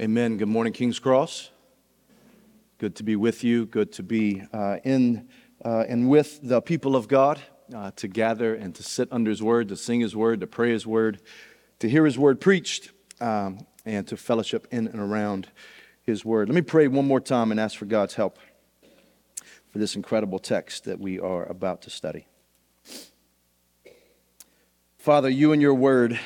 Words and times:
Amen. 0.00 0.38
Good 0.38 0.48
morning, 0.48 0.72
King's 0.72 0.98
Cross. 0.98 1.50
Good 2.78 2.96
to 2.96 3.04
be 3.04 3.14
with 3.14 3.44
you. 3.44 3.64
Good 3.64 3.92
to 3.92 4.02
be 4.02 4.42
uh, 4.52 4.78
in 4.82 5.28
uh, 5.64 5.84
and 5.88 6.10
with 6.10 6.40
the 6.42 6.60
people 6.60 6.96
of 6.96 7.06
God 7.06 7.40
uh, 7.72 7.92
to 7.92 8.08
gather 8.08 8.56
and 8.56 8.74
to 8.74 8.82
sit 8.82 9.06
under 9.12 9.30
His 9.30 9.40
Word, 9.40 9.68
to 9.68 9.76
sing 9.76 10.00
His 10.00 10.16
Word, 10.16 10.40
to 10.40 10.48
pray 10.48 10.72
His 10.72 10.84
Word, 10.84 11.20
to 11.78 11.88
hear 11.88 12.04
His 12.04 12.18
Word 12.18 12.40
preached, 12.40 12.90
um, 13.20 13.68
and 13.84 14.04
to 14.08 14.16
fellowship 14.16 14.66
in 14.72 14.88
and 14.88 14.98
around 14.98 15.46
His 16.02 16.24
Word. 16.24 16.48
Let 16.48 16.56
me 16.56 16.62
pray 16.62 16.88
one 16.88 17.06
more 17.06 17.20
time 17.20 17.52
and 17.52 17.60
ask 17.60 17.78
for 17.78 17.84
God's 17.86 18.14
help 18.14 18.40
for 19.68 19.78
this 19.78 19.94
incredible 19.94 20.40
text 20.40 20.86
that 20.86 20.98
we 20.98 21.20
are 21.20 21.44
about 21.44 21.82
to 21.82 21.90
study. 21.90 22.26
Father, 24.98 25.30
you 25.30 25.52
and 25.52 25.62
your 25.62 25.74
Word 25.74 26.18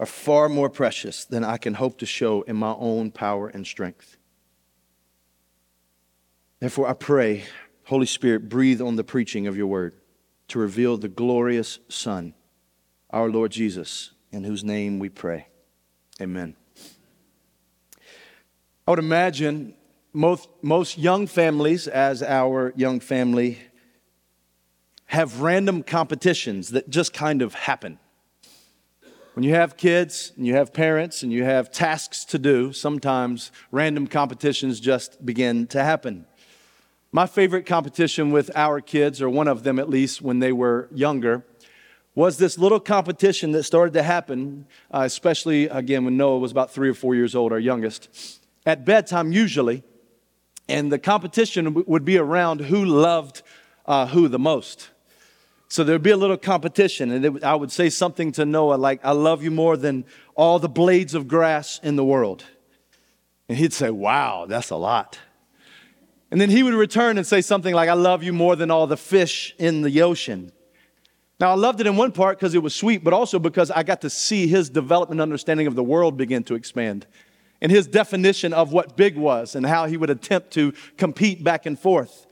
are 0.00 0.06
far 0.06 0.48
more 0.48 0.68
precious 0.68 1.24
than 1.24 1.44
I 1.44 1.56
can 1.56 1.74
hope 1.74 1.98
to 1.98 2.06
show 2.06 2.42
in 2.42 2.56
my 2.56 2.74
own 2.78 3.10
power 3.10 3.48
and 3.48 3.66
strength. 3.66 4.16
Therefore, 6.60 6.88
I 6.88 6.94
pray, 6.94 7.44
Holy 7.84 8.06
Spirit, 8.06 8.48
breathe 8.48 8.80
on 8.80 8.96
the 8.96 9.04
preaching 9.04 9.46
of 9.46 9.56
your 9.56 9.66
word 9.66 9.94
to 10.48 10.58
reveal 10.58 10.96
the 10.96 11.08
glorious 11.08 11.78
Son, 11.88 12.34
our 13.10 13.28
Lord 13.28 13.52
Jesus, 13.52 14.12
in 14.32 14.44
whose 14.44 14.64
name 14.64 14.98
we 14.98 15.08
pray. 15.08 15.46
Amen. 16.20 16.56
I 18.86 18.90
would 18.90 18.98
imagine 18.98 19.74
most, 20.12 20.48
most 20.62 20.98
young 20.98 21.26
families, 21.26 21.88
as 21.88 22.22
our 22.22 22.72
young 22.76 23.00
family, 23.00 23.58
have 25.06 25.40
random 25.40 25.82
competitions 25.82 26.70
that 26.70 26.88
just 26.88 27.12
kind 27.12 27.42
of 27.42 27.54
happen. 27.54 27.98
When 29.34 29.42
you 29.42 29.56
have 29.56 29.76
kids 29.76 30.32
and 30.36 30.46
you 30.46 30.54
have 30.54 30.72
parents 30.72 31.24
and 31.24 31.32
you 31.32 31.42
have 31.42 31.72
tasks 31.72 32.24
to 32.26 32.38
do, 32.38 32.72
sometimes 32.72 33.50
random 33.72 34.06
competitions 34.06 34.78
just 34.78 35.26
begin 35.26 35.66
to 35.68 35.82
happen. 35.82 36.26
My 37.10 37.26
favorite 37.26 37.66
competition 37.66 38.30
with 38.30 38.52
our 38.54 38.80
kids, 38.80 39.20
or 39.20 39.28
one 39.28 39.48
of 39.48 39.64
them 39.64 39.80
at 39.80 39.90
least 39.90 40.22
when 40.22 40.38
they 40.38 40.52
were 40.52 40.88
younger, 40.94 41.44
was 42.14 42.38
this 42.38 42.58
little 42.58 42.78
competition 42.78 43.50
that 43.52 43.64
started 43.64 43.92
to 43.94 44.04
happen, 44.04 44.66
uh, 44.92 45.02
especially 45.04 45.64
again 45.64 46.04
when 46.04 46.16
Noah 46.16 46.38
was 46.38 46.52
about 46.52 46.70
three 46.70 46.88
or 46.88 46.94
four 46.94 47.16
years 47.16 47.34
old, 47.34 47.50
our 47.50 47.58
youngest, 47.58 48.40
at 48.64 48.84
bedtime 48.84 49.32
usually. 49.32 49.82
And 50.68 50.92
the 50.92 50.98
competition 51.00 51.82
would 51.88 52.04
be 52.04 52.18
around 52.18 52.60
who 52.60 52.84
loved 52.84 53.42
uh, 53.84 54.06
who 54.06 54.28
the 54.28 54.38
most. 54.38 54.90
So 55.68 55.82
there'd 55.82 56.02
be 56.02 56.10
a 56.10 56.16
little 56.16 56.36
competition, 56.36 57.10
and 57.10 57.24
it, 57.24 57.44
I 57.44 57.54
would 57.54 57.72
say 57.72 57.90
something 57.90 58.32
to 58.32 58.44
Noah 58.44 58.76
like, 58.76 59.04
I 59.04 59.12
love 59.12 59.42
you 59.42 59.50
more 59.50 59.76
than 59.76 60.04
all 60.34 60.58
the 60.58 60.68
blades 60.68 61.14
of 61.14 61.26
grass 61.26 61.80
in 61.82 61.96
the 61.96 62.04
world. 62.04 62.44
And 63.48 63.58
he'd 63.58 63.72
say, 63.72 63.90
Wow, 63.90 64.46
that's 64.46 64.70
a 64.70 64.76
lot. 64.76 65.18
And 66.30 66.40
then 66.40 66.50
he 66.50 66.62
would 66.62 66.74
return 66.74 67.18
and 67.18 67.26
say 67.26 67.40
something 67.40 67.74
like, 67.74 67.88
I 67.88 67.94
love 67.94 68.22
you 68.22 68.32
more 68.32 68.56
than 68.56 68.70
all 68.70 68.86
the 68.86 68.96
fish 68.96 69.54
in 69.58 69.82
the 69.82 70.02
ocean. 70.02 70.52
Now, 71.40 71.50
I 71.50 71.54
loved 71.54 71.80
it 71.80 71.86
in 71.86 71.96
one 71.96 72.12
part 72.12 72.38
because 72.38 72.54
it 72.54 72.62
was 72.62 72.74
sweet, 72.74 73.04
but 73.04 73.12
also 73.12 73.38
because 73.38 73.70
I 73.70 73.82
got 73.82 74.00
to 74.02 74.10
see 74.10 74.46
his 74.46 74.70
development 74.70 75.20
understanding 75.20 75.66
of 75.66 75.74
the 75.74 75.84
world 75.84 76.16
begin 76.16 76.44
to 76.44 76.54
expand 76.54 77.06
and 77.64 77.72
his 77.72 77.86
definition 77.86 78.52
of 78.52 78.72
what 78.72 78.94
big 78.94 79.16
was 79.16 79.54
and 79.54 79.64
how 79.64 79.86
he 79.86 79.96
would 79.96 80.10
attempt 80.10 80.50
to 80.52 80.72
compete 80.98 81.42
back 81.42 81.64
and 81.64 81.78
forth. 81.78 82.26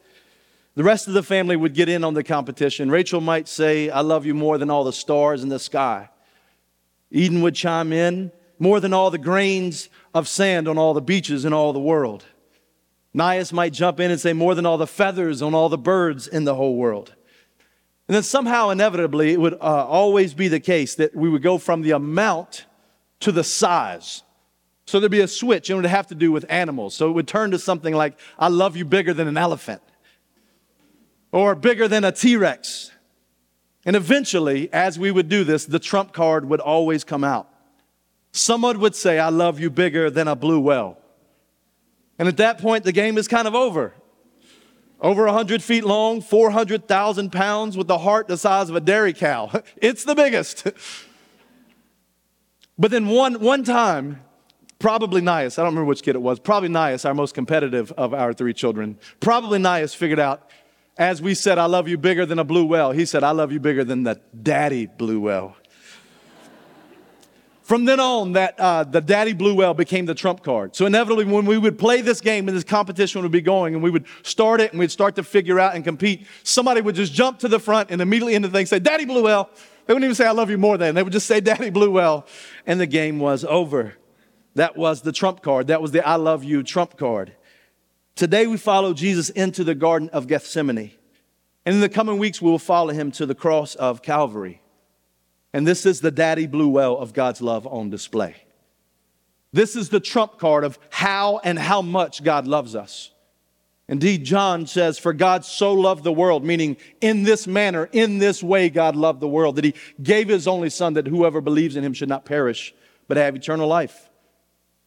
The 0.74 0.84
rest 0.84 1.06
of 1.06 1.12
the 1.12 1.22
family 1.22 1.54
would 1.54 1.74
get 1.74 1.90
in 1.90 2.02
on 2.02 2.14
the 2.14 2.24
competition. 2.24 2.90
Rachel 2.90 3.20
might 3.20 3.46
say, 3.46 3.90
I 3.90 4.00
love 4.00 4.24
you 4.24 4.32
more 4.32 4.56
than 4.56 4.70
all 4.70 4.84
the 4.84 4.92
stars 4.92 5.42
in 5.42 5.50
the 5.50 5.58
sky. 5.58 6.08
Eden 7.10 7.42
would 7.42 7.54
chime 7.54 7.92
in, 7.92 8.32
more 8.58 8.80
than 8.80 8.94
all 8.94 9.10
the 9.10 9.18
grains 9.18 9.90
of 10.14 10.26
sand 10.26 10.66
on 10.66 10.78
all 10.78 10.94
the 10.94 11.02
beaches 11.02 11.44
in 11.44 11.52
all 11.52 11.74
the 11.74 11.80
world. 11.80 12.24
Nias 13.14 13.52
might 13.52 13.74
jump 13.74 14.00
in 14.00 14.10
and 14.10 14.18
say, 14.18 14.32
more 14.32 14.54
than 14.54 14.64
all 14.64 14.78
the 14.78 14.86
feathers 14.86 15.42
on 15.42 15.54
all 15.54 15.68
the 15.68 15.76
birds 15.76 16.26
in 16.26 16.44
the 16.44 16.54
whole 16.54 16.76
world. 16.76 17.14
And 18.08 18.14
then 18.14 18.22
somehow, 18.22 18.70
inevitably, 18.70 19.32
it 19.32 19.40
would 19.40 19.54
uh, 19.54 19.56
always 19.86 20.32
be 20.32 20.48
the 20.48 20.60
case 20.60 20.94
that 20.94 21.14
we 21.14 21.28
would 21.28 21.42
go 21.42 21.58
from 21.58 21.82
the 21.82 21.90
amount 21.90 22.64
to 23.20 23.30
the 23.30 23.44
size. 23.44 24.22
So 24.86 24.98
there'd 24.98 25.12
be 25.12 25.20
a 25.20 25.28
switch, 25.28 25.68
and 25.68 25.76
it 25.76 25.82
would 25.82 25.90
have 25.90 26.06
to 26.06 26.14
do 26.14 26.32
with 26.32 26.46
animals. 26.48 26.94
So 26.94 27.10
it 27.10 27.12
would 27.12 27.28
turn 27.28 27.50
to 27.50 27.58
something 27.58 27.94
like, 27.94 28.18
I 28.38 28.48
love 28.48 28.74
you 28.74 28.86
bigger 28.86 29.12
than 29.12 29.28
an 29.28 29.36
elephant 29.36 29.82
or 31.32 31.54
bigger 31.54 31.88
than 31.88 32.04
a 32.04 32.12
T 32.12 32.36
Rex. 32.36 32.90
And 33.84 33.96
eventually, 33.96 34.72
as 34.72 34.98
we 34.98 35.10
would 35.10 35.28
do 35.28 35.42
this, 35.42 35.64
the 35.64 35.80
trump 35.80 36.12
card 36.12 36.48
would 36.48 36.60
always 36.60 37.02
come 37.02 37.24
out. 37.24 37.48
Someone 38.30 38.78
would 38.80 38.94
say, 38.94 39.18
I 39.18 39.30
love 39.30 39.58
you 39.58 39.70
bigger 39.70 40.08
than 40.08 40.28
a 40.28 40.36
blue 40.36 40.60
whale. 40.60 40.98
And 42.18 42.28
at 42.28 42.36
that 42.36 42.58
point, 42.58 42.84
the 42.84 42.92
game 42.92 43.18
is 43.18 43.26
kind 43.26 43.48
of 43.48 43.54
over. 43.54 43.92
Over 45.00 45.24
100 45.24 45.62
feet 45.62 45.84
long, 45.84 46.20
400,000 46.20 47.32
pounds, 47.32 47.76
with 47.76 47.90
a 47.90 47.98
heart 47.98 48.28
the 48.28 48.36
size 48.36 48.70
of 48.70 48.76
a 48.76 48.80
dairy 48.80 49.12
cow. 49.12 49.50
It's 49.76 50.04
the 50.04 50.14
biggest. 50.14 50.64
but 52.78 52.92
then 52.92 53.08
one, 53.08 53.40
one 53.40 53.64
time, 53.64 54.22
probably 54.78 55.20
Nias, 55.20 55.58
I 55.58 55.62
don't 55.62 55.72
remember 55.72 55.88
which 55.88 56.02
kid 56.02 56.14
it 56.14 56.22
was, 56.22 56.38
probably 56.38 56.68
Nias, 56.68 57.04
our 57.04 57.14
most 57.14 57.34
competitive 57.34 57.90
of 57.92 58.14
our 58.14 58.32
three 58.32 58.54
children, 58.54 58.96
probably 59.18 59.58
Nias 59.58 59.92
figured 59.92 60.20
out 60.20 60.48
as 60.96 61.22
we 61.22 61.34
said, 61.34 61.58
I 61.58 61.66
love 61.66 61.88
you 61.88 61.96
bigger 61.96 62.26
than 62.26 62.38
a 62.38 62.44
blue 62.44 62.64
whale, 62.64 62.92
he 62.92 63.04
said, 63.04 63.22
I 63.24 63.30
love 63.30 63.52
you 63.52 63.60
bigger 63.60 63.84
than 63.84 64.02
the 64.02 64.20
daddy 64.42 64.86
blue 64.86 65.20
whale. 65.20 65.56
From 67.62 67.84
then 67.86 68.00
on, 68.00 68.32
that 68.32 68.58
uh, 68.58 68.84
the 68.84 69.00
daddy 69.00 69.32
blue 69.32 69.54
whale 69.54 69.72
became 69.72 70.04
the 70.04 70.14
trump 70.14 70.42
card. 70.42 70.76
So 70.76 70.84
inevitably, 70.84 71.24
when 71.24 71.46
we 71.46 71.56
would 71.56 71.78
play 71.78 72.02
this 72.02 72.20
game 72.20 72.48
and 72.48 72.56
this 72.56 72.64
competition 72.64 73.22
would 73.22 73.30
be 73.30 73.40
going, 73.40 73.74
and 73.74 73.82
we 73.82 73.88
would 73.88 74.04
start 74.24 74.60
it 74.60 74.72
and 74.72 74.80
we'd 74.80 74.90
start 74.90 75.14
to 75.16 75.22
figure 75.22 75.58
out 75.58 75.74
and 75.74 75.82
compete, 75.82 76.26
somebody 76.42 76.80
would 76.80 76.96
just 76.96 77.14
jump 77.14 77.38
to 77.38 77.48
the 77.48 77.58
front 77.58 77.90
and 77.90 78.02
immediately 78.02 78.34
into 78.34 78.48
the 78.48 78.52
thing 78.52 78.66
say, 78.66 78.78
"Daddy 78.78 79.04
blue 79.04 79.22
whale." 79.22 79.48
They 79.86 79.94
wouldn't 79.94 80.04
even 80.04 80.14
say, 80.14 80.26
"I 80.26 80.32
love 80.32 80.50
you 80.50 80.58
more 80.58 80.76
than." 80.76 80.94
They 80.94 81.02
would 81.02 81.12
just 81.12 81.26
say, 81.26 81.40
"Daddy 81.40 81.70
blue 81.70 81.92
whale," 81.92 82.26
and 82.66 82.78
the 82.78 82.86
game 82.86 83.18
was 83.18 83.44
over. 83.44 83.94
That 84.54 84.76
was 84.76 85.00
the 85.00 85.12
trump 85.12 85.40
card. 85.40 85.68
That 85.68 85.80
was 85.80 85.92
the 85.92 86.06
"I 86.06 86.16
love 86.16 86.44
you" 86.44 86.62
trump 86.62 86.98
card. 86.98 87.32
Today 88.14 88.46
we 88.46 88.56
follow 88.56 88.92
Jesus 88.92 89.30
into 89.30 89.64
the 89.64 89.74
Garden 89.74 90.10
of 90.10 90.26
Gethsemane. 90.26 90.92
And 91.64 91.76
in 91.76 91.80
the 91.80 91.88
coming 91.88 92.18
weeks, 92.18 92.42
we 92.42 92.50
will 92.50 92.58
follow 92.58 92.92
him 92.92 93.10
to 93.12 93.26
the 93.26 93.34
cross 93.34 93.74
of 93.74 94.02
Calvary. 94.02 94.60
And 95.52 95.66
this 95.66 95.86
is 95.86 96.00
the 96.00 96.10
daddy 96.10 96.46
blue 96.46 96.68
well 96.68 96.96
of 96.96 97.12
God's 97.12 97.40
love 97.40 97.66
on 97.66 97.90
display. 97.90 98.36
This 99.52 99.76
is 99.76 99.90
the 99.90 100.00
trump 100.00 100.38
card 100.38 100.64
of 100.64 100.78
how 100.90 101.40
and 101.44 101.58
how 101.58 101.82
much 101.82 102.24
God 102.24 102.46
loves 102.46 102.74
us. 102.74 103.10
Indeed, 103.88 104.24
John 104.24 104.66
says, 104.66 104.98
For 104.98 105.12
God 105.12 105.44
so 105.44 105.74
loved 105.74 106.04
the 106.04 106.12
world, 106.12 106.44
meaning 106.44 106.78
in 107.00 107.24
this 107.24 107.46
manner, 107.46 107.88
in 107.92 108.18
this 108.18 108.42
way, 108.42 108.70
God 108.70 108.96
loved 108.96 109.20
the 109.20 109.28
world, 109.28 109.56
that 109.56 109.64
he 109.64 109.74
gave 110.02 110.28
his 110.28 110.48
only 110.48 110.70
Son 110.70 110.94
that 110.94 111.06
whoever 111.06 111.40
believes 111.40 111.76
in 111.76 111.84
him 111.84 111.92
should 111.92 112.08
not 112.08 112.24
perish, 112.24 112.74
but 113.08 113.16
have 113.16 113.36
eternal 113.36 113.68
life. 113.68 114.08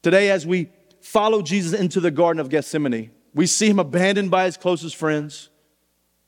Today, 0.02 0.32
as 0.32 0.48
we 0.48 0.70
follow 1.02 1.44
Jesus 1.44 1.80
into 1.80 2.00
the 2.00 2.10
Garden 2.10 2.40
of 2.40 2.50
Gethsemane, 2.50 3.12
we 3.36 3.46
see 3.46 3.70
him 3.70 3.80
abandoned 3.80 4.32
by 4.32 4.46
his 4.46 4.56
closest 4.56 4.96
friends, 4.96 5.50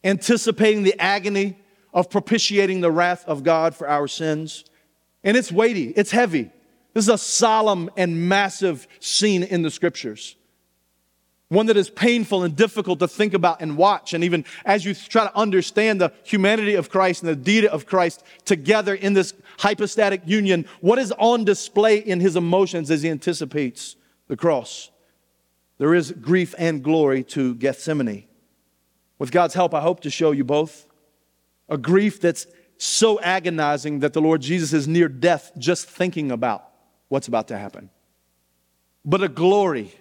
anticipating 0.03 0.83
the 0.83 0.99
agony 0.99 1.57
of 1.93 2.09
propitiating 2.09 2.81
the 2.81 2.91
wrath 2.91 3.23
of 3.25 3.43
God 3.43 3.73
for 3.73 3.87
our 3.87 4.07
sins. 4.07 4.65
And 5.23 5.35
it's 5.37 5.51
weighty, 5.51 5.87
it's 5.95 6.11
heavy. 6.11 6.51
This 6.93 7.05
is 7.05 7.09
a 7.09 7.17
solemn 7.17 7.89
and 7.95 8.27
massive 8.27 8.87
scene 8.99 9.41
in 9.41 9.61
the 9.61 9.71
scriptures. 9.71 10.35
One 11.47 11.67
that 11.67 11.77
is 11.77 11.89
painful 11.89 12.43
and 12.43 12.53
difficult 12.53 12.99
to 12.99 13.07
think 13.07 13.33
about 13.33 13.61
and 13.61 13.77
watch. 13.77 14.13
And 14.13 14.21
even 14.21 14.43
as 14.65 14.83
you 14.83 14.93
try 14.93 15.23
to 15.23 15.37
understand 15.37 16.01
the 16.01 16.11
humanity 16.23 16.75
of 16.75 16.89
Christ 16.89 17.23
and 17.23 17.29
the 17.29 17.37
deity 17.37 17.69
of 17.69 17.85
Christ 17.85 18.21
together 18.43 18.93
in 18.93 19.13
this 19.13 19.33
hypostatic 19.59 20.23
union, 20.25 20.65
what 20.81 20.99
is 20.99 21.13
on 21.13 21.45
display 21.45 21.99
in 21.99 22.19
his 22.19 22.35
emotions 22.35 22.91
as 22.91 23.01
he 23.01 23.09
anticipates 23.09 23.95
the 24.27 24.35
cross? 24.35 24.91
There 25.77 25.93
is 25.93 26.11
grief 26.11 26.55
and 26.57 26.83
glory 26.83 27.23
to 27.25 27.55
Gethsemane. 27.55 28.25
With 29.19 29.31
God's 29.31 29.53
help, 29.53 29.73
I 29.73 29.81
hope 29.81 30.01
to 30.01 30.09
show 30.09 30.31
you 30.31 30.43
both 30.43 30.87
a 31.69 31.77
grief 31.77 32.21
that's 32.21 32.47
so 32.77 33.19
agonizing 33.19 33.99
that 33.99 34.13
the 34.13 34.21
Lord 34.21 34.41
Jesus 34.41 34.73
is 34.73 34.87
near 34.87 35.09
death 35.09 35.51
just 35.57 35.87
thinking 35.87 36.31
about 36.31 36.67
what's 37.09 37.27
about 37.27 37.47
to 37.47 37.57
happen, 37.57 37.89
but 39.03 39.23
a 39.23 39.27
glory 39.27 39.91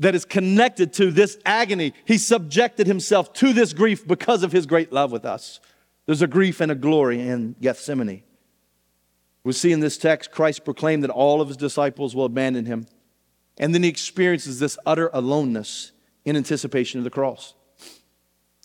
that 0.00 0.14
is 0.14 0.24
connected 0.24 0.92
to 0.94 1.10
this 1.10 1.38
agony. 1.44 1.92
He 2.04 2.18
subjected 2.18 2.86
himself 2.86 3.32
to 3.34 3.52
this 3.52 3.72
grief 3.72 4.06
because 4.06 4.42
of 4.42 4.52
his 4.52 4.66
great 4.66 4.92
love 4.92 5.12
with 5.12 5.24
us. 5.24 5.60
There's 6.06 6.22
a 6.22 6.26
grief 6.26 6.60
and 6.60 6.72
a 6.72 6.76
glory 6.76 7.20
in 7.20 7.56
Gethsemane. 7.60 8.22
We 9.44 9.52
see 9.52 9.72
in 9.72 9.80
this 9.80 9.98
text, 9.98 10.30
Christ 10.30 10.64
proclaimed 10.64 11.04
that 11.04 11.10
all 11.10 11.40
of 11.40 11.48
his 11.48 11.56
disciples 11.56 12.14
will 12.14 12.24
abandon 12.24 12.66
him. 12.66 12.86
And 13.58 13.74
then 13.74 13.82
he 13.82 13.88
experiences 13.88 14.58
this 14.58 14.78
utter 14.86 15.10
aloneness 15.12 15.92
in 16.24 16.36
anticipation 16.36 16.98
of 16.98 17.04
the 17.04 17.10
cross. 17.10 17.54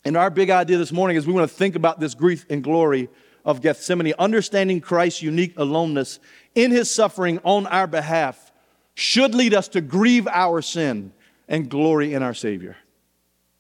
And 0.06 0.18
our 0.18 0.30
big 0.30 0.50
idea 0.50 0.78
this 0.78 0.92
morning 0.92 1.18
is 1.18 1.25
we 1.25 1.34
want 1.34 1.50
to 1.50 1.56
think 1.56 1.75
about 1.75 2.00
this 2.00 2.13
grief 2.13 2.45
and 2.50 2.63
glory 2.63 3.10
of 3.45 3.62
Gethsemane, 3.62 4.13
understanding 4.19 4.81
Christ's 4.81 5.22
unique 5.22 5.54
aloneness 5.57 6.19
in 6.56 6.72
his 6.72 6.90
suffering 6.92 7.40
on 7.44 7.66
our 7.68 7.88
behalf 7.88 8.51
should 8.95 9.34
lead 9.34 9.54
us 9.54 9.68
to 9.69 9.81
grieve 9.81 10.28
our 10.28 10.62
sin 10.62 11.13
and 11.48 11.69
glory 11.69 12.13
in 12.13 12.22
our 12.22 12.34
Savior. 12.34 12.78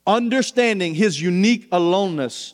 Understanding 0.05 0.95
his 0.95 1.21
unique 1.21 1.67
aloneness 1.71 2.53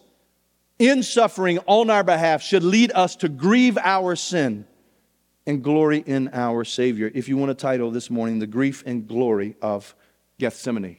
in 0.77 1.03
suffering 1.03 1.59
on 1.65 1.89
our 1.89 2.03
behalf 2.03 2.41
should 2.41 2.63
lead 2.63 2.91
us 2.93 3.15
to 3.17 3.29
grieve 3.29 3.77
our 3.77 4.15
sin 4.15 4.65
and 5.45 5.63
glory 5.63 6.03
in 6.05 6.29
our 6.33 6.63
Savior. 6.63 7.11
If 7.13 7.27
you 7.27 7.37
want 7.37 7.49
to 7.49 7.55
title 7.55 7.91
this 7.91 8.09
morning, 8.09 8.39
The 8.39 8.47
Grief 8.47 8.83
and 8.85 9.07
Glory 9.07 9.55
of 9.61 9.95
Gethsemane. 10.39 10.97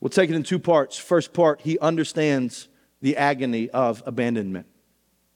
We'll 0.00 0.10
take 0.10 0.30
it 0.30 0.36
in 0.36 0.42
two 0.42 0.58
parts. 0.58 0.96
First 0.96 1.32
part, 1.32 1.60
he 1.62 1.78
understands 1.78 2.68
the 3.00 3.16
agony 3.16 3.70
of 3.70 4.02
abandonment. 4.06 4.66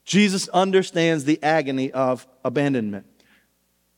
Jesus 0.05 0.47
understands 0.49 1.25
the 1.25 1.41
agony 1.43 1.91
of 1.91 2.27
abandonment. 2.43 3.05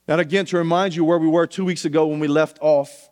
And 0.08 0.20
again, 0.20 0.46
to 0.48 0.58
remind 0.58 0.96
you 0.96 1.06
where 1.06 1.18
we 1.18 1.28
were 1.28 1.48
two 1.48 1.64
weeks 1.64 1.86
ago 1.86 2.08
when 2.08 2.20
we 2.20 2.28
left 2.28 2.58
off, 2.62 3.10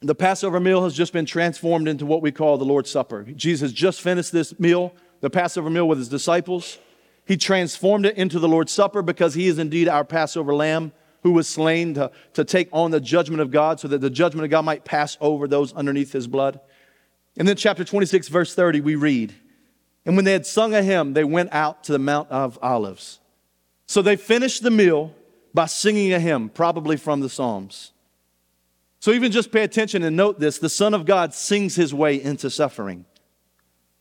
the 0.00 0.14
Passover 0.14 0.60
meal 0.60 0.84
has 0.84 0.94
just 0.94 1.12
been 1.12 1.26
transformed 1.26 1.88
into 1.88 2.06
what 2.06 2.22
we 2.22 2.32
call 2.32 2.58
the 2.58 2.64
Lord's 2.64 2.90
Supper. 2.90 3.24
Jesus 3.24 3.72
just 3.72 4.00
finished 4.00 4.32
this 4.32 4.58
meal, 4.58 4.94
the 5.20 5.30
Passover 5.30 5.70
meal, 5.70 5.88
with 5.88 5.98
his 5.98 6.08
disciples. 6.08 6.78
He 7.26 7.36
transformed 7.36 8.06
it 8.06 8.16
into 8.16 8.38
the 8.38 8.48
Lord's 8.48 8.72
Supper 8.72 9.02
because 9.02 9.34
he 9.34 9.46
is 9.46 9.58
indeed 9.58 9.88
our 9.88 10.04
Passover 10.04 10.54
lamb 10.54 10.92
who 11.22 11.32
was 11.32 11.48
slain 11.48 11.94
to, 11.94 12.10
to 12.34 12.44
take 12.44 12.68
on 12.70 12.90
the 12.90 13.00
judgment 13.00 13.40
of 13.40 13.50
God 13.50 13.80
so 13.80 13.88
that 13.88 14.02
the 14.02 14.10
judgment 14.10 14.44
of 14.44 14.50
God 14.50 14.64
might 14.64 14.84
pass 14.84 15.16
over 15.20 15.48
those 15.48 15.72
underneath 15.72 16.12
his 16.12 16.26
blood. 16.26 16.60
And 17.36 17.48
then, 17.48 17.56
chapter 17.56 17.82
26, 17.82 18.28
verse 18.28 18.54
30, 18.54 18.82
we 18.82 18.94
read, 18.94 19.34
And 20.04 20.16
when 20.16 20.26
they 20.26 20.32
had 20.32 20.46
sung 20.46 20.74
a 20.74 20.82
hymn, 20.82 21.14
they 21.14 21.24
went 21.24 21.52
out 21.52 21.84
to 21.84 21.92
the 21.92 21.98
Mount 21.98 22.30
of 22.30 22.58
Olives. 22.62 23.20
So 23.86 24.02
they 24.02 24.16
finished 24.16 24.62
the 24.62 24.70
meal 24.70 25.14
by 25.54 25.66
singing 25.66 26.12
a 26.12 26.20
hymn, 26.20 26.50
probably 26.50 26.96
from 26.96 27.20
the 27.20 27.30
Psalms. 27.30 27.92
So 29.00 29.12
even 29.12 29.32
just 29.32 29.50
pay 29.50 29.62
attention 29.62 30.02
and 30.02 30.16
note 30.16 30.38
this 30.38 30.58
the 30.58 30.68
Son 30.68 30.92
of 30.92 31.06
God 31.06 31.32
sings 31.32 31.74
his 31.74 31.94
way 31.94 32.20
into 32.20 32.50
suffering. 32.50 33.06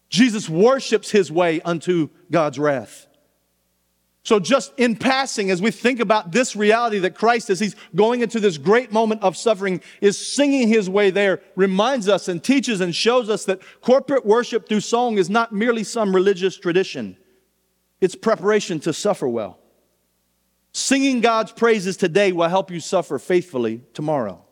Jesus 0.09 0.47
worships 0.47 1.09
his 1.09 1.31
way 1.31 1.61
unto 1.61 2.09
God's 2.29 2.59
wrath. 2.59 3.07
So, 4.25 4.39
just 4.39 4.71
in 4.77 4.95
passing, 4.95 5.51
as 5.51 5.61
we 5.61 5.69
think 5.69 5.99
about 5.99 6.31
this 6.31 6.55
reality 6.55 6.97
that 6.99 7.13
Christ, 7.13 7.49
as 7.49 7.59
he's 7.59 7.75
going 7.93 8.21
into 8.21 8.39
this 8.39 8.57
great 8.57 8.93
moment 8.93 9.21
of 9.21 9.35
suffering, 9.35 9.81
is 9.99 10.17
singing 10.17 10.69
his 10.69 10.89
way 10.89 11.09
there, 11.09 11.41
reminds 11.57 12.07
us 12.07 12.29
and 12.29 12.41
teaches 12.41 12.79
and 12.79 12.95
shows 12.95 13.29
us 13.29 13.43
that 13.45 13.61
corporate 13.81 14.25
worship 14.25 14.69
through 14.69 14.79
song 14.79 15.17
is 15.17 15.29
not 15.29 15.51
merely 15.51 15.83
some 15.83 16.15
religious 16.15 16.57
tradition, 16.57 17.17
it's 17.99 18.15
preparation 18.15 18.79
to 18.81 18.93
suffer 18.93 19.27
well. 19.27 19.59
Singing 20.71 21.19
God's 21.19 21.51
praises 21.51 21.97
today 21.97 22.31
will 22.31 22.47
help 22.47 22.71
you 22.71 22.79
suffer 22.79 23.19
faithfully 23.19 23.83
tomorrow. 23.93 24.43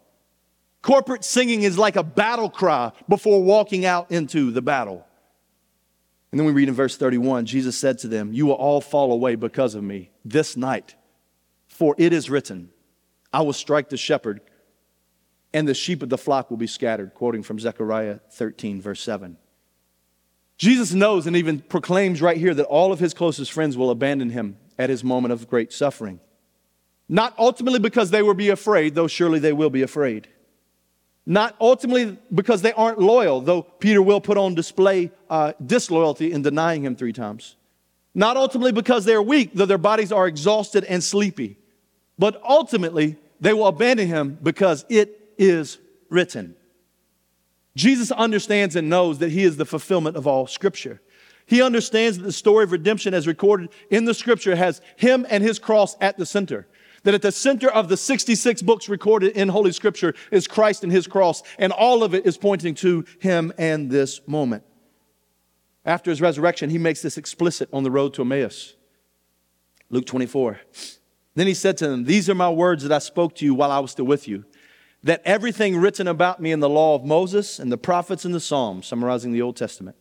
Corporate 0.82 1.24
singing 1.24 1.64
is 1.64 1.78
like 1.78 1.96
a 1.96 2.04
battle 2.04 2.50
cry 2.50 2.92
before 3.08 3.42
walking 3.42 3.86
out 3.86 4.12
into 4.12 4.52
the 4.52 4.62
battle. 4.62 5.06
And 6.32 6.40
then 6.40 6.46
we 6.46 6.54
read 6.54 6.70
in 6.70 6.74
verse 6.74 6.98
31 6.98 7.46
Jesus 7.46 7.78
said 7.78 8.00
to 8.00 8.08
them, 8.08 8.34
You 8.34 8.46
will 8.46 8.54
all 8.54 8.82
fall 8.82 9.12
away 9.12 9.36
because 9.36 9.76
of 9.76 9.84
me 9.84 10.12
this 10.24 10.56
night, 10.56 10.96
for 11.68 11.96
it 11.98 12.14
is 12.14 12.30
written, 12.30 12.70
I 13.34 13.42
will 13.42 13.54
strike 13.54 13.90
the 13.90 13.98
shepherd, 13.98 14.42
and 15.54 15.68
the 15.68 15.74
sheep 15.74 16.02
of 16.02 16.10
the 16.10 16.18
flock 16.18 16.50
will 16.50 16.58
be 16.58 16.68
scattered, 16.68 17.14
quoting 17.14 17.44
from 17.44 17.60
Zechariah 17.60 18.20
13, 18.32 18.82
verse 18.82 19.02
7. 19.02 19.38
Jesus 20.58 20.94
knows 20.94 21.28
and 21.28 21.36
even 21.36 21.60
proclaims 21.60 22.22
right 22.22 22.38
here 22.38 22.54
that 22.54 22.66
all 22.66 22.94
of 22.94 23.00
his 23.00 23.14
closest 23.14 23.52
friends 23.52 23.76
will 23.76 23.90
abandon 23.90 24.30
him 24.30 24.58
at 24.78 24.90
his 24.90 25.04
moment 25.04 25.32
of 25.32 25.50
great 25.50 25.74
suffering. 25.74 26.20
Not 27.10 27.34
ultimately 27.38 27.80
because 27.80 28.12
they 28.12 28.22
will 28.22 28.36
be 28.36 28.50
afraid, 28.50 28.96
though 28.96 29.08
surely 29.08 29.40
they 29.40 29.54
will 29.54 29.70
be 29.70 29.82
afraid. 29.82 30.28
Not 31.26 31.56
ultimately 31.62 32.18
because 32.34 32.62
they 32.62 32.74
aren't 32.74 33.00
loyal, 33.00 33.42
though 33.42 33.62
Peter 33.62 34.02
will 34.02 34.22
put 34.22 34.38
on 34.38 34.56
display 34.56 35.12
uh, 35.30 35.54
disloyalty 35.64 36.32
in 36.32 36.42
denying 36.42 36.84
him 36.84 36.96
three 36.96 37.14
times. 37.14 37.56
Not 38.14 38.38
ultimately 38.38 38.72
because 38.72 39.06
they're 39.06 39.22
weak, 39.22 39.52
though 39.54 39.66
their 39.66 39.78
bodies 39.78 40.12
are 40.12 40.28
exhausted 40.28 40.84
and 40.84 41.04
sleepy. 41.04 41.58
But 42.18 42.42
ultimately, 42.44 43.18
they 43.40 43.54
will 43.54 43.68
abandon 43.68 44.08
him 44.08 44.38
because 44.42 44.86
it 44.90 45.34
is 45.38 45.78
written. 46.10 46.56
Jesus 47.76 48.12
understands 48.12 48.76
and 48.76 48.90
knows 48.90 49.20
that 49.20 49.32
he 49.32 49.44
is 49.44 49.58
the 49.58 49.66
fulfillment 49.66 50.18
of 50.18 50.28
all 50.28 50.46
scripture. 50.48 51.02
He 51.46 51.62
understands 51.62 52.18
that 52.18 52.24
the 52.24 52.32
story 52.32 52.64
of 52.64 52.72
redemption 52.72 53.14
as 53.14 53.28
recorded 53.28 53.70
in 53.90 54.06
the 54.06 54.14
scripture 54.14 54.56
has 54.56 54.82
him 54.98 55.26
and 55.30 55.44
his 55.44 55.60
cross 55.60 55.96
at 56.02 56.18
the 56.18 56.26
center. 56.26 56.68
That 57.04 57.16
at 57.16 57.22
the 57.22 57.32
center 57.32 57.70
of 57.70 57.90
the 57.90 57.98
66 57.98 58.62
books 58.62 58.88
recorded 58.88 59.36
in 59.36 59.50
Holy 59.50 59.72
Scripture 59.72 60.14
is 60.30 60.48
Christ 60.48 60.84
and 60.84 60.92
his 60.92 61.08
cross, 61.08 61.42
and 61.58 61.74
all 61.74 62.04
of 62.04 62.14
it 62.14 62.26
is 62.26 62.38
pointing 62.38 62.76
to 62.76 63.06
him 63.20 63.52
and 63.58 63.90
this 63.90 64.22
moment. 64.28 64.64
After 65.84 66.12
his 66.12 66.22
resurrection, 66.22 66.70
he 66.70 66.78
makes 66.78 67.02
this 67.02 67.18
explicit 67.18 67.70
on 67.74 67.84
the 67.84 67.92
road 67.92 68.14
to 68.16 68.22
Emmaus. 68.22 68.76
Luke 69.90 70.06
24. 70.06 70.60
Then 71.36 71.48
he 71.48 71.54
said 71.54 71.78
to 71.78 71.88
them, 71.88 72.04
These 72.04 72.30
are 72.30 72.36
my 72.36 72.50
words 72.50 72.84
that 72.84 72.92
I 72.92 73.00
spoke 73.00 73.36
to 73.36 73.46
you 73.46 73.56
while 73.56 73.72
I 73.72 73.80
was 73.80 73.92
still 73.92 74.06
with 74.06 74.28
you, 74.28 74.46
that 75.04 75.22
everything 75.26 75.78
written 75.78 76.08
about 76.08 76.40
me 76.40 76.52
in 76.52 76.60
the 76.60 76.70
law 76.70 76.96
of 76.96 77.04
Moses 77.04 77.58
and 77.58 77.72
the 77.72 77.78
prophets 77.78 78.26
and 78.26 78.36
the 78.36 78.40
Psalms, 78.40 78.86
summarizing 78.86 79.32
the 79.32 79.42
Old 79.42 79.58
Testament, 79.58 79.96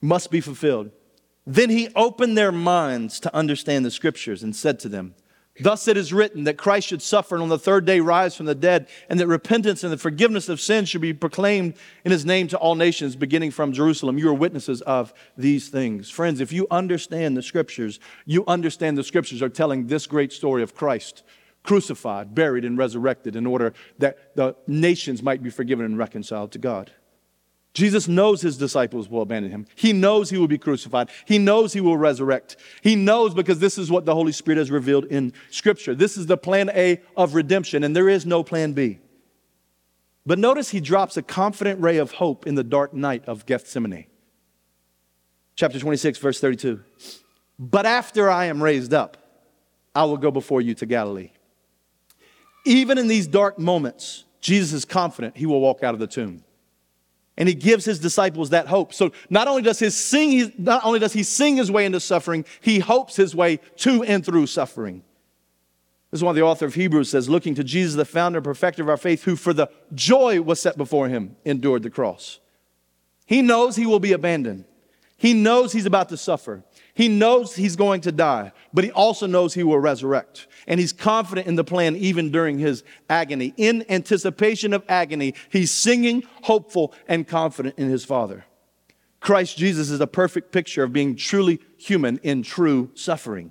must 0.00 0.30
be 0.30 0.40
fulfilled. 0.40 0.90
Then 1.46 1.70
he 1.70 1.88
opened 1.96 2.36
their 2.36 2.52
minds 2.52 3.18
to 3.20 3.34
understand 3.34 3.84
the 3.84 3.90
scriptures 3.90 4.42
and 4.42 4.54
said 4.54 4.78
to 4.80 4.88
them, 4.88 5.14
Thus 5.60 5.88
it 5.88 5.96
is 5.96 6.12
written 6.12 6.44
that 6.44 6.56
Christ 6.56 6.88
should 6.88 7.02
suffer 7.02 7.34
and 7.34 7.42
on 7.42 7.48
the 7.48 7.58
third 7.58 7.84
day 7.84 8.00
rise 8.00 8.36
from 8.36 8.46
the 8.46 8.54
dead, 8.54 8.88
and 9.08 9.20
that 9.20 9.26
repentance 9.26 9.84
and 9.84 9.92
the 9.92 9.98
forgiveness 9.98 10.48
of 10.48 10.60
sins 10.60 10.88
should 10.88 11.00
be 11.00 11.12
proclaimed 11.12 11.74
in 12.04 12.12
his 12.12 12.24
name 12.24 12.48
to 12.48 12.58
all 12.58 12.74
nations, 12.74 13.16
beginning 13.16 13.50
from 13.50 13.72
Jerusalem. 13.72 14.18
You 14.18 14.28
are 14.30 14.34
witnesses 14.34 14.80
of 14.82 15.12
these 15.36 15.68
things. 15.68 16.10
Friends, 16.10 16.40
if 16.40 16.52
you 16.52 16.66
understand 16.70 17.36
the 17.36 17.42
scriptures, 17.42 18.00
you 18.24 18.44
understand 18.46 18.96
the 18.96 19.04
scriptures 19.04 19.42
are 19.42 19.48
telling 19.48 19.86
this 19.86 20.06
great 20.06 20.32
story 20.32 20.62
of 20.62 20.74
Christ 20.74 21.22
crucified, 21.62 22.34
buried, 22.34 22.64
and 22.64 22.78
resurrected 22.78 23.36
in 23.36 23.46
order 23.46 23.74
that 23.98 24.34
the 24.34 24.56
nations 24.66 25.22
might 25.22 25.42
be 25.42 25.50
forgiven 25.50 25.84
and 25.84 25.98
reconciled 25.98 26.52
to 26.52 26.58
God. 26.58 26.90
Jesus 27.72 28.08
knows 28.08 28.42
his 28.42 28.58
disciples 28.58 29.08
will 29.08 29.22
abandon 29.22 29.52
him. 29.52 29.66
He 29.76 29.92
knows 29.92 30.28
he 30.28 30.38
will 30.38 30.48
be 30.48 30.58
crucified. 30.58 31.08
He 31.24 31.38
knows 31.38 31.72
he 31.72 31.80
will 31.80 31.96
resurrect. 31.96 32.56
He 32.82 32.96
knows 32.96 33.32
because 33.32 33.60
this 33.60 33.78
is 33.78 33.90
what 33.90 34.04
the 34.04 34.14
Holy 34.14 34.32
Spirit 34.32 34.58
has 34.58 34.70
revealed 34.70 35.04
in 35.04 35.32
Scripture. 35.50 35.94
This 35.94 36.16
is 36.16 36.26
the 36.26 36.36
plan 36.36 36.70
A 36.70 37.00
of 37.16 37.34
redemption, 37.34 37.84
and 37.84 37.94
there 37.94 38.08
is 38.08 38.26
no 38.26 38.42
plan 38.42 38.72
B. 38.72 38.98
But 40.26 40.38
notice 40.38 40.70
he 40.70 40.80
drops 40.80 41.16
a 41.16 41.22
confident 41.22 41.80
ray 41.80 41.98
of 41.98 42.12
hope 42.12 42.46
in 42.46 42.56
the 42.56 42.64
dark 42.64 42.92
night 42.92 43.24
of 43.26 43.46
Gethsemane. 43.46 44.06
Chapter 45.54 45.78
26, 45.78 46.18
verse 46.18 46.40
32. 46.40 46.82
But 47.58 47.86
after 47.86 48.30
I 48.30 48.46
am 48.46 48.62
raised 48.62 48.92
up, 48.92 49.16
I 49.94 50.04
will 50.04 50.16
go 50.16 50.30
before 50.30 50.60
you 50.60 50.74
to 50.74 50.86
Galilee. 50.86 51.30
Even 52.66 52.98
in 52.98 53.06
these 53.06 53.26
dark 53.26 53.58
moments, 53.58 54.24
Jesus 54.40 54.72
is 54.72 54.84
confident 54.84 55.36
he 55.36 55.46
will 55.46 55.60
walk 55.60 55.82
out 55.82 55.94
of 55.94 56.00
the 56.00 56.06
tomb 56.06 56.44
and 57.36 57.48
he 57.48 57.54
gives 57.54 57.84
his 57.84 57.98
disciples 57.98 58.50
that 58.50 58.66
hope. 58.66 58.92
So 58.92 59.12
not 59.30 59.48
only 59.48 59.62
does 59.62 59.78
he 59.78 59.90
sing, 59.90 60.52
not 60.58 60.84
only 60.84 60.98
does 60.98 61.12
he 61.12 61.22
sing 61.22 61.56
his 61.56 61.70
way 61.70 61.86
into 61.86 62.00
suffering, 62.00 62.44
he 62.60 62.78
hopes 62.78 63.16
his 63.16 63.34
way 63.34 63.58
to 63.76 64.02
and 64.02 64.24
through 64.24 64.46
suffering. 64.46 65.02
This 66.10 66.18
is 66.18 66.24
why 66.24 66.32
the 66.32 66.42
author 66.42 66.66
of 66.66 66.74
Hebrews 66.74 67.08
says, 67.08 67.28
looking 67.28 67.54
to 67.54 67.62
Jesus, 67.62 67.94
the 67.94 68.04
founder 68.04 68.38
and 68.38 68.44
perfecter 68.44 68.82
of 68.82 68.88
our 68.88 68.96
faith, 68.96 69.22
who 69.22 69.36
for 69.36 69.52
the 69.52 69.68
joy 69.94 70.42
was 70.42 70.60
set 70.60 70.76
before 70.76 71.08
him 71.08 71.36
endured 71.44 71.84
the 71.84 71.90
cross. 71.90 72.40
He 73.26 73.42
knows 73.42 73.76
he 73.76 73.86
will 73.86 74.00
be 74.00 74.12
abandoned. 74.12 74.64
He 75.16 75.34
knows 75.34 75.72
he's 75.72 75.86
about 75.86 76.08
to 76.08 76.16
suffer. 76.16 76.64
He 77.00 77.08
knows 77.08 77.56
he's 77.56 77.76
going 77.76 78.02
to 78.02 78.12
die, 78.12 78.52
but 78.74 78.84
he 78.84 78.90
also 78.90 79.26
knows 79.26 79.54
he 79.54 79.62
will 79.62 79.78
resurrect. 79.78 80.46
And 80.66 80.78
he's 80.78 80.92
confident 80.92 81.46
in 81.46 81.54
the 81.54 81.64
plan 81.64 81.96
even 81.96 82.30
during 82.30 82.58
his 82.58 82.84
agony. 83.08 83.54
In 83.56 83.86
anticipation 83.88 84.74
of 84.74 84.84
agony, 84.86 85.32
he's 85.48 85.70
singing, 85.70 86.24
hopeful, 86.42 86.92
and 87.08 87.26
confident 87.26 87.78
in 87.78 87.88
his 87.88 88.04
Father. 88.04 88.44
Christ 89.18 89.56
Jesus 89.56 89.88
is 89.88 90.02
a 90.02 90.06
perfect 90.06 90.52
picture 90.52 90.82
of 90.82 90.92
being 90.92 91.16
truly 91.16 91.60
human 91.78 92.18
in 92.22 92.42
true 92.42 92.90
suffering. 92.92 93.50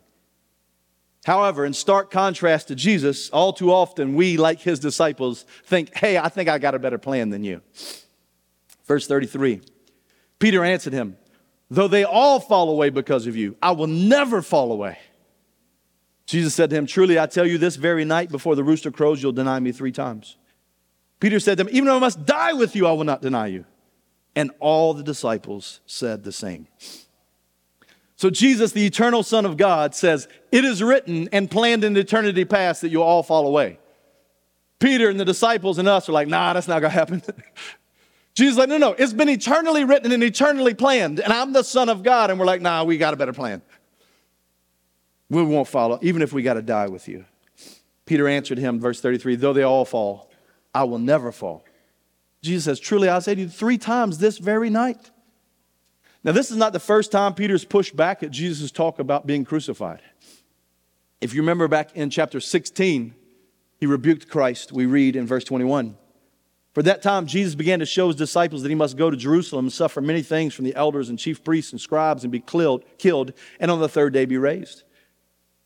However, 1.26 1.66
in 1.66 1.74
stark 1.74 2.12
contrast 2.12 2.68
to 2.68 2.76
Jesus, 2.76 3.32
all 3.32 3.52
too 3.52 3.74
often 3.74 4.14
we, 4.14 4.38
like 4.38 4.60
his 4.60 4.78
disciples, 4.78 5.48
think, 5.66 5.98
hey, 5.98 6.20
I 6.20 6.30
think 6.30 6.50
I 6.50 6.60
got 6.60 6.76
a 6.76 6.80
better 6.80 7.00
plan 7.00 7.32
than 7.32 7.44
you. 7.44 7.64
Verse 8.86 9.08
33 9.08 9.62
Peter 10.38 10.64
answered 10.64 10.94
him, 10.94 11.18
Though 11.70 11.88
they 11.88 12.04
all 12.04 12.40
fall 12.40 12.70
away 12.70 12.90
because 12.90 13.28
of 13.28 13.36
you, 13.36 13.56
I 13.62 13.72
will 13.72 13.88
never 13.88 14.42
fall 14.42 14.72
away. 14.72 14.98
Jesus 16.26 16.54
said 16.54 16.70
to 16.70 16.76
him, 16.76 16.86
Truly, 16.86 17.20
I 17.20 17.26
tell 17.26 17.46
you, 17.46 17.58
this 17.58 17.76
very 17.76 18.06
night 18.06 18.30
before 18.30 18.56
the 18.56 18.64
rooster 18.64 18.92
crows, 18.92 19.22
you'll 19.22 19.32
deny 19.32 19.60
me 19.60 19.72
three 19.72 19.92
times. 19.92 20.38
Peter 21.20 21.40
said 21.40 21.58
to 21.58 21.64
him, 21.64 21.70
Even 21.72 21.86
though 21.86 21.98
I 21.98 22.00
must 22.00 22.26
die 22.26 22.54
with 22.54 22.76
you, 22.76 22.88
I 22.88 22.92
will 22.92 23.04
not 23.04 23.22
deny 23.22 23.48
you. 23.48 23.66
And 24.36 24.52
all 24.60 24.94
the 24.94 25.04
disciples 25.04 25.82
said 25.86 26.24
the 26.24 26.32
same. 26.32 26.68
So, 28.16 28.30
Jesus, 28.30 28.74
the 28.74 28.86
eternal 28.86 29.24
Son 29.24 29.46
of 29.46 29.58
God, 29.58 29.96
says, 29.96 30.28
It 30.52 30.66
is 30.66 30.84
written 30.84 31.30
and 31.32 31.50
planned 31.50 31.84
in 31.84 31.96
eternity 31.98 32.46
past 32.46 32.82
that 32.82 32.90
you'll 32.90 33.04
all 33.04 33.24
fall 33.24 33.48
away. 33.48 33.80
Peter 34.80 35.10
and 35.10 35.20
the 35.20 35.26
disciples 35.26 35.78
and 35.78 35.88
us 35.88 36.08
are 36.08 36.14
like, 36.14 36.28
nah, 36.28 36.54
that's 36.54 36.68
not 36.68 36.80
going 36.80 36.92
to 36.92 36.98
happen. 36.98 37.22
Jesus 38.36 38.58
like, 38.58 38.70
no, 38.70 38.78
no, 38.78 38.94
it's 38.94 39.14
been 39.14 39.30
eternally 39.30 39.84
written 39.84 40.12
and 40.12 40.24
eternally 40.24 40.74
planned, 40.74 41.20
and 41.20 41.34
I'm 41.34 41.52
the 41.52 41.64
Son 41.64 41.90
of 41.90 42.04
God. 42.04 42.30
And 42.30 42.40
we're 42.40 42.46
like, 42.46 42.62
nah, 42.62 42.84
we 42.84 42.98
got 42.98 43.14
a 43.14 43.18
better 43.18 43.34
plan. 43.34 43.62
We 45.30 45.44
won't 45.44 45.68
follow, 45.68 46.00
even 46.02 46.22
if 46.22 46.34
we 46.34 46.42
got 46.42 46.56
to 46.56 46.62
die 46.62 46.88
with 46.88 47.08
you. 47.08 47.26
Peter 48.06 48.28
answered 48.28 48.58
him, 48.58 48.80
verse 48.80 49.02
33, 49.02 49.36
though 49.36 49.54
they 49.54 49.64
all 49.64 49.86
fall, 49.86 50.32
I 50.74 50.84
will 50.86 50.98
never 51.00 51.32
fall. 51.32 51.64
Jesus 52.42 52.64
says, 52.64 52.80
Truly, 52.80 53.10
I 53.10 53.20
say 53.20 53.36
to 53.36 53.42
you, 53.42 53.50
three 53.50 53.78
times 53.78 54.18
this 54.18 54.38
very 54.38 54.70
night. 54.70 55.12
Now, 56.24 56.32
this 56.32 56.52
is 56.52 56.58
not 56.58 56.74
the 56.74 56.80
first 56.80 57.12
time 57.12 57.34
Peter's 57.34 57.64
pushed 57.64 57.96
back 57.96 58.24
at 58.24 58.32
Jesus' 58.32 58.72
talk 58.72 59.00
about 59.00 59.26
being 59.26 59.46
crucified. 59.46 60.02
If 61.22 61.34
you 61.34 61.42
remember 61.42 61.68
back 61.68 61.96
in 61.96 62.10
chapter 62.10 62.40
16, 62.40 63.14
he 63.78 63.86
rebuked 63.86 64.28
Christ, 64.28 64.72
we 64.72 64.86
read 64.86 65.16
in 65.16 65.26
verse 65.26 65.44
21. 65.44 65.98
For 66.80 66.84
that 66.84 67.02
time, 67.02 67.26
Jesus 67.26 67.56
began 67.56 67.80
to 67.80 67.86
show 67.86 68.08
his 68.08 68.16
disciples 68.16 68.62
that 68.62 68.70
he 68.70 68.76
must 68.76 68.96
go 68.96 69.10
to 69.10 69.18
Jerusalem 69.18 69.66
and 69.66 69.74
suffer 69.74 70.00
many 70.00 70.22
things 70.22 70.54
from 70.54 70.64
the 70.64 70.74
elders 70.78 71.10
and 71.10 71.20
chief 71.20 71.44
priests 71.44 71.74
and 71.74 71.82
scribes 71.82 72.24
and 72.24 72.32
be 72.32 72.40
killed, 72.40 73.34
and 73.60 73.70
on 73.70 73.82
the 73.82 73.90
third 73.90 74.14
day 74.14 74.24
be 74.24 74.38
raised. 74.38 74.84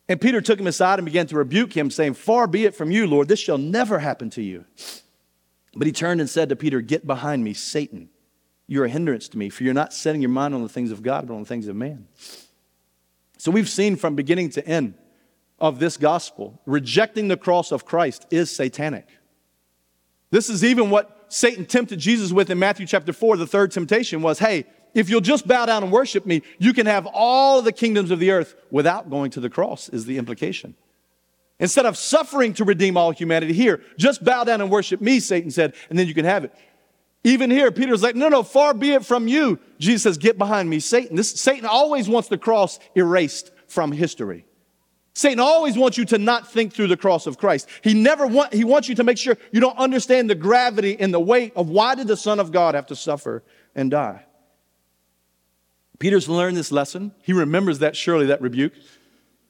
And 0.08 0.20
Peter 0.20 0.40
took 0.40 0.58
him 0.58 0.66
aside 0.66 0.98
and 0.98 1.06
began 1.06 1.28
to 1.28 1.36
rebuke 1.36 1.72
him, 1.72 1.88
saying, 1.88 2.14
Far 2.14 2.48
be 2.48 2.64
it 2.64 2.74
from 2.74 2.90
you, 2.90 3.06
Lord, 3.06 3.28
this 3.28 3.38
shall 3.38 3.58
never 3.58 4.00
happen 4.00 4.28
to 4.30 4.42
you. 4.42 4.64
But 5.76 5.86
he 5.86 5.92
turned 5.92 6.20
and 6.20 6.28
said 6.28 6.48
to 6.48 6.56
Peter, 6.56 6.80
Get 6.80 7.06
behind 7.06 7.44
me, 7.44 7.54
Satan. 7.54 8.08
You're 8.66 8.86
a 8.86 8.90
hindrance 8.90 9.28
to 9.28 9.38
me, 9.38 9.50
for 9.50 9.62
you're 9.62 9.72
not 9.72 9.92
setting 9.92 10.20
your 10.20 10.30
mind 10.30 10.52
on 10.52 10.64
the 10.64 10.68
things 10.68 10.90
of 10.90 11.04
God, 11.04 11.28
but 11.28 11.34
on 11.34 11.42
the 11.42 11.48
things 11.48 11.68
of 11.68 11.76
man. 11.76 12.08
So 13.38 13.52
we've 13.52 13.68
seen 13.68 13.94
from 13.94 14.16
beginning 14.16 14.50
to 14.50 14.66
end 14.66 14.94
of 15.60 15.78
this 15.78 15.96
gospel, 15.96 16.60
rejecting 16.66 17.28
the 17.28 17.36
cross 17.36 17.70
of 17.70 17.84
Christ 17.84 18.26
is 18.32 18.50
satanic. 18.50 19.06
This 20.34 20.50
is 20.50 20.64
even 20.64 20.90
what 20.90 21.26
Satan 21.28 21.64
tempted 21.64 22.00
Jesus 22.00 22.32
with 22.32 22.50
in 22.50 22.58
Matthew 22.58 22.88
chapter 22.88 23.12
4. 23.12 23.36
The 23.36 23.46
third 23.46 23.70
temptation 23.70 24.20
was, 24.20 24.40
hey, 24.40 24.64
if 24.92 25.08
you'll 25.08 25.20
just 25.20 25.46
bow 25.46 25.64
down 25.64 25.84
and 25.84 25.92
worship 25.92 26.26
me, 26.26 26.42
you 26.58 26.72
can 26.72 26.86
have 26.86 27.06
all 27.06 27.62
the 27.62 27.70
kingdoms 27.70 28.10
of 28.10 28.18
the 28.18 28.32
earth 28.32 28.56
without 28.68 29.08
going 29.08 29.30
to 29.30 29.38
the 29.38 29.48
cross, 29.48 29.88
is 29.88 30.06
the 30.06 30.18
implication. 30.18 30.74
Instead 31.60 31.86
of 31.86 31.96
suffering 31.96 32.52
to 32.54 32.64
redeem 32.64 32.96
all 32.96 33.12
humanity, 33.12 33.52
here, 33.52 33.80
just 33.96 34.24
bow 34.24 34.42
down 34.42 34.60
and 34.60 34.72
worship 34.72 35.00
me, 35.00 35.20
Satan 35.20 35.52
said, 35.52 35.72
and 35.88 35.96
then 35.96 36.08
you 36.08 36.14
can 36.14 36.24
have 36.24 36.42
it. 36.42 36.52
Even 37.22 37.48
here, 37.48 37.70
Peter's 37.70 38.02
like, 38.02 38.16
no, 38.16 38.28
no, 38.28 38.42
far 38.42 38.74
be 38.74 38.90
it 38.90 39.06
from 39.06 39.28
you. 39.28 39.60
Jesus 39.78 40.02
says, 40.02 40.18
get 40.18 40.36
behind 40.36 40.68
me, 40.68 40.80
Satan. 40.80 41.14
This, 41.14 41.30
Satan 41.30 41.64
always 41.64 42.08
wants 42.08 42.26
the 42.26 42.38
cross 42.38 42.80
erased 42.96 43.52
from 43.68 43.92
history. 43.92 44.46
Satan 45.14 45.38
always 45.38 45.78
wants 45.78 45.96
you 45.96 46.04
to 46.06 46.18
not 46.18 46.50
think 46.50 46.72
through 46.72 46.88
the 46.88 46.96
cross 46.96 47.26
of 47.26 47.38
Christ. 47.38 47.68
He 47.82 47.94
never 47.94 48.26
want, 48.26 48.52
he 48.52 48.64
wants 48.64 48.88
you 48.88 48.96
to 48.96 49.04
make 49.04 49.16
sure 49.16 49.36
you 49.52 49.60
don't 49.60 49.78
understand 49.78 50.28
the 50.28 50.34
gravity 50.34 50.98
and 50.98 51.14
the 51.14 51.20
weight 51.20 51.52
of 51.54 51.68
why 51.68 51.94
did 51.94 52.08
the 52.08 52.16
Son 52.16 52.40
of 52.40 52.50
God 52.50 52.74
have 52.74 52.86
to 52.88 52.96
suffer 52.96 53.44
and 53.76 53.90
die. 53.92 54.24
Peter's 56.00 56.28
learned 56.28 56.56
this 56.56 56.72
lesson. 56.72 57.12
He 57.22 57.32
remembers 57.32 57.78
that 57.78 57.94
surely, 57.94 58.26
that 58.26 58.42
rebuke. 58.42 58.72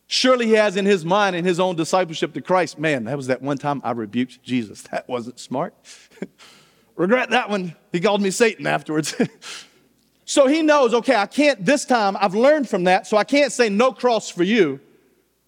Surely 0.06 0.46
he 0.46 0.52
has 0.52 0.76
in 0.76 0.84
his 0.84 1.02
mind 1.02 1.34
in 1.34 1.46
his 1.46 1.58
own 1.58 1.76
discipleship 1.76 2.34
to 2.34 2.42
Christ, 2.42 2.78
man, 2.78 3.04
that 3.04 3.16
was 3.16 3.28
that 3.28 3.40
one 3.40 3.56
time 3.56 3.80
I 3.82 3.92
rebuked 3.92 4.42
Jesus. 4.42 4.82
That 4.90 5.08
wasn't 5.08 5.40
smart. 5.40 5.74
Regret 6.96 7.30
that 7.30 7.48
one. 7.48 7.74
He 7.90 8.00
called 8.00 8.20
me 8.20 8.30
Satan 8.30 8.66
afterwards. 8.66 9.14
so 10.26 10.46
he 10.46 10.62
knows, 10.62 10.92
okay, 10.92 11.16
I 11.16 11.26
can't 11.26 11.64
this 11.64 11.86
time, 11.86 12.18
I've 12.20 12.34
learned 12.34 12.68
from 12.68 12.84
that, 12.84 13.06
so 13.06 13.16
I 13.16 13.24
can't 13.24 13.50
say 13.50 13.70
no 13.70 13.92
cross 13.92 14.28
for 14.28 14.42
you. 14.42 14.78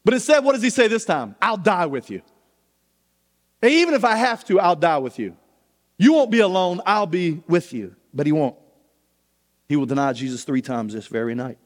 But 0.06 0.14
instead, 0.14 0.44
what 0.44 0.52
does 0.52 0.62
he 0.62 0.70
say 0.70 0.86
this 0.86 1.04
time? 1.04 1.34
I'll 1.42 1.56
die 1.56 1.86
with 1.86 2.10
you. 2.10 2.22
And 3.60 3.72
even 3.72 3.92
if 3.92 4.04
I 4.04 4.14
have 4.14 4.44
to, 4.44 4.60
I'll 4.60 4.76
die 4.76 4.98
with 4.98 5.18
you. 5.18 5.36
You 5.98 6.12
won't 6.12 6.30
be 6.30 6.38
alone, 6.38 6.80
I'll 6.86 7.08
be 7.08 7.42
with 7.48 7.72
you. 7.72 7.96
But 8.14 8.24
he 8.26 8.30
won't. 8.30 8.54
He 9.68 9.74
will 9.74 9.84
deny 9.84 10.12
Jesus 10.12 10.44
three 10.44 10.62
times 10.62 10.94
this 10.94 11.08
very 11.08 11.34
night. 11.34 11.58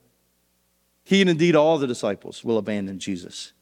He 1.05 1.21
and 1.21 1.29
indeed 1.29 1.55
all 1.55 1.77
the 1.77 1.87
disciples 1.87 2.43
will 2.43 2.57
abandon 2.57 2.99
Jesus. 2.99 3.53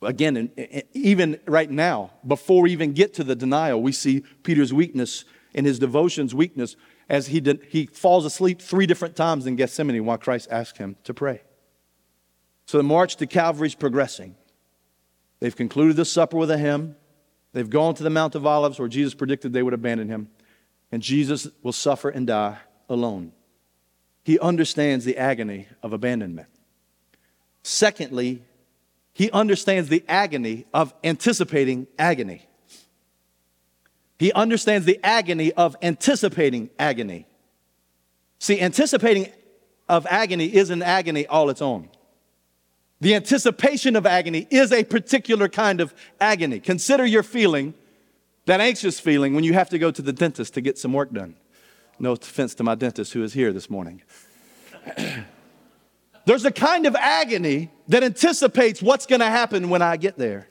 Again, 0.00 0.50
even 0.94 1.38
right 1.46 1.70
now, 1.70 2.12
before 2.26 2.62
we 2.62 2.72
even 2.72 2.94
get 2.94 3.12
to 3.14 3.24
the 3.24 3.36
denial, 3.36 3.82
we 3.82 3.92
see 3.92 4.24
Peter's 4.44 4.72
weakness 4.72 5.26
and 5.54 5.66
his 5.66 5.78
devotion's 5.78 6.34
weakness 6.34 6.74
as 7.10 7.26
he, 7.26 7.40
did, 7.40 7.66
he 7.68 7.84
falls 7.84 8.24
asleep 8.24 8.62
three 8.62 8.86
different 8.86 9.14
times 9.14 9.46
in 9.46 9.56
Gethsemane 9.56 10.06
while 10.06 10.16
Christ 10.16 10.48
asks 10.50 10.78
him 10.78 10.96
to 11.04 11.12
pray. 11.12 11.42
So 12.68 12.76
the 12.76 12.84
march 12.84 13.16
to 13.16 13.26
Calvary 13.26 13.68
is 13.68 13.74
progressing. 13.74 14.36
They've 15.40 15.56
concluded 15.56 15.96
the 15.96 16.04
supper 16.04 16.36
with 16.36 16.50
a 16.50 16.58
hymn. 16.58 16.96
They've 17.54 17.68
gone 17.68 17.94
to 17.94 18.02
the 18.02 18.10
Mount 18.10 18.34
of 18.34 18.44
Olives 18.44 18.78
where 18.78 18.88
Jesus 18.88 19.14
predicted 19.14 19.54
they 19.54 19.62
would 19.62 19.72
abandon 19.72 20.10
him. 20.10 20.28
And 20.92 21.02
Jesus 21.02 21.48
will 21.62 21.72
suffer 21.72 22.10
and 22.10 22.26
die 22.26 22.58
alone. 22.90 23.32
He 24.22 24.38
understands 24.38 25.06
the 25.06 25.16
agony 25.16 25.66
of 25.82 25.94
abandonment. 25.94 26.48
Secondly, 27.62 28.42
he 29.14 29.30
understands 29.30 29.88
the 29.88 30.04
agony 30.06 30.66
of 30.74 30.92
anticipating 31.02 31.86
agony. 31.98 32.46
He 34.18 34.30
understands 34.34 34.84
the 34.84 35.00
agony 35.02 35.52
of 35.52 35.74
anticipating 35.80 36.68
agony. 36.78 37.26
See, 38.38 38.60
anticipating 38.60 39.32
of 39.88 40.06
agony 40.10 40.54
is 40.54 40.68
an 40.68 40.82
agony 40.82 41.26
all 41.26 41.48
its 41.48 41.62
own. 41.62 41.88
The 43.00 43.14
anticipation 43.14 43.94
of 43.94 44.06
agony 44.06 44.46
is 44.50 44.72
a 44.72 44.82
particular 44.84 45.48
kind 45.48 45.80
of 45.80 45.94
agony. 46.20 46.58
Consider 46.58 47.06
your 47.06 47.22
feeling, 47.22 47.74
that 48.46 48.60
anxious 48.60 48.98
feeling, 48.98 49.34
when 49.34 49.44
you 49.44 49.52
have 49.52 49.68
to 49.70 49.78
go 49.78 49.90
to 49.90 50.02
the 50.02 50.12
dentist 50.12 50.54
to 50.54 50.60
get 50.60 50.78
some 50.78 50.92
work 50.92 51.12
done. 51.12 51.36
No 52.00 52.12
offense 52.12 52.54
to 52.56 52.64
my 52.64 52.74
dentist 52.74 53.12
who 53.12 53.22
is 53.22 53.32
here 53.32 53.52
this 53.52 53.70
morning. 53.70 54.02
There's 56.26 56.44
a 56.44 56.50
kind 56.50 56.86
of 56.86 56.94
agony 56.94 57.70
that 57.88 58.02
anticipates 58.02 58.82
what's 58.82 59.06
going 59.06 59.20
to 59.20 59.26
happen 59.26 59.70
when 59.70 59.80
I 59.80 59.96
get 59.96 60.18
there. 60.18 60.48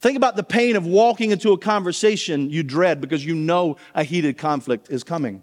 Think 0.00 0.16
about 0.16 0.36
the 0.36 0.44
pain 0.44 0.76
of 0.76 0.86
walking 0.86 1.30
into 1.30 1.52
a 1.52 1.58
conversation 1.58 2.50
you 2.50 2.62
dread 2.62 3.00
because 3.00 3.24
you 3.24 3.34
know 3.34 3.76
a 3.94 4.04
heated 4.04 4.38
conflict 4.38 4.90
is 4.90 5.02
coming. 5.02 5.42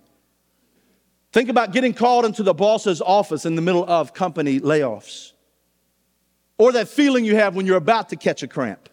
Think 1.33 1.49
about 1.49 1.73
getting 1.73 1.93
called 1.93 2.25
into 2.25 2.43
the 2.43 2.53
boss's 2.53 3.01
office 3.01 3.45
in 3.45 3.55
the 3.55 3.61
middle 3.61 3.85
of 3.85 4.13
company 4.13 4.59
layoffs. 4.61 5.33
Or 6.57 6.71
that 6.71 6.87
feeling 6.87 7.25
you 7.25 7.35
have 7.35 7.55
when 7.55 7.65
you're 7.65 7.77
about 7.77 8.09
to 8.09 8.15
catch 8.15 8.43
a 8.43 8.47
cramp. 8.47 8.89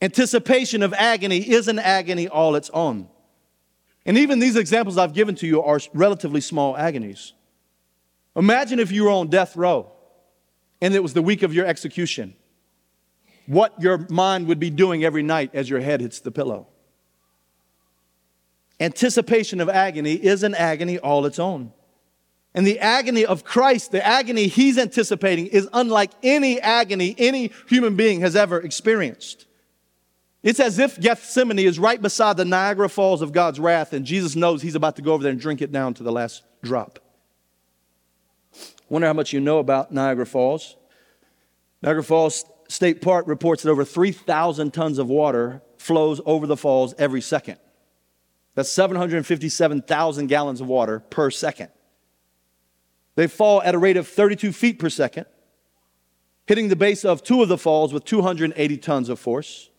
Anticipation 0.00 0.82
of 0.82 0.94
agony 0.94 1.38
is 1.38 1.68
an 1.68 1.78
agony 1.78 2.28
all 2.28 2.54
its 2.54 2.70
own. 2.70 3.08
And 4.06 4.16
even 4.16 4.38
these 4.38 4.56
examples 4.56 4.96
I've 4.96 5.12
given 5.12 5.34
to 5.36 5.46
you 5.46 5.62
are 5.62 5.80
relatively 5.92 6.40
small 6.40 6.76
agonies. 6.76 7.34
Imagine 8.36 8.78
if 8.78 8.92
you 8.92 9.04
were 9.04 9.10
on 9.10 9.28
death 9.28 9.56
row 9.56 9.92
and 10.80 10.94
it 10.94 11.02
was 11.02 11.12
the 11.12 11.22
week 11.22 11.42
of 11.42 11.52
your 11.52 11.66
execution. 11.66 12.34
What 13.46 13.80
your 13.80 14.06
mind 14.08 14.46
would 14.46 14.60
be 14.60 14.70
doing 14.70 15.04
every 15.04 15.22
night 15.22 15.50
as 15.54 15.68
your 15.68 15.80
head 15.80 16.00
hits 16.00 16.20
the 16.20 16.30
pillow. 16.30 16.68
Anticipation 18.78 19.60
of 19.60 19.68
agony 19.68 20.14
is 20.14 20.42
an 20.42 20.54
agony 20.54 20.98
all 20.98 21.26
its 21.26 21.38
own. 21.38 21.72
And 22.54 22.66
the 22.66 22.78
agony 22.80 23.24
of 23.24 23.44
Christ, 23.44 23.92
the 23.92 24.04
agony 24.04 24.46
he's 24.46 24.78
anticipating, 24.78 25.46
is 25.46 25.68
unlike 25.72 26.10
any 26.22 26.60
agony 26.60 27.14
any 27.18 27.52
human 27.68 27.94
being 27.94 28.20
has 28.20 28.34
ever 28.34 28.58
experienced. 28.58 29.46
It's 30.42 30.60
as 30.60 30.78
if 30.78 30.98
Gethsemane 30.98 31.58
is 31.58 31.78
right 31.78 32.00
beside 32.00 32.36
the 32.36 32.44
Niagara 32.44 32.88
Falls 32.88 33.22
of 33.22 33.32
God's 33.32 33.60
wrath, 33.60 33.92
and 33.92 34.04
Jesus 34.04 34.36
knows 34.36 34.62
he's 34.62 34.76
about 34.76 34.96
to 34.96 35.02
go 35.02 35.12
over 35.12 35.22
there 35.22 35.32
and 35.32 35.40
drink 35.40 35.60
it 35.60 35.72
down 35.72 35.94
to 35.94 36.02
the 36.02 36.12
last 36.12 36.42
drop. 36.62 37.00
Wonder 38.88 39.06
how 39.06 39.12
much 39.12 39.32
you 39.32 39.40
know 39.40 39.58
about 39.58 39.92
Niagara 39.92 40.26
Falls. 40.26 40.76
Niagara 41.82 42.02
Falls 42.02 42.44
State 42.68 43.02
Park 43.02 43.26
reports 43.26 43.62
that 43.62 43.70
over 43.70 43.84
3,000 43.84 44.72
tons 44.72 44.98
of 44.98 45.08
water 45.08 45.62
flows 45.76 46.20
over 46.24 46.46
the 46.46 46.56
falls 46.56 46.94
every 46.98 47.20
second. 47.20 47.58
That's 48.54 48.70
757,000 48.70 50.26
gallons 50.26 50.60
of 50.60 50.66
water 50.66 51.00
per 51.00 51.30
second. 51.30 51.70
They 53.18 53.26
fall 53.26 53.60
at 53.62 53.74
a 53.74 53.78
rate 53.78 53.96
of 53.96 54.06
32 54.06 54.52
feet 54.52 54.78
per 54.78 54.88
second, 54.88 55.26
hitting 56.46 56.68
the 56.68 56.76
base 56.76 57.04
of 57.04 57.24
two 57.24 57.42
of 57.42 57.48
the 57.48 57.58
falls 57.58 57.92
with 57.92 58.04
280 58.04 58.76
tons 58.76 59.08
of 59.08 59.18
force, 59.18 59.70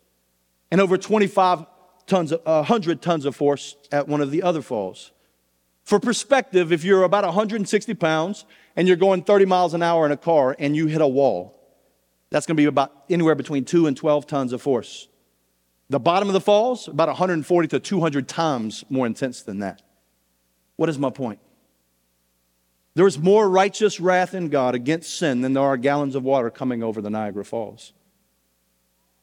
and 0.69 0.81
over 0.81 0.98
25 0.98 1.65
tons, 2.05 2.34
of, 2.34 2.41
uh, 2.46 2.63
100 2.63 3.01
tons 3.01 3.24
of 3.24 3.38
force 3.38 3.77
at 3.93 4.10
one 4.10 4.19
of 4.19 4.31
the 4.31 4.43
other 4.43 4.62
falls. 4.62 5.13
For 5.86 6.01
perspective, 6.01 6.74
if 6.74 6.84
you're 6.84 7.03
about 7.03 7.24
160 7.24 7.93
pounds 7.93 8.43
and 8.75 8.89
you're 8.89 8.98
going 8.98 9.24
30 9.24 9.46
miles 9.46 9.74
an 9.74 9.84
hour 9.84 10.05
in 10.05 10.12
a 10.12 10.17
car 10.17 10.53
and 10.60 10.75
you 10.75 10.88
hit 10.88 11.00
a 11.00 11.08
wall, 11.08 11.58
that's 12.31 12.46
going 12.46 12.58
to 12.58 12.62
be 12.62 12.65
about 12.65 13.05
anywhere 13.10 13.36
between 13.36 13.63
2 13.63 13.88
and 13.88 13.96
12 13.96 14.27
tons 14.27 14.51
of 14.51 14.62
force. 14.62 15.08
The 15.89 15.98
bottom 15.98 16.27
of 16.27 16.34
the 16.34 16.41
falls, 16.41 16.89
about 16.89 17.08
140 17.08 17.69
to 17.69 17.79
200 17.79 18.27
times 18.27 18.84
more 18.89 19.08
intense 19.08 19.43
than 19.43 19.60
that. 19.60 19.81
What 20.75 20.89
is 20.89 21.00
my 21.00 21.10
point? 21.10 21.39
There 22.96 23.08
is 23.08 23.19
more 23.19 23.50
righteous 23.50 24.00
wrath 24.00 24.34
in 24.34 24.50
God 24.50 24.75
against 24.75 25.17
sin 25.17 25.41
than 25.41 25.53
there 25.53 25.63
are 25.63 25.77
gallons 25.77 26.15
of 26.15 26.24
water 26.24 26.50
coming 26.50 26.84
over 26.84 27.01
the 27.01 27.10
Niagara 27.10 27.46
Falls. 27.46 27.93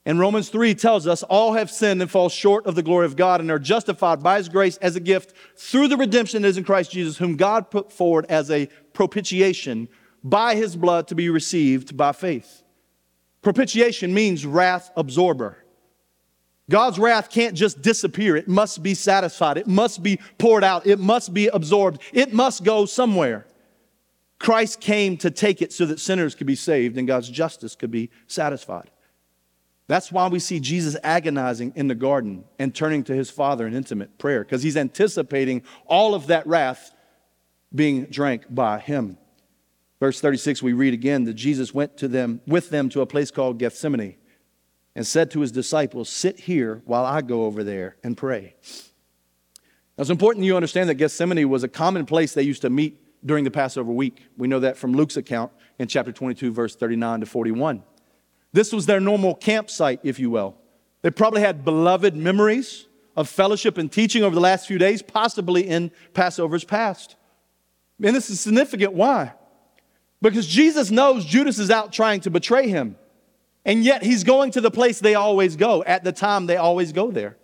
And 0.07 0.21
Romans 0.21 0.51
3 0.51 0.77
tells 0.77 1.09
us 1.09 1.25
all 1.25 1.55
have 1.55 1.69
sinned 1.69 2.01
and 2.01 2.09
fall 2.09 2.29
short 2.29 2.67
of 2.67 2.77
the 2.77 2.83
glory 2.83 3.07
of 3.07 3.17
God 3.17 3.41
and 3.41 3.51
are 3.51 3.59
justified 3.59 4.23
by 4.23 4.37
his 4.37 4.49
grace 4.49 4.77
as 4.77 4.95
a 4.95 5.01
gift 5.01 5.35
through 5.57 5.89
the 5.89 5.97
redemption 5.97 6.43
that 6.43 6.49
is 6.49 6.57
in 6.57 6.63
Christ 6.63 6.93
Jesus, 6.93 7.17
whom 7.17 7.37
God 7.37 7.73
put 7.73 7.91
forward 7.91 8.25
as 8.29 8.49
a 8.49 8.67
propitiation 8.93 9.89
by 10.23 10.55
his 10.55 10.77
blood 10.77 11.09
to 11.09 11.17
be 11.17 11.29
received 11.29 11.97
by 11.97 12.13
faith. 12.13 12.63
Propitiation 13.43 14.15
means 14.15 14.47
wrath 14.47 14.93
absorber. 14.97 15.59
God's 16.71 16.99
wrath 17.01 17.29
can't 17.29 17.55
just 17.55 17.83
disappear. 17.83 18.37
It 18.37 18.49
must 18.49 18.83
be 18.85 18.95
satisfied. 18.95 19.57
It 19.57 19.67
must 19.67 20.05
be 20.05 20.21
poured 20.39 20.65
out. 20.65 20.87
It 20.87 20.99
must 21.01 21.35
be 21.35 21.49
absorbed. 21.49 22.01
It 22.13 22.33
must 22.33 22.65
go 22.65 22.87
somewhere. 22.87 23.47
Christ 24.39 24.81
came 24.81 25.17
to 25.19 25.31
take 25.31 25.63
it 25.63 25.73
so 25.73 25.87
that 25.87 26.01
sinners 26.01 26.35
could 26.35 26.47
be 26.47 26.55
saved 26.55 26.99
and 26.99 27.09
God's 27.09 27.29
justice 27.29 27.75
could 27.75 27.91
be 27.91 28.11
satisfied. 28.27 28.91
That's 29.89 30.11
why 30.11 30.29
we 30.29 30.41
see 30.41 30.59
Jesus 30.61 30.97
agonizing 31.03 31.73
in 31.77 31.89
the 31.89 31.95
garden 31.95 32.45
and 32.59 32.75
turning 32.75 33.05
to 33.05 33.15
his 33.15 33.31
Father 33.31 33.67
in 33.67 33.75
intimate 33.75 34.19
prayer, 34.19 34.43
because 34.43 34.63
he's 34.63 34.77
anticipating 34.77 35.63
all 35.87 36.15
of 36.15 36.27
that 36.27 36.47
wrath 36.47 36.93
being 37.75 38.05
drank 38.07 38.45
by 38.51 38.81
him. 38.81 39.17
Verse 40.01 40.21
36, 40.21 40.63
we 40.63 40.73
read 40.73 40.93
again 40.93 41.25
that 41.25 41.35
Jesus 41.35 41.73
went 41.73 41.97
to 41.99 42.09
them 42.09 42.41
with 42.47 42.71
them 42.71 42.89
to 42.91 43.01
a 43.01 43.07
place 43.07 43.31
called 43.31 43.59
Gethsemane 43.59 44.17
and 44.95 45.07
said 45.07 45.31
to 45.31 45.41
his 45.41 45.53
disciples, 45.53 46.09
Sit 46.09 46.41
here 46.41 46.83
while 46.85 47.05
I 47.05 47.23
go 47.23 47.45
over 47.45 47.63
there 47.63 47.97
and 48.03 48.17
pray. 48.17 48.57
Now, 49.97 50.03
it's 50.03 50.11
important 50.11 50.45
you 50.45 50.57
understand 50.57 50.89
that 50.89 50.95
Gethsemane 50.97 51.49
was 51.49 51.63
a 51.63 51.69
common 51.69 52.05
place 52.05 52.35
they 52.35 52.43
used 52.43 52.63
to 52.63 52.71
meet 52.71 53.01
during 53.27 53.45
the 53.45 53.51
Passover 53.51 53.93
week. 53.93 54.23
We 54.37 54.49
know 54.49 54.61
that 54.61 54.77
from 54.77 54.93
Luke's 54.93 55.17
account 55.17 55.53
in 55.79 55.89
chapter 55.89 56.13
22, 56.13 56.53
verse 56.53 56.75
39 56.75 57.21
to 57.21 57.27
41. 57.27 57.83
This 58.53 58.73
was 58.73 58.87
their 58.87 59.01
normal 59.01 59.35
campsite, 59.35 60.01
if 60.03 60.19
you 60.19 60.31
will. 60.31 60.57
They 61.03 61.11
probably 61.11 61.43
had 61.43 61.65
beloved 61.65 62.17
memories 62.17 62.87
of 63.17 63.29
fellowship 63.29 63.79
and 63.79 63.91
teaching 63.91 64.23
over 64.23 64.35
the 64.35 64.41
last 64.41 64.67
few 64.67 64.79
days, 64.79 65.03
possibly 65.03 65.67
in 65.67 65.91
Passover's 66.15 66.65
past. 66.65 67.17
And 68.03 68.15
this 68.15 68.31
is 68.31 68.41
significant. 68.41 68.93
Why? 68.93 69.33
Because 70.23 70.47
Jesus 70.47 70.91
knows 70.91 71.25
Judas 71.25 71.59
is 71.59 71.71
out 71.71 71.93
trying 71.93 72.21
to 72.23 72.31
betray 72.31 72.69
him. 72.69 72.97
And 73.65 73.85
yet 73.85 74.03
he's 74.03 74.23
going 74.23 74.53
to 74.53 74.61
the 74.61 74.71
place 74.71 75.01
they 75.01 75.15
always 75.15 75.57
go. 75.57 75.83
At 75.85 76.05
the 76.05 76.13
time, 76.13 76.47
they 76.47 76.57
always 76.57 76.93
go 76.93 77.11
there. 77.11 77.37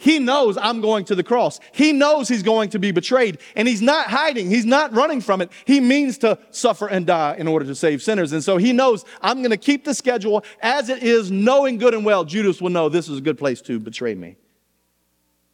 He 0.00 0.18
knows 0.18 0.56
I'm 0.56 0.80
going 0.80 1.04
to 1.04 1.14
the 1.14 1.22
cross. 1.22 1.60
He 1.72 1.92
knows 1.92 2.26
he's 2.26 2.42
going 2.42 2.70
to 2.70 2.78
be 2.78 2.90
betrayed. 2.90 3.36
And 3.54 3.68
he's 3.68 3.82
not 3.82 4.06
hiding. 4.06 4.48
He's 4.48 4.64
not 4.64 4.94
running 4.94 5.20
from 5.20 5.42
it. 5.42 5.52
He 5.66 5.78
means 5.78 6.16
to 6.18 6.38
suffer 6.50 6.88
and 6.88 7.06
die 7.06 7.36
in 7.36 7.46
order 7.46 7.66
to 7.66 7.74
save 7.74 8.02
sinners. 8.02 8.32
And 8.32 8.42
so 8.42 8.56
he 8.56 8.72
knows 8.72 9.04
I'm 9.20 9.38
going 9.38 9.50
to 9.50 9.58
keep 9.58 9.84
the 9.84 9.92
schedule 9.92 10.42
as 10.62 10.88
it 10.88 11.02
is, 11.02 11.30
knowing 11.30 11.76
good 11.76 11.92
and 11.92 12.02
well 12.02 12.24
Judas 12.24 12.62
will 12.62 12.70
know 12.70 12.88
this 12.88 13.10
is 13.10 13.18
a 13.18 13.20
good 13.20 13.36
place 13.36 13.60
to 13.62 13.78
betray 13.78 14.14
me. 14.14 14.36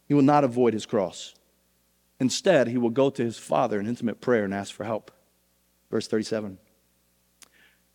He 0.07 0.13
will 0.13 0.21
not 0.21 0.45
avoid 0.45 0.73
his 0.73 0.85
cross. 0.85 1.35
Instead, 2.17 2.69
he 2.69 2.77
will 2.77 2.89
go 2.89 3.09
to 3.09 3.23
his 3.23 3.37
Father 3.37 3.81
in 3.81 3.85
intimate 3.85 4.21
prayer 4.21 4.45
and 4.45 4.53
ask 4.53 4.73
for 4.73 4.85
help. 4.85 5.11
Verse 5.91 6.07
37. 6.07 6.57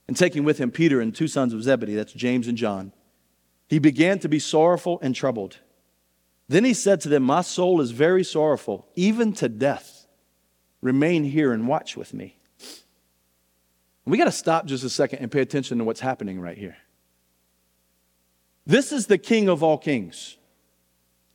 And 0.06 0.16
taking 0.18 0.44
with 0.44 0.58
him 0.58 0.70
Peter 0.70 1.00
and 1.00 1.14
two 1.14 1.28
sons 1.28 1.54
of 1.54 1.62
Zebedee, 1.62 1.94
that's 1.94 2.12
James 2.12 2.46
and 2.46 2.58
John, 2.58 2.92
he 3.70 3.78
began 3.78 4.18
to 4.18 4.28
be 4.28 4.38
sorrowful 4.38 4.98
and 5.00 5.14
troubled. 5.14 5.60
Then 6.48 6.64
he 6.64 6.74
said 6.74 7.00
to 7.02 7.08
them, 7.08 7.22
My 7.22 7.42
soul 7.42 7.80
is 7.80 7.90
very 7.90 8.24
sorrowful, 8.24 8.86
even 8.94 9.32
to 9.34 9.48
death. 9.48 10.06
Remain 10.80 11.24
here 11.24 11.52
and 11.52 11.68
watch 11.68 11.96
with 11.96 12.12
me. 12.12 12.36
We 14.04 14.18
got 14.18 14.24
to 14.24 14.32
stop 14.32 14.66
just 14.66 14.84
a 14.84 14.90
second 14.90 15.20
and 15.20 15.30
pay 15.30 15.40
attention 15.40 15.78
to 15.78 15.84
what's 15.84 16.00
happening 16.00 16.40
right 16.40 16.58
here. 16.58 16.76
This 18.66 18.92
is 18.92 19.06
the 19.06 19.18
King 19.18 19.48
of 19.48 19.62
all 19.62 19.78
kings. 19.78 20.36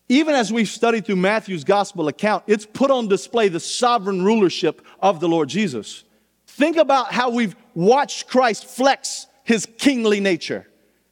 Even 0.10 0.36
as 0.36 0.54
we've 0.54 0.70
studied 0.70 1.06
through 1.06 1.18
Matthew's 1.18 1.64
gospel 1.64 2.08
account, 2.08 2.44
it's 2.48 2.66
put 2.66 2.92
on 2.92 3.08
display 3.08 3.50
the 3.50 3.60
sovereign 3.60 4.24
rulership 4.24 4.86
of 5.02 5.20
the 5.20 5.28
Lord 5.28 5.50
Jesus. 5.50 6.06
Think 6.46 6.78
about 6.78 7.12
how 7.12 7.30
we've 7.30 7.56
watched 7.76 8.28
Christ 8.28 8.66
flex 8.66 9.28
his 9.44 9.66
kingly 9.78 10.22
nature. 10.22 10.68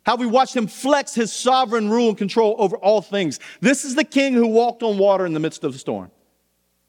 How 0.06 0.16
we 0.16 0.28
watched 0.28 0.56
him 0.56 0.68
flex 0.68 1.16
his 1.16 1.34
sovereign 1.34 1.90
rule 1.90 2.10
and 2.10 2.18
control 2.18 2.56
over 2.60 2.78
all 2.78 3.02
things. 3.02 3.40
This 3.60 3.84
is 3.84 3.96
the 3.96 4.04
king 4.04 4.34
who 4.34 4.48
walked 4.48 4.84
on 4.84 4.98
water 4.98 5.26
in 5.26 5.34
the 5.34 5.40
midst 5.40 5.64
of 5.64 5.74
the 5.74 5.80
storm. 5.80 6.12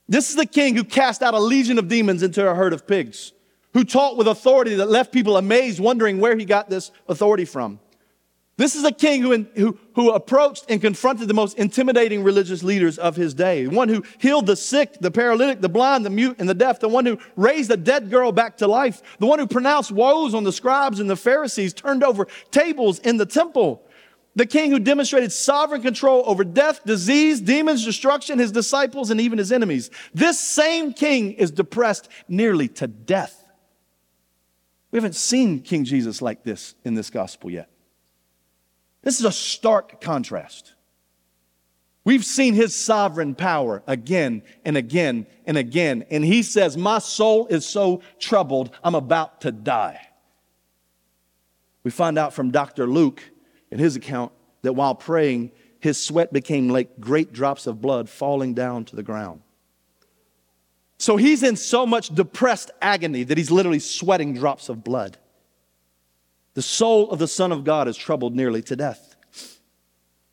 This 0.09 0.31
is 0.31 0.37
the 0.37 0.47
king 0.47 0.77
who 0.77 0.85
cast 0.85 1.23
out 1.23 1.35
a 1.35 1.39
legion 1.39 1.79
of 1.79 1.89
demons 1.89 2.23
into 2.23 2.47
a 2.47 2.55
herd 2.55 2.73
of 2.73 2.87
pigs, 2.87 3.33
who 3.73 3.85
taught 3.85 4.17
with 4.17 4.29
authority 4.29 4.75
that 4.77 4.91
left 4.91 5.13
people 5.13 5.37
amazed, 5.37 5.81
wondering 5.81 6.21
where 6.21 6.37
he 6.37 6.45
got 6.45 6.69
this 6.69 6.93
authority 7.09 7.45
from. 7.45 7.81
This 8.59 8.75
is 8.75 8.85
a 8.85 8.93
king 8.93 9.21
who, 9.21 9.47
who, 9.55 9.79
who 9.95 10.13
approached 10.13 10.65
and 10.71 10.81
confronted 10.81 11.29
the 11.29 11.35
most 11.35 11.59
intimidating 11.59 12.23
religious 12.23 12.63
leaders 12.63 12.97
of 12.97 13.15
his 13.15 13.35
day. 13.35 13.67
One 13.67 13.91
who 13.91 14.03
healed 14.19 14.47
the 14.47 14.57
sick, 14.57 14.97
the 14.99 15.11
paralytic, 15.11 15.61
the 15.61 15.69
blind, 15.69 16.07
the 16.07 16.11
mute, 16.11 16.37
and 16.39 16.49
the 16.49 16.55
deaf. 16.55 16.81
The 16.81 16.89
one 16.89 17.05
who 17.05 17.19
raised 17.37 17.71
a 17.71 17.77
dead 17.77 18.09
girl 18.09 18.33
back 18.33 18.57
to 18.59 18.67
life. 18.67 19.03
The 19.19 19.27
one 19.27 19.39
who 19.39 19.47
pronounced 19.47 19.93
woes 19.93 20.33
on 20.33 20.45
the 20.45 20.53
scribes 20.53 21.01
and 21.01 21.11
the 21.11 21.17
Pharisees, 21.17 21.75
turned 21.75 22.03
over 22.03 22.29
tables 22.51 22.99
in 23.01 23.19
the 23.19 23.27
temple. 23.27 23.83
The 24.37 24.47
king 24.47 24.71
who 24.71 24.79
demonstrated 24.79 25.33
sovereign 25.33 25.83
control 25.83 26.23
over 26.27 26.43
death, 26.43 26.83
disease, 26.85 27.43
demons, 27.43 27.85
destruction, 27.85 28.39
his 28.39 28.53
disciples, 28.53 29.11
and 29.11 29.21
even 29.21 29.39
his 29.39 29.53
enemies. 29.53 29.91
This 30.15 30.41
same 30.41 30.95
king 30.95 31.33
is 31.33 31.51
depressed 31.51 32.09
nearly 32.27 32.69
to 32.69 32.87
death. 32.87 33.45
We 34.93 34.97
haven't 34.97 35.15
seen 35.15 35.61
King 35.61 35.85
Jesus 35.85 36.23
like 36.23 36.43
this 36.43 36.75
in 36.85 36.95
this 36.95 37.11
gospel 37.11 37.51
yet. 37.51 37.69
This 39.07 39.21
is 39.21 39.25
a 39.25 39.31
stark 39.31 40.01
contrast. 40.01 40.75
We've 42.03 42.25
seen 42.25 42.55
his 42.55 42.75
sovereign 42.75 43.37
power 43.37 43.85
again 43.87 44.43
and 44.65 44.77
again 44.77 45.29
and 45.47 45.57
again. 45.57 46.05
And 46.11 46.25
he 46.25 46.43
says, 46.43 46.77
My 46.77 46.99
soul 46.99 47.47
is 47.47 47.65
so 47.65 48.03
troubled, 48.19 48.73
I'm 48.83 48.97
about 48.97 49.43
to 49.43 49.53
die. 49.53 50.01
We 51.85 51.93
find 51.93 52.19
out 52.19 52.35
from 52.35 52.51
Dr. 52.51 52.89
Luke 52.89 53.23
in 53.71 53.79
his 53.79 53.95
account 53.95 54.33
that 54.63 54.73
while 54.73 54.97
praying, 54.97 55.53
his 55.79 56.05
sweat 56.05 56.33
became 56.33 56.69
like 56.69 56.99
great 56.99 57.33
drops 57.33 57.69
of 57.69 57.81
blood 57.81 58.09
falling 58.09 58.55
down 58.55 58.87
to 58.87 58.97
the 58.97 59.05
ground. 59.05 59.41
So 60.99 61.17
he's 61.17 61.45
in 61.45 61.55
so 61.55 61.87
much 61.87 62.13
depressed 62.13 62.73
agony 62.83 63.23
that 63.23 63.39
he's 63.39 63.53
literally 63.53 63.79
sweating 63.79 64.35
drops 64.35 64.69
of 64.69 64.83
blood. 64.83 65.17
The 66.57 66.63
soul 66.63 67.11
of 67.11 67.19
the 67.19 67.29
Son 67.29 67.53
of 67.53 67.65
God 67.65 67.87
is 67.87 67.99
troubled 67.99 68.35
nearly 68.35 68.63
to 68.63 68.77
death. 68.77 69.15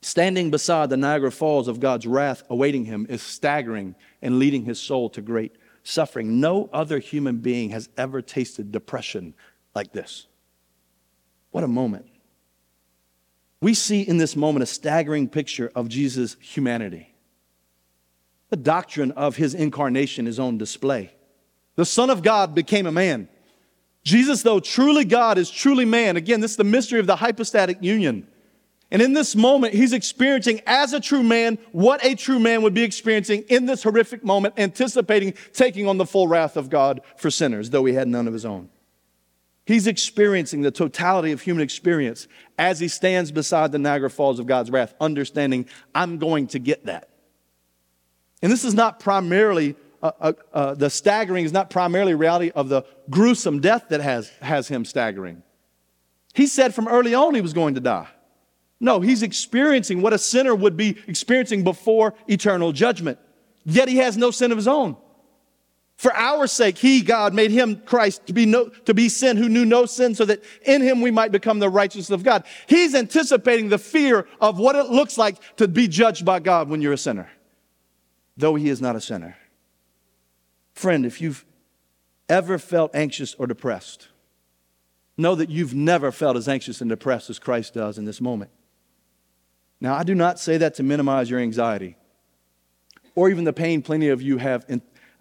Standing 0.02 0.52
beside 0.52 0.90
the 0.90 0.96
Niagara 0.96 1.34
Falls 1.34 1.68
of 1.68 1.82
God's 1.82 2.08
wrath 2.08 2.44
awaiting 2.50 2.86
him 2.86 3.06
is 3.10 3.22
staggering 3.22 3.94
and 4.22 4.40
leading 4.40 4.64
his 4.64 4.80
soul 4.80 5.10
to 5.10 5.22
great 5.22 5.52
suffering. 5.84 6.40
No 6.40 6.70
other 6.72 7.00
human 7.00 7.40
being 7.40 7.72
has 7.72 7.90
ever 7.98 8.22
tasted 8.22 8.72
depression 8.72 9.34
like 9.76 9.92
this. 9.92 10.28
What 11.52 11.66
a 11.66 11.68
moment. 11.68 12.06
We 13.60 13.74
see 13.74 14.02
in 14.02 14.18
this 14.18 14.38
moment 14.38 14.64
a 14.64 14.68
staggering 14.68 15.28
picture 15.28 15.74
of 15.76 15.90
Jesus' 15.90 16.38
humanity. 16.40 17.14
The 18.50 18.56
doctrine 18.56 19.12
of 19.12 19.36
his 19.36 19.54
incarnation 19.54 20.28
is 20.28 20.40
on 20.40 20.58
display. 20.58 21.12
The 21.76 21.84
Son 21.84 22.10
of 22.10 22.24
God 22.24 22.56
became 22.56 22.86
a 22.86 22.94
man. 22.94 23.28
Jesus, 24.04 24.42
though 24.42 24.60
truly 24.60 25.06
God, 25.06 25.38
is 25.38 25.50
truly 25.50 25.86
man. 25.86 26.18
Again, 26.18 26.42
this 26.42 26.52
is 26.52 26.58
the 26.58 26.64
mystery 26.64 27.00
of 27.00 27.08
the 27.08 27.16
hypostatic 27.16 27.78
union. 27.82 28.28
And 28.92 29.02
in 29.02 29.14
this 29.14 29.36
moment, 29.36 29.74
he's 29.74 29.92
experiencing 29.92 30.62
as 30.68 30.94
a 30.94 31.00
true 31.00 31.24
man 31.24 31.58
what 31.72 32.06
a 32.06 32.14
true 32.14 32.38
man 32.38 32.62
would 32.62 32.76
be 32.76 32.84
experiencing 32.84 33.44
in 33.50 33.66
this 33.66 33.82
horrific 33.82 34.24
moment, 34.24 34.54
anticipating 34.58 35.34
taking 35.52 35.88
on 35.88 35.98
the 35.98 36.06
full 36.06 36.28
wrath 36.28 36.58
of 36.58 36.70
God 36.70 37.02
for 37.18 37.32
sinners, 37.32 37.72
though 37.72 37.86
he 37.86 37.94
had 37.94 38.08
none 38.08 38.28
of 38.28 38.34
his 38.34 38.46
own. 38.46 38.70
He's 39.66 39.88
experiencing 39.88 40.62
the 40.62 40.72
totality 40.72 41.32
of 41.32 41.42
human 41.42 41.64
experience 41.64 42.28
as 42.60 42.80
he 42.80 42.88
stands 42.88 43.32
beside 43.32 43.72
the 43.72 43.80
Niagara 43.80 44.10
Falls 44.10 44.38
of 44.38 44.46
God's 44.46 44.70
wrath, 44.70 44.94
understanding, 45.00 45.66
I'm 45.96 46.18
going 46.20 46.48
to 46.48 46.60
get 46.60 46.86
that. 46.86 47.10
And 48.44 48.52
this 48.52 48.66
is 48.66 48.74
not 48.74 49.00
primarily 49.00 49.76
uh, 50.04 50.34
uh, 50.54 50.74
the 50.76 50.90
staggering 50.90 51.46
is 51.46 51.54
not 51.54 51.70
primarily 51.70 52.14
reality 52.14 52.52
of 52.54 52.68
the 52.68 52.84
gruesome 53.10 53.62
death 53.62 53.86
that 53.90 54.02
has, 54.02 54.30
has 54.42 54.68
him 54.68 54.84
staggering. 54.84 55.44
He 56.34 56.48
said 56.48 56.76
from 56.76 56.88
early 56.88 57.16
on 57.16 57.36
he 57.36 57.42
was 57.42 57.54
going 57.54 57.76
to 57.76 57.80
die. 57.80 58.10
No, 58.80 59.00
he's 59.00 59.24
experiencing 59.24 60.02
what 60.02 60.12
a 60.12 60.18
sinner 60.18 60.54
would 60.54 60.76
be 60.76 60.98
experiencing 61.08 61.64
before 61.64 62.16
eternal 62.28 62.74
judgment. 62.74 63.18
Yet 63.64 63.88
he 63.88 63.98
has 63.98 64.18
no 64.18 64.30
sin 64.30 64.52
of 64.52 64.58
his 64.58 64.68
own. 64.68 64.98
For 65.96 66.14
our 66.14 66.48
sake, 66.48 66.78
he, 66.78 67.02
God, 67.02 67.34
made 67.34 67.52
him, 67.52 67.82
Christ, 67.86 68.26
to 68.28 68.34
be, 68.34 68.46
no, 68.46 68.68
to 68.86 68.94
be 68.94 69.08
sin 69.08 69.38
who 69.38 69.48
knew 69.48 69.64
no 69.64 69.86
sin, 69.86 70.16
so 70.16 70.26
that 70.26 70.44
in 70.64 70.82
him 70.82 71.00
we 71.00 71.12
might 71.12 71.32
become 71.32 71.60
the 71.60 71.70
righteousness 71.70 72.10
of 72.10 72.24
God. 72.24 72.44
He's 72.68 72.94
anticipating 72.94 73.70
the 73.70 73.78
fear 73.78 74.28
of 74.42 74.60
what 74.60 74.76
it 74.76 74.88
looks 74.88 75.18
like 75.18 75.38
to 75.58 75.68
be 75.68 75.88
judged 75.88 76.26
by 76.26 76.40
God 76.40 76.68
when 76.68 76.82
you're 76.82 76.94
a 76.94 76.98
sinner, 76.98 77.30
though 78.36 78.56
he 78.56 78.68
is 78.68 78.82
not 78.82 78.98
a 78.98 79.02
sinner. 79.02 79.38
Friend, 80.74 81.06
if 81.06 81.22
you've 81.22 81.46
ever 82.30 82.58
felt 82.58 82.96
anxious 82.96 83.34
or 83.36 83.48
depressed, 83.48 84.10
know 85.18 85.36
that 85.36 85.50
you've 85.50 85.74
never 85.74 86.12
felt 86.12 86.36
as 86.36 86.48
anxious 86.48 86.82
and 86.82 86.90
depressed 86.90 87.30
as 87.30 87.40
Christ 87.40 87.74
does 87.74 87.98
in 87.98 88.06
this 88.06 88.20
moment. 88.20 88.52
Now, 89.80 89.96
I 89.96 90.04
do 90.04 90.16
not 90.16 90.40
say 90.40 90.58
that 90.58 90.76
to 90.76 90.84
minimize 90.84 91.30
your 91.30 91.40
anxiety 91.40 91.98
or 93.16 93.30
even 93.30 93.44
the 93.44 93.54
pain 93.54 93.82
plenty 93.82 94.10
of 94.10 94.22
you 94.22 94.38
have, 94.38 94.66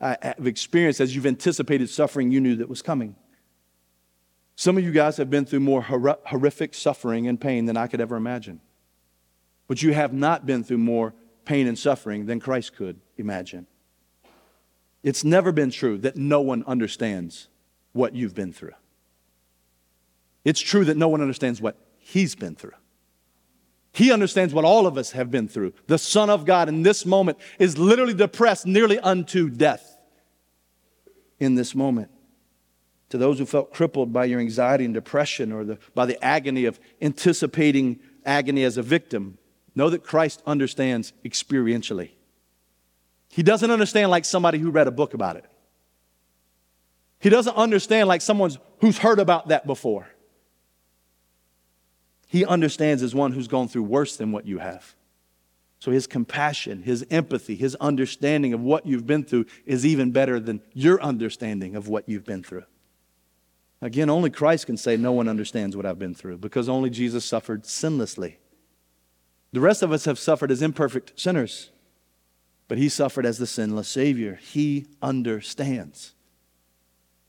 uh, 0.00 0.16
have 0.22 0.46
experienced 0.46 1.00
as 1.00 1.14
you've 1.14 1.26
anticipated 1.26 1.90
suffering 1.90 2.30
you 2.30 2.40
knew 2.40 2.56
that 2.56 2.68
was 2.68 2.82
coming. 2.82 3.16
Some 4.54 4.78
of 4.78 4.84
you 4.84 4.92
guys 4.92 5.16
have 5.16 5.30
been 5.30 5.44
through 5.44 5.60
more 5.60 5.82
hor- 5.82 6.18
horrific 6.26 6.74
suffering 6.74 7.26
and 7.26 7.40
pain 7.40 7.66
than 7.66 7.76
I 7.76 7.86
could 7.86 8.00
ever 8.00 8.16
imagine. 8.16 8.60
But 9.66 9.82
you 9.82 9.92
have 9.94 10.12
not 10.12 10.46
been 10.46 10.62
through 10.64 10.78
more 10.78 11.14
pain 11.44 11.66
and 11.66 11.78
suffering 11.78 12.26
than 12.26 12.40
Christ 12.40 12.76
could 12.76 13.00
imagine. 13.16 13.66
It's 15.02 15.24
never 15.24 15.52
been 15.52 15.70
true 15.70 15.98
that 15.98 16.16
no 16.16 16.40
one 16.40 16.64
understands 16.66 17.48
what 17.92 18.14
you've 18.14 18.34
been 18.34 18.52
through. 18.52 18.74
It's 20.44 20.60
true 20.60 20.84
that 20.84 20.96
no 20.96 21.08
one 21.08 21.20
understands 21.20 21.60
what 21.60 21.76
he's 21.98 22.34
been 22.34 22.54
through. 22.54 22.72
He 23.92 24.10
understands 24.10 24.54
what 24.54 24.64
all 24.64 24.86
of 24.86 24.96
us 24.96 25.12
have 25.12 25.30
been 25.30 25.48
through. 25.48 25.74
The 25.86 25.98
Son 25.98 26.30
of 26.30 26.46
God 26.46 26.68
in 26.68 26.82
this 26.82 27.04
moment 27.04 27.38
is 27.58 27.76
literally 27.76 28.14
depressed 28.14 28.66
nearly 28.66 28.98
unto 28.98 29.50
death 29.50 29.98
in 31.38 31.56
this 31.56 31.74
moment. 31.74 32.10
To 33.10 33.18
those 33.18 33.38
who 33.38 33.44
felt 33.44 33.74
crippled 33.74 34.10
by 34.12 34.24
your 34.24 34.40
anxiety 34.40 34.86
and 34.86 34.94
depression 34.94 35.52
or 35.52 35.64
the, 35.64 35.78
by 35.94 36.06
the 36.06 36.22
agony 36.24 36.64
of 36.64 36.80
anticipating 37.02 38.00
agony 38.24 38.64
as 38.64 38.78
a 38.78 38.82
victim, 38.82 39.36
know 39.74 39.90
that 39.90 40.02
Christ 40.02 40.42
understands 40.46 41.12
experientially. 41.22 42.12
He 43.32 43.42
doesn't 43.42 43.70
understand 43.70 44.10
like 44.10 44.26
somebody 44.26 44.58
who 44.58 44.70
read 44.70 44.86
a 44.86 44.90
book 44.90 45.14
about 45.14 45.36
it. 45.36 45.46
He 47.18 47.30
doesn't 47.30 47.56
understand 47.56 48.06
like 48.06 48.20
someone 48.20 48.52
who's 48.80 48.98
heard 48.98 49.18
about 49.18 49.48
that 49.48 49.66
before. 49.66 50.06
He 52.28 52.44
understands 52.44 53.02
as 53.02 53.14
one 53.14 53.32
who's 53.32 53.48
gone 53.48 53.68
through 53.68 53.84
worse 53.84 54.16
than 54.16 54.32
what 54.32 54.46
you 54.46 54.58
have. 54.58 54.94
So 55.78 55.90
his 55.90 56.06
compassion, 56.06 56.82
his 56.82 57.06
empathy, 57.10 57.56
his 57.56 57.74
understanding 57.76 58.52
of 58.52 58.60
what 58.60 58.84
you've 58.84 59.06
been 59.06 59.24
through 59.24 59.46
is 59.64 59.86
even 59.86 60.12
better 60.12 60.38
than 60.38 60.60
your 60.74 61.02
understanding 61.02 61.74
of 61.74 61.88
what 61.88 62.08
you've 62.08 62.26
been 62.26 62.42
through. 62.42 62.64
Again, 63.80 64.10
only 64.10 64.28
Christ 64.30 64.66
can 64.66 64.76
say, 64.76 64.96
No 64.96 65.12
one 65.12 65.26
understands 65.26 65.74
what 65.74 65.86
I've 65.86 65.98
been 65.98 66.14
through 66.14 66.38
because 66.38 66.68
only 66.68 66.90
Jesus 66.90 67.24
suffered 67.24 67.62
sinlessly. 67.64 68.36
The 69.52 69.60
rest 69.60 69.82
of 69.82 69.90
us 69.90 70.04
have 70.04 70.18
suffered 70.18 70.50
as 70.50 70.62
imperfect 70.62 71.18
sinners, 71.18 71.71
but 72.68 72.78
he 72.78 72.88
suffered 72.88 73.26
as 73.26 73.38
the 73.38 73.46
sinless 73.46 73.88
Savior. 73.88 74.38
He 74.42 74.86
understands. 75.02 76.14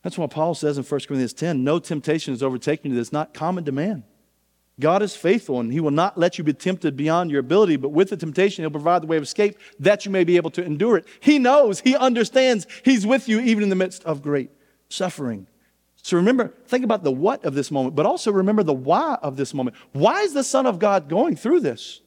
That's 0.01 0.17
why 0.17 0.27
Paul 0.27 0.53
says 0.53 0.77
in 0.77 0.83
1 0.83 0.89
Corinthians 1.01 1.33
10 1.33 1.63
No 1.63 1.79
temptation 1.79 2.33
is 2.33 2.43
overtaken 2.43 2.91
you 2.91 2.97
that's 2.97 3.13
not 3.13 3.33
common 3.33 3.65
to 3.65 3.71
man. 3.71 4.03
God 4.79 5.01
is 5.03 5.15
faithful 5.15 5.59
and 5.59 5.71
He 5.71 5.79
will 5.79 5.91
not 5.91 6.17
let 6.17 6.37
you 6.37 6.43
be 6.43 6.53
tempted 6.53 6.97
beyond 6.97 7.31
your 7.31 7.39
ability, 7.39 7.77
but 7.77 7.89
with 7.89 8.09
the 8.09 8.17
temptation, 8.17 8.63
He'll 8.63 8.71
provide 8.71 9.03
the 9.03 9.07
way 9.07 9.17
of 9.17 9.23
escape 9.23 9.57
that 9.79 10.05
you 10.05 10.11
may 10.11 10.23
be 10.23 10.35
able 10.35 10.49
to 10.51 10.63
endure 10.63 10.97
it. 10.97 11.05
He 11.19 11.39
knows, 11.39 11.79
He 11.79 11.95
understands, 11.95 12.67
He's 12.83 13.05
with 13.05 13.29
you 13.29 13.39
even 13.39 13.63
in 13.63 13.69
the 13.69 13.75
midst 13.75 14.03
of 14.03 14.21
great 14.21 14.49
suffering. 14.89 15.47
So 16.01 16.17
remember, 16.17 16.53
think 16.67 16.83
about 16.83 17.03
the 17.03 17.11
what 17.11 17.45
of 17.45 17.53
this 17.53 17.71
moment, 17.71 17.95
but 17.95 18.05
also 18.05 18.31
remember 18.31 18.63
the 18.63 18.73
why 18.73 19.17
of 19.21 19.37
this 19.37 19.53
moment. 19.53 19.77
Why 19.93 20.21
is 20.21 20.33
the 20.33 20.43
Son 20.43 20.65
of 20.65 20.77
God 20.77 21.07
going 21.07 21.37
through 21.37 21.61
this? 21.61 22.01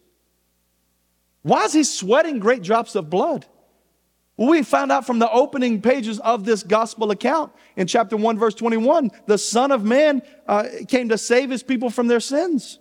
Why 1.46 1.62
is 1.62 1.72
He 1.72 1.84
sweating 1.84 2.40
great 2.40 2.64
drops 2.64 2.96
of 2.96 3.08
blood? 3.08 3.46
Well, 4.36 4.48
we 4.48 4.64
found 4.64 4.90
out 4.90 5.06
from 5.06 5.20
the 5.20 5.30
opening 5.30 5.80
pages 5.80 6.18
of 6.18 6.44
this 6.44 6.64
gospel 6.64 7.12
account 7.12 7.52
in 7.76 7.86
chapter 7.86 8.16
1, 8.16 8.36
verse 8.36 8.56
21, 8.56 9.12
the 9.26 9.38
Son 9.38 9.70
of 9.70 9.84
Man 9.84 10.22
uh, 10.48 10.66
came 10.88 11.08
to 11.10 11.16
save 11.16 11.50
his 11.50 11.62
people 11.62 11.88
from 11.88 12.08
their 12.08 12.18
sins. 12.18 12.80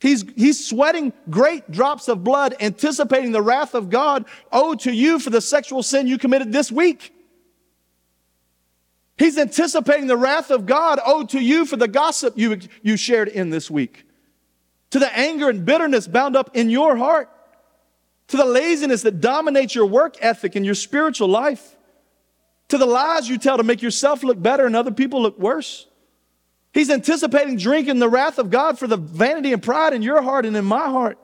He's, 0.00 0.24
he's 0.34 0.66
sweating 0.66 1.12
great 1.30 1.70
drops 1.70 2.08
of 2.08 2.24
blood, 2.24 2.56
anticipating 2.58 3.30
the 3.30 3.40
wrath 3.40 3.76
of 3.76 3.88
God 3.88 4.24
owed 4.50 4.80
to 4.80 4.92
you 4.92 5.20
for 5.20 5.30
the 5.30 5.40
sexual 5.40 5.84
sin 5.84 6.08
you 6.08 6.18
committed 6.18 6.52
this 6.52 6.72
week. 6.72 7.14
He's 9.16 9.38
anticipating 9.38 10.08
the 10.08 10.16
wrath 10.16 10.50
of 10.50 10.66
God 10.66 10.98
owed 11.06 11.28
to 11.28 11.40
you 11.40 11.64
for 11.66 11.76
the 11.76 11.86
gossip 11.86 12.36
you, 12.36 12.58
you 12.82 12.96
shared 12.96 13.28
in 13.28 13.50
this 13.50 13.70
week, 13.70 14.06
to 14.90 14.98
the 14.98 15.16
anger 15.16 15.48
and 15.48 15.64
bitterness 15.64 16.08
bound 16.08 16.34
up 16.34 16.56
in 16.56 16.68
your 16.68 16.96
heart 16.96 17.30
to 18.30 18.36
the 18.36 18.44
laziness 18.44 19.02
that 19.02 19.20
dominates 19.20 19.74
your 19.74 19.86
work 19.86 20.16
ethic 20.20 20.54
and 20.54 20.64
your 20.64 20.76
spiritual 20.76 21.26
life, 21.26 21.76
to 22.68 22.78
the 22.78 22.86
lies 22.86 23.28
you 23.28 23.38
tell 23.38 23.56
to 23.56 23.64
make 23.64 23.82
yourself 23.82 24.22
look 24.22 24.40
better 24.40 24.66
and 24.66 24.76
other 24.76 24.92
people 24.92 25.20
look 25.20 25.36
worse. 25.36 25.88
He's 26.72 26.90
anticipating 26.90 27.56
drinking 27.56 27.98
the 27.98 28.08
wrath 28.08 28.38
of 28.38 28.48
God 28.48 28.78
for 28.78 28.86
the 28.86 28.96
vanity 28.96 29.52
and 29.52 29.60
pride 29.60 29.94
in 29.94 30.02
your 30.02 30.22
heart 30.22 30.46
and 30.46 30.56
in 30.56 30.64
my 30.64 30.88
heart. 30.88 31.18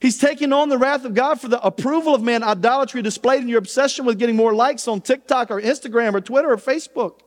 He's 0.00 0.16
taking 0.16 0.50
on 0.54 0.70
the 0.70 0.78
wrath 0.78 1.04
of 1.04 1.12
God 1.12 1.42
for 1.42 1.48
the 1.48 1.62
approval 1.62 2.14
of 2.14 2.22
man, 2.22 2.42
idolatry 2.42 3.02
displayed 3.02 3.42
in 3.42 3.48
your 3.48 3.58
obsession 3.58 4.06
with 4.06 4.18
getting 4.18 4.36
more 4.36 4.54
likes 4.54 4.88
on 4.88 5.02
TikTok 5.02 5.50
or 5.50 5.60
Instagram 5.60 6.14
or 6.14 6.22
Twitter 6.22 6.50
or 6.50 6.56
Facebook. 6.56 7.20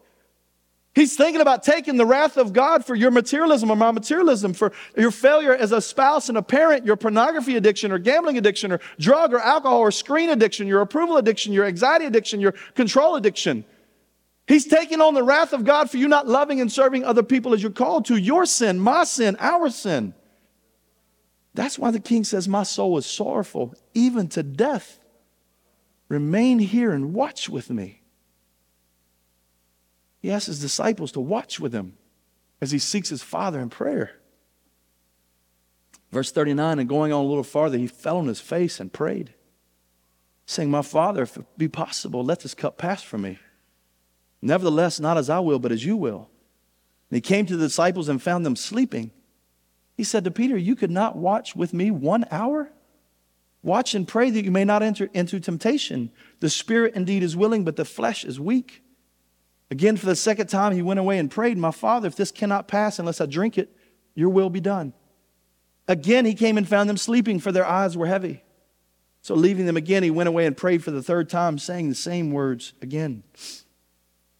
He's 0.95 1.15
thinking 1.15 1.39
about 1.39 1.63
taking 1.63 1.97
the 1.97 2.05
wrath 2.05 2.35
of 2.35 2.51
God 2.51 2.83
for 2.83 2.95
your 2.95 3.11
materialism 3.11 3.69
or 3.69 3.75
my 3.75 3.91
materialism, 3.91 4.53
for 4.53 4.73
your 4.97 5.11
failure 5.11 5.53
as 5.53 5.71
a 5.71 5.81
spouse 5.81 6.29
and 6.29 6.37
a 6.37 6.41
parent, 6.41 6.85
your 6.85 6.95
pornography 6.95 7.55
addiction 7.55 7.91
or 7.91 7.99
gambling 7.99 8.37
addiction 8.37 8.71
or 8.71 8.79
drug 8.99 9.33
or 9.33 9.39
alcohol 9.39 9.79
or 9.79 9.91
screen 9.91 10.29
addiction, 10.29 10.67
your 10.67 10.81
approval 10.81 11.17
addiction, 11.17 11.53
your 11.53 11.65
anxiety 11.65 12.05
addiction, 12.05 12.39
your 12.39 12.53
control 12.73 13.15
addiction. 13.15 13.65
He's 14.47 14.65
taking 14.65 14.99
on 14.99 15.13
the 15.13 15.21
wrath 15.21 15.53
of 15.53 15.63
God 15.63 15.91
for 15.91 15.97
you 15.97 16.07
not 16.07 16.27
loving 16.27 16.59
and 16.59 16.71
serving 16.71 17.05
other 17.05 17.21
people 17.21 17.53
as 17.53 17.61
you're 17.61 17.71
called 17.71 18.05
to. 18.05 18.15
Your 18.15 18.47
sin, 18.47 18.79
my 18.79 19.03
sin, 19.03 19.37
our 19.39 19.69
sin. 19.69 20.15
That's 21.53 21.77
why 21.77 21.91
the 21.91 21.99
king 21.99 22.23
says, 22.23 22.47
My 22.47 22.63
soul 22.63 22.97
is 22.97 23.05
sorrowful, 23.05 23.75
even 23.93 24.27
to 24.29 24.41
death. 24.41 24.99
Remain 26.07 26.57
here 26.57 26.91
and 26.91 27.13
watch 27.13 27.47
with 27.47 27.69
me. 27.69 27.98
He 30.21 30.31
asks 30.31 30.47
his 30.47 30.61
disciples 30.61 31.11
to 31.13 31.19
watch 31.19 31.59
with 31.59 31.73
him 31.73 31.97
as 32.61 32.71
he 32.71 32.79
seeks 32.79 33.09
his 33.09 33.23
Father 33.23 33.59
in 33.59 33.69
prayer. 33.69 34.11
Verse 36.11 36.31
39, 36.31 36.79
and 36.79 36.89
going 36.89 37.13
on 37.13 37.23
a 37.23 37.27
little 37.27 37.43
farther, 37.43 37.77
he 37.77 37.87
fell 37.87 38.17
on 38.17 38.27
his 38.27 38.41
face 38.41 38.79
and 38.79 38.91
prayed, 38.91 39.33
saying, 40.45 40.71
My 40.71 40.81
Father, 40.81 41.23
if 41.23 41.37
it 41.37 41.45
be 41.57 41.67
possible, 41.67 42.23
let 42.23 42.41
this 42.41 42.55
cup 42.55 42.77
pass 42.77 43.03
from 43.03 43.21
me. 43.21 43.39
Nevertheless, 44.41 44.99
not 44.99 45.17
as 45.17 45.29
I 45.29 45.39
will, 45.39 45.59
but 45.59 45.71
as 45.71 45.85
you 45.85 45.95
will. 45.95 46.29
And 47.09 47.17
he 47.17 47.21
came 47.21 47.45
to 47.45 47.57
the 47.57 47.67
disciples 47.67 48.09
and 48.09 48.21
found 48.21 48.45
them 48.45 48.55
sleeping. 48.55 49.11
He 49.95 50.03
said 50.03 50.23
to 50.23 50.31
Peter, 50.31 50.57
You 50.57 50.75
could 50.75 50.91
not 50.91 51.15
watch 51.15 51.55
with 51.55 51.73
me 51.73 51.91
one 51.91 52.25
hour? 52.31 52.71
Watch 53.61 53.93
and 53.93 54.07
pray 54.07 54.29
that 54.29 54.45
you 54.45 54.51
may 54.51 54.63
not 54.63 54.81
enter 54.81 55.09
into 55.13 55.39
temptation. 55.39 56.11
The 56.39 56.49
spirit 56.49 56.95
indeed 56.95 57.21
is 57.21 57.35
willing, 57.35 57.65
but 57.65 57.75
the 57.75 57.85
flesh 57.85 58.23
is 58.23 58.39
weak. 58.39 58.81
Again, 59.71 59.97
for 59.97 60.07
the 60.07 60.15
second 60.15 60.47
time, 60.47 60.73
he 60.73 60.81
went 60.81 60.99
away 60.99 61.19
and 61.19 61.29
prayed, 61.29 61.57
My 61.57 61.71
Father, 61.71 62.07
if 62.07 62.15
this 62.15 62.31
cannot 62.31 62.67
pass 62.67 62.97
unless 62.97 63.21
I 63.21 63.25
drink 63.25 63.57
it, 63.57 63.75
your 64.15 64.29
will 64.29 64.49
be 64.49 64.59
done. 64.59 64.93
Again, 65.87 66.25
he 66.25 66.33
came 66.33 66.57
and 66.57 66.67
found 66.67 66.89
them 66.89 66.97
sleeping, 66.97 67.39
for 67.39 67.51
their 67.51 67.65
eyes 67.65 67.95
were 67.95 68.07
heavy. 68.07 68.43
So, 69.21 69.35
leaving 69.35 69.65
them 69.65 69.77
again, 69.77 70.01
he 70.01 70.11
went 70.11 70.29
away 70.29 70.45
and 70.45 70.55
prayed 70.55 70.83
for 70.83 70.91
the 70.91 71.03
third 71.03 71.29
time, 71.29 71.57
saying 71.57 71.89
the 71.89 71.95
same 71.95 72.31
words 72.31 72.73
again. 72.81 73.23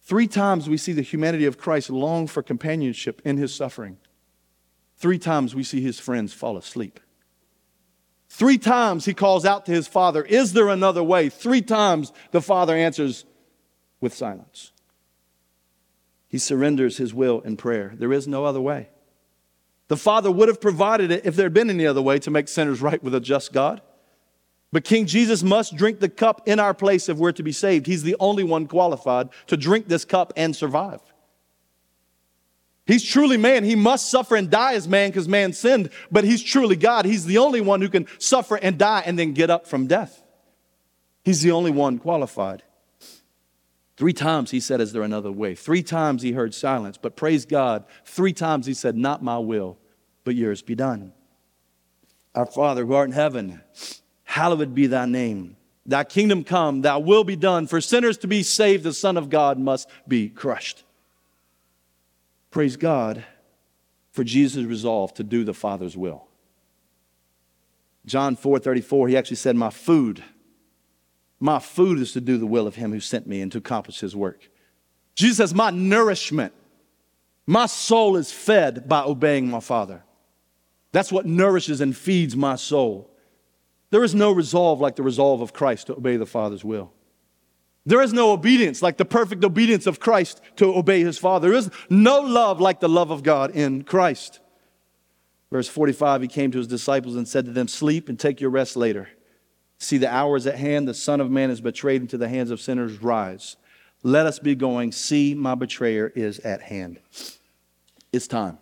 Three 0.02 0.26
times 0.26 0.68
we 0.68 0.76
see 0.76 0.92
the 0.92 1.02
humanity 1.02 1.44
of 1.44 1.58
Christ 1.58 1.90
long 1.90 2.26
for 2.26 2.42
companionship 2.42 3.22
in 3.24 3.36
his 3.36 3.54
suffering. 3.54 3.98
Three 4.96 5.18
times 5.18 5.54
we 5.54 5.62
see 5.62 5.80
his 5.80 6.00
friends 6.00 6.32
fall 6.32 6.56
asleep. 6.56 6.98
Three 8.28 8.58
times 8.58 9.04
he 9.04 9.14
calls 9.14 9.44
out 9.44 9.66
to 9.66 9.72
his 9.72 9.86
father, 9.86 10.24
Is 10.24 10.52
there 10.52 10.68
another 10.68 11.02
way? 11.02 11.28
Three 11.28 11.62
times 11.62 12.12
the 12.32 12.40
father 12.40 12.74
answers 12.74 13.24
with 14.00 14.14
silence. 14.14 14.72
He 16.30 16.38
surrenders 16.38 16.96
his 16.96 17.12
will 17.12 17.40
in 17.40 17.56
prayer. 17.56 17.92
There 17.98 18.12
is 18.12 18.26
no 18.26 18.44
other 18.44 18.60
way. 18.60 18.88
The 19.88 19.96
Father 19.96 20.30
would 20.30 20.46
have 20.46 20.60
provided 20.60 21.10
it 21.10 21.26
if 21.26 21.34
there 21.34 21.46
had 21.46 21.52
been 21.52 21.68
any 21.68 21.84
other 21.84 22.00
way 22.00 22.20
to 22.20 22.30
make 22.30 22.46
sinners 22.46 22.80
right 22.80 23.02
with 23.02 23.14
a 23.14 23.20
just 23.20 23.52
God. 23.52 23.82
But 24.72 24.84
King 24.84 25.06
Jesus 25.06 25.42
must 25.42 25.74
drink 25.76 25.98
the 25.98 26.08
cup 26.08 26.42
in 26.46 26.60
our 26.60 26.72
place 26.72 27.08
if 27.08 27.18
we're 27.18 27.32
to 27.32 27.42
be 27.42 27.50
saved. 27.50 27.86
He's 27.86 28.04
the 28.04 28.14
only 28.20 28.44
one 28.44 28.68
qualified 28.68 29.30
to 29.48 29.56
drink 29.56 29.88
this 29.88 30.04
cup 30.04 30.32
and 30.36 30.54
survive. 30.54 31.00
He's 32.86 33.04
truly 33.04 33.36
man. 33.36 33.64
He 33.64 33.74
must 33.74 34.08
suffer 34.08 34.36
and 34.36 34.48
die 34.48 34.74
as 34.74 34.86
man 34.86 35.10
because 35.10 35.26
man 35.26 35.52
sinned, 35.52 35.90
but 36.12 36.22
he's 36.22 36.42
truly 36.42 36.76
God. 36.76 37.04
He's 37.04 37.24
the 37.24 37.38
only 37.38 37.60
one 37.60 37.80
who 37.80 37.88
can 37.88 38.06
suffer 38.18 38.56
and 38.56 38.78
die 38.78 39.02
and 39.04 39.18
then 39.18 39.32
get 39.32 39.50
up 39.50 39.66
from 39.66 39.88
death. 39.88 40.22
He's 41.24 41.42
the 41.42 41.50
only 41.50 41.72
one 41.72 41.98
qualified. 41.98 42.62
Three 44.00 44.14
times 44.14 44.50
he 44.50 44.60
said, 44.60 44.80
Is 44.80 44.94
there 44.94 45.02
another 45.02 45.30
way? 45.30 45.54
Three 45.54 45.82
times 45.82 46.22
he 46.22 46.32
heard 46.32 46.54
silence, 46.54 46.96
but 46.96 47.16
praise 47.16 47.44
God, 47.44 47.84
three 48.06 48.32
times 48.32 48.64
he 48.64 48.72
said, 48.72 48.96
Not 48.96 49.22
my 49.22 49.36
will, 49.36 49.76
but 50.24 50.34
yours 50.34 50.62
be 50.62 50.74
done. 50.74 51.12
Our 52.34 52.46
Father 52.46 52.86
who 52.86 52.94
art 52.94 53.10
in 53.10 53.14
heaven, 53.14 53.60
hallowed 54.24 54.74
be 54.74 54.86
thy 54.86 55.04
name. 55.04 55.58
Thy 55.84 56.04
kingdom 56.04 56.44
come, 56.44 56.80
thy 56.80 56.96
will 56.96 57.24
be 57.24 57.36
done. 57.36 57.66
For 57.66 57.82
sinners 57.82 58.16
to 58.18 58.26
be 58.26 58.42
saved, 58.42 58.84
the 58.84 58.94
Son 58.94 59.18
of 59.18 59.28
God 59.28 59.58
must 59.58 59.86
be 60.08 60.30
crushed. 60.30 60.82
Praise 62.50 62.78
God 62.78 63.22
for 64.12 64.24
Jesus' 64.24 64.64
resolve 64.64 65.12
to 65.12 65.22
do 65.22 65.44
the 65.44 65.52
Father's 65.52 65.94
will. 65.94 66.26
John 68.06 68.34
4 68.34 68.60
34, 68.60 69.08
he 69.08 69.16
actually 69.18 69.36
said, 69.36 69.56
My 69.56 69.68
food, 69.68 70.24
my 71.40 71.58
food 71.58 71.98
is 71.98 72.12
to 72.12 72.20
do 72.20 72.36
the 72.36 72.46
will 72.46 72.66
of 72.66 72.76
him 72.76 72.92
who 72.92 73.00
sent 73.00 73.26
me 73.26 73.40
and 73.40 73.50
to 73.52 73.58
accomplish 73.58 74.00
his 74.00 74.14
work. 74.14 74.48
Jesus 75.14 75.38
says, 75.38 75.54
My 75.54 75.70
nourishment, 75.70 76.52
my 77.46 77.66
soul 77.66 78.16
is 78.16 78.30
fed 78.30 78.88
by 78.88 79.02
obeying 79.02 79.50
my 79.50 79.60
Father. 79.60 80.04
That's 80.92 81.10
what 81.10 81.26
nourishes 81.26 81.80
and 81.80 81.96
feeds 81.96 82.36
my 82.36 82.56
soul. 82.56 83.10
There 83.90 84.04
is 84.04 84.14
no 84.14 84.30
resolve 84.30 84.80
like 84.80 84.96
the 84.96 85.02
resolve 85.02 85.40
of 85.40 85.52
Christ 85.52 85.86
to 85.86 85.96
obey 85.96 86.16
the 86.16 86.26
Father's 86.26 86.64
will. 86.64 86.92
There 87.86 88.02
is 88.02 88.12
no 88.12 88.32
obedience 88.32 88.82
like 88.82 88.98
the 88.98 89.04
perfect 89.04 89.42
obedience 89.42 89.86
of 89.86 89.98
Christ 89.98 90.40
to 90.56 90.76
obey 90.76 91.00
his 91.00 91.16
Father. 91.16 91.48
There 91.48 91.58
is 91.58 91.70
no 91.88 92.20
love 92.20 92.60
like 92.60 92.80
the 92.80 92.88
love 92.88 93.10
of 93.10 93.22
God 93.22 93.50
in 93.52 93.82
Christ. 93.82 94.40
Verse 95.50 95.68
45 95.68 96.22
He 96.22 96.28
came 96.28 96.50
to 96.50 96.58
his 96.58 96.66
disciples 96.66 97.16
and 97.16 97.26
said 97.26 97.46
to 97.46 97.52
them, 97.52 97.68
Sleep 97.68 98.08
and 98.08 98.18
take 98.18 98.40
your 98.40 98.50
rest 98.50 98.76
later. 98.76 99.08
See, 99.80 99.96
the 99.96 100.12
hour 100.12 100.36
is 100.36 100.46
at 100.46 100.56
hand. 100.56 100.86
The 100.86 100.94
Son 100.94 101.20
of 101.20 101.30
Man 101.30 101.50
is 101.50 101.62
betrayed 101.62 102.02
into 102.02 102.18
the 102.18 102.28
hands 102.28 102.50
of 102.50 102.60
sinners. 102.60 103.02
Rise. 103.02 103.56
Let 104.02 104.26
us 104.26 104.38
be 104.38 104.54
going. 104.54 104.92
See, 104.92 105.34
my 105.34 105.54
betrayer 105.54 106.12
is 106.14 106.38
at 106.40 106.60
hand. 106.60 107.00
It's 108.12 108.26
time. 108.26 108.58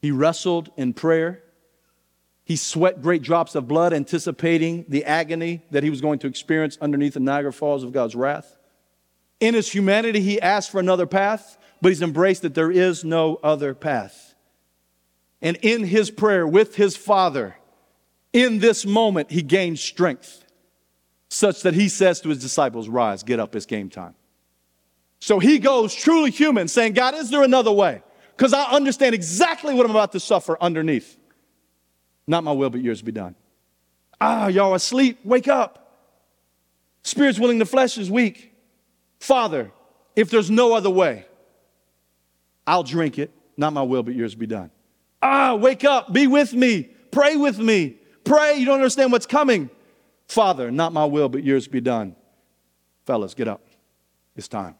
He 0.00 0.10
wrestled 0.10 0.70
in 0.76 0.94
prayer. 0.94 1.42
He 2.44 2.56
sweat 2.56 3.02
great 3.02 3.22
drops 3.22 3.54
of 3.54 3.68
blood, 3.68 3.92
anticipating 3.92 4.86
the 4.88 5.04
agony 5.04 5.62
that 5.70 5.84
he 5.84 5.90
was 5.90 6.00
going 6.00 6.18
to 6.20 6.26
experience 6.26 6.78
underneath 6.80 7.14
the 7.14 7.20
Niagara 7.20 7.52
Falls 7.52 7.84
of 7.84 7.92
God's 7.92 8.16
wrath. 8.16 8.58
In 9.40 9.54
his 9.54 9.70
humanity, 9.70 10.20
he 10.20 10.40
asked 10.40 10.70
for 10.70 10.80
another 10.80 11.06
path, 11.06 11.58
but 11.82 11.90
he's 11.90 12.02
embraced 12.02 12.42
that 12.42 12.54
there 12.54 12.70
is 12.70 13.04
no 13.04 13.38
other 13.42 13.74
path. 13.74 14.34
And 15.42 15.56
in 15.62 15.84
his 15.84 16.10
prayer 16.10 16.46
with 16.46 16.76
his 16.76 16.96
Father, 16.96 17.56
in 18.32 18.58
this 18.58 18.86
moment, 18.86 19.30
he 19.30 19.42
gained 19.42 19.78
strength 19.78 20.44
such 21.28 21.62
that 21.62 21.74
he 21.74 21.88
says 21.88 22.20
to 22.20 22.28
his 22.28 22.38
disciples, 22.38 22.88
Rise, 22.88 23.22
get 23.22 23.40
up, 23.40 23.54
it's 23.56 23.66
game 23.66 23.88
time. 23.88 24.14
So 25.20 25.38
he 25.38 25.58
goes 25.58 25.94
truly 25.94 26.30
human, 26.30 26.68
saying, 26.68 26.94
God, 26.94 27.14
is 27.14 27.30
there 27.30 27.42
another 27.42 27.72
way? 27.72 28.02
Because 28.36 28.52
I 28.52 28.64
understand 28.64 29.14
exactly 29.14 29.74
what 29.74 29.84
I'm 29.84 29.90
about 29.90 30.12
to 30.12 30.20
suffer 30.20 30.56
underneath. 30.60 31.16
Not 32.26 32.44
my 32.44 32.52
will, 32.52 32.70
but 32.70 32.80
yours 32.80 33.02
be 33.02 33.12
done. 33.12 33.34
Ah, 34.20 34.48
y'all 34.48 34.74
asleep. 34.74 35.20
Wake 35.24 35.48
up. 35.48 35.78
Spirit's 37.02 37.38
willing, 37.38 37.58
the 37.58 37.66
flesh 37.66 37.98
is 37.98 38.10
weak. 38.10 38.52
Father, 39.20 39.70
if 40.16 40.30
there's 40.30 40.50
no 40.50 40.74
other 40.74 40.90
way, 40.90 41.26
I'll 42.66 42.84
drink 42.84 43.18
it. 43.18 43.30
Not 43.56 43.72
my 43.72 43.82
will, 43.82 44.02
but 44.02 44.14
yours 44.14 44.34
be 44.34 44.46
done. 44.46 44.70
Ah, 45.20 45.54
wake 45.54 45.84
up. 45.84 46.12
Be 46.12 46.26
with 46.26 46.52
me. 46.52 46.84
Pray 47.10 47.36
with 47.36 47.58
me. 47.58 47.96
Pray. 48.24 48.56
You 48.56 48.66
don't 48.66 48.76
understand 48.76 49.12
what's 49.12 49.26
coming. 49.26 49.70
Father, 50.26 50.70
not 50.70 50.92
my 50.92 51.04
will, 51.04 51.28
but 51.28 51.44
yours 51.44 51.68
be 51.68 51.80
done. 51.80 52.16
Fellas, 53.04 53.34
get 53.34 53.48
up. 53.48 53.64
It's 54.36 54.48
time. 54.48 54.76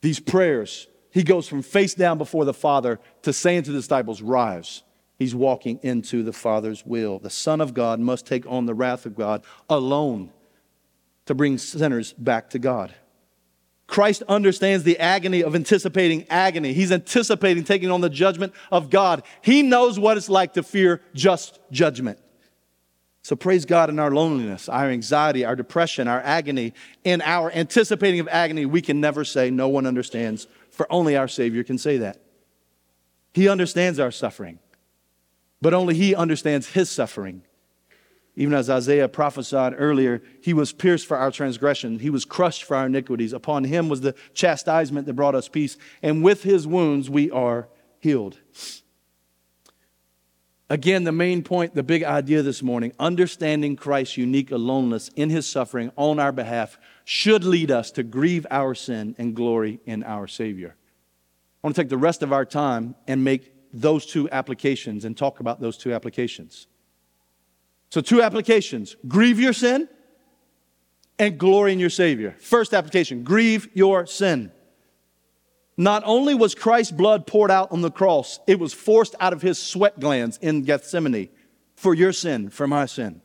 These 0.00 0.20
prayers, 0.20 0.86
he 1.10 1.22
goes 1.22 1.48
from 1.48 1.62
face 1.62 1.94
down 1.94 2.18
before 2.18 2.44
the 2.44 2.54
Father 2.54 3.00
to 3.22 3.32
saying 3.32 3.64
to 3.64 3.72
the 3.72 3.78
disciples, 3.78 4.22
Rise 4.22 4.82
he's 5.18 5.34
walking 5.34 5.78
into 5.82 6.22
the 6.22 6.32
Father's 6.32 6.84
will. 6.84 7.18
The 7.18 7.30
Son 7.30 7.60
of 7.60 7.74
God 7.74 8.00
must 8.00 8.26
take 8.26 8.46
on 8.46 8.66
the 8.66 8.74
wrath 8.74 9.06
of 9.06 9.16
God 9.16 9.44
alone 9.68 10.32
to 11.26 11.34
bring 11.34 11.58
sinners 11.58 12.12
back 12.12 12.50
to 12.50 12.58
God. 12.58 12.94
Christ 13.86 14.22
understands 14.28 14.84
the 14.84 14.98
agony 14.98 15.42
of 15.42 15.54
anticipating 15.54 16.26
agony. 16.30 16.72
He's 16.72 16.90
anticipating 16.90 17.64
taking 17.64 17.90
on 17.90 18.00
the 18.00 18.08
judgment 18.08 18.54
of 18.72 18.90
God. 18.90 19.22
He 19.42 19.62
knows 19.62 19.98
what 19.98 20.16
it's 20.16 20.30
like 20.30 20.54
to 20.54 20.62
fear 20.62 21.02
just 21.14 21.60
judgment. 21.70 22.18
So 23.24 23.34
praise 23.34 23.64
God 23.64 23.90
in 23.90 23.98
our 23.98 24.12
loneliness, 24.12 24.68
our 24.68 24.88
anxiety, 24.88 25.44
our 25.44 25.56
depression, 25.56 26.06
our 26.06 26.20
agony, 26.20 26.74
in 27.02 27.20
our 27.22 27.50
anticipating 27.50 28.20
of 28.20 28.28
agony, 28.28 28.66
we 28.66 28.80
can 28.80 29.00
never 29.00 29.24
say, 29.24 29.50
No 29.50 29.66
one 29.66 29.86
understands, 29.86 30.46
for 30.70 30.86
only 30.92 31.16
our 31.16 31.26
Savior 31.26 31.64
can 31.64 31.78
say 31.78 31.96
that. 31.98 32.20
He 33.32 33.48
understands 33.48 33.98
our 33.98 34.12
suffering 34.12 34.60
but 35.64 35.72
only 35.72 35.94
He 35.94 36.14
understands 36.14 36.68
His 36.68 36.90
suffering. 36.90 37.42
Even 38.36 38.52
as 38.52 38.68
Isaiah 38.68 39.08
prophesied 39.08 39.72
earlier, 39.78 40.22
He 40.42 40.52
was 40.52 40.74
pierced 40.74 41.06
for 41.06 41.16
our 41.16 41.30
transgression, 41.30 42.00
He 42.00 42.10
was 42.10 42.26
crushed 42.26 42.64
for 42.64 42.76
our 42.76 42.84
iniquities. 42.84 43.32
Upon 43.32 43.64
Him 43.64 43.88
was 43.88 44.02
the 44.02 44.14
chastisement 44.34 45.06
that 45.06 45.14
brought 45.14 45.34
us 45.34 45.48
peace, 45.48 45.78
and 46.02 46.22
with 46.22 46.42
His 46.42 46.66
wounds 46.66 47.08
we 47.08 47.30
are 47.30 47.70
healed. 47.98 48.40
Again, 50.70 51.04
the 51.04 51.12
main 51.12 51.42
point, 51.42 51.74
the 51.74 51.82
big 51.82 52.04
idea 52.04 52.42
this 52.42 52.62
morning, 52.62 52.92
understanding 52.98 53.76
Christ's 53.76 54.16
unique 54.16 54.50
aloneness 54.50 55.10
in 55.14 55.28
his 55.28 55.46
suffering 55.46 55.92
on 55.96 56.18
our 56.18 56.32
behalf 56.32 56.78
should 57.04 57.44
lead 57.44 57.70
us 57.70 57.90
to 57.92 58.02
grieve 58.02 58.46
our 58.50 58.74
sin 58.74 59.14
and 59.18 59.36
glory 59.36 59.80
in 59.84 60.02
our 60.02 60.26
Savior. 60.26 60.74
I 61.62 61.66
want 61.66 61.76
to 61.76 61.82
take 61.82 61.90
the 61.90 61.98
rest 61.98 62.22
of 62.22 62.32
our 62.32 62.46
time 62.46 62.94
and 63.06 63.22
make 63.22 63.52
those 63.74 64.06
two 64.06 64.30
applications 64.30 65.04
and 65.04 65.16
talk 65.16 65.40
about 65.40 65.60
those 65.60 65.76
two 65.76 65.92
applications. 65.92 66.66
So, 67.90 68.00
two 68.00 68.22
applications 68.22 68.96
grieve 69.06 69.38
your 69.38 69.52
sin 69.52 69.88
and 71.18 71.38
glory 71.38 71.74
in 71.74 71.78
your 71.78 71.90
Savior. 71.90 72.36
First 72.38 72.72
application 72.72 73.22
grieve 73.22 73.68
your 73.74 74.06
sin. 74.06 74.50
Not 75.76 76.02
only 76.06 76.34
was 76.34 76.54
Christ's 76.54 76.92
blood 76.92 77.26
poured 77.26 77.50
out 77.50 77.72
on 77.72 77.80
the 77.80 77.90
cross, 77.90 78.38
it 78.46 78.58
was 78.58 78.72
forced 78.72 79.14
out 79.18 79.32
of 79.32 79.42
his 79.42 79.58
sweat 79.60 79.98
glands 79.98 80.38
in 80.40 80.62
Gethsemane 80.62 81.28
for 81.74 81.94
your 81.94 82.12
sin, 82.12 82.50
for 82.50 82.66
my 82.66 82.86
sin. 82.86 83.20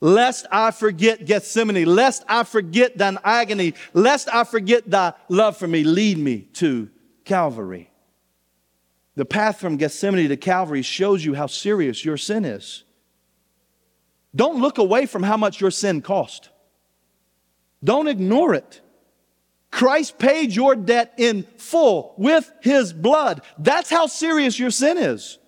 Lest 0.00 0.46
I 0.52 0.70
forget 0.70 1.24
Gethsemane, 1.24 1.84
lest 1.86 2.22
I 2.28 2.44
forget 2.44 2.96
thine 2.96 3.18
agony, 3.24 3.74
lest 3.94 4.32
I 4.32 4.44
forget 4.44 4.88
thy 4.88 5.14
love 5.28 5.56
for 5.56 5.66
me, 5.66 5.82
lead 5.82 6.18
me 6.18 6.42
to 6.54 6.90
Calvary. 7.24 7.90
The 9.16 9.24
path 9.24 9.58
from 9.58 9.78
Gethsemane 9.78 10.28
to 10.28 10.36
Calvary 10.36 10.82
shows 10.82 11.24
you 11.24 11.34
how 11.34 11.46
serious 11.46 12.04
your 12.04 12.18
sin 12.18 12.44
is. 12.44 12.84
Don't 14.34 14.60
look 14.60 14.76
away 14.76 15.06
from 15.06 15.22
how 15.22 15.38
much 15.38 15.60
your 15.60 15.70
sin 15.70 16.02
cost. 16.02 16.50
Don't 17.82 18.06
ignore 18.06 18.54
it. 18.54 18.82
Christ 19.70 20.18
paid 20.18 20.54
your 20.54 20.74
debt 20.74 21.14
in 21.16 21.42
full 21.58 22.14
with 22.16 22.50
his 22.62 22.92
blood. 22.92 23.42
That's 23.58 23.90
how 23.90 24.06
serious 24.06 24.58
your 24.58 24.70
sin 24.70 24.96
is. 24.96 25.38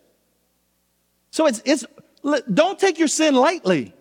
So 1.31 1.47
it's, 1.47 1.63
it's 1.65 1.85
don't 2.53 2.79
take 2.79 2.99
your 2.99 3.09
sin 3.09 3.35
lightly. 3.35 3.95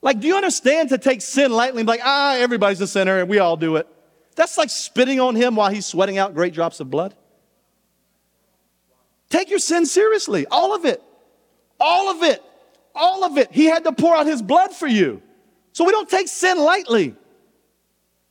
Like, 0.00 0.20
do 0.20 0.26
you 0.26 0.36
understand 0.36 0.90
to 0.90 0.98
take 0.98 1.20
sin 1.20 1.52
lightly? 1.52 1.80
and 1.80 1.88
Like, 1.88 2.00
ah, 2.02 2.36
everybody's 2.36 2.80
a 2.80 2.86
sinner 2.86 3.20
and 3.20 3.28
we 3.28 3.38
all 3.38 3.56
do 3.56 3.76
it. 3.76 3.86
That's 4.36 4.56
like 4.56 4.70
spitting 4.70 5.20
on 5.20 5.34
him 5.34 5.56
while 5.56 5.70
he's 5.70 5.86
sweating 5.86 6.18
out 6.18 6.34
great 6.34 6.54
drops 6.54 6.80
of 6.80 6.88
blood. 6.90 7.14
Take 9.28 9.50
your 9.50 9.58
sin 9.58 9.84
seriously, 9.84 10.46
all 10.50 10.74
of 10.74 10.84
it. 10.84 11.02
All 11.80 12.10
of 12.10 12.22
it. 12.22 12.42
All 12.94 13.24
of 13.24 13.36
it. 13.36 13.52
He 13.52 13.66
had 13.66 13.84
to 13.84 13.92
pour 13.92 14.16
out 14.16 14.26
his 14.26 14.40
blood 14.40 14.72
for 14.72 14.86
you. 14.86 15.22
So 15.72 15.84
we 15.84 15.92
don't 15.92 16.08
take 16.08 16.28
sin 16.28 16.58
lightly. 16.58 17.14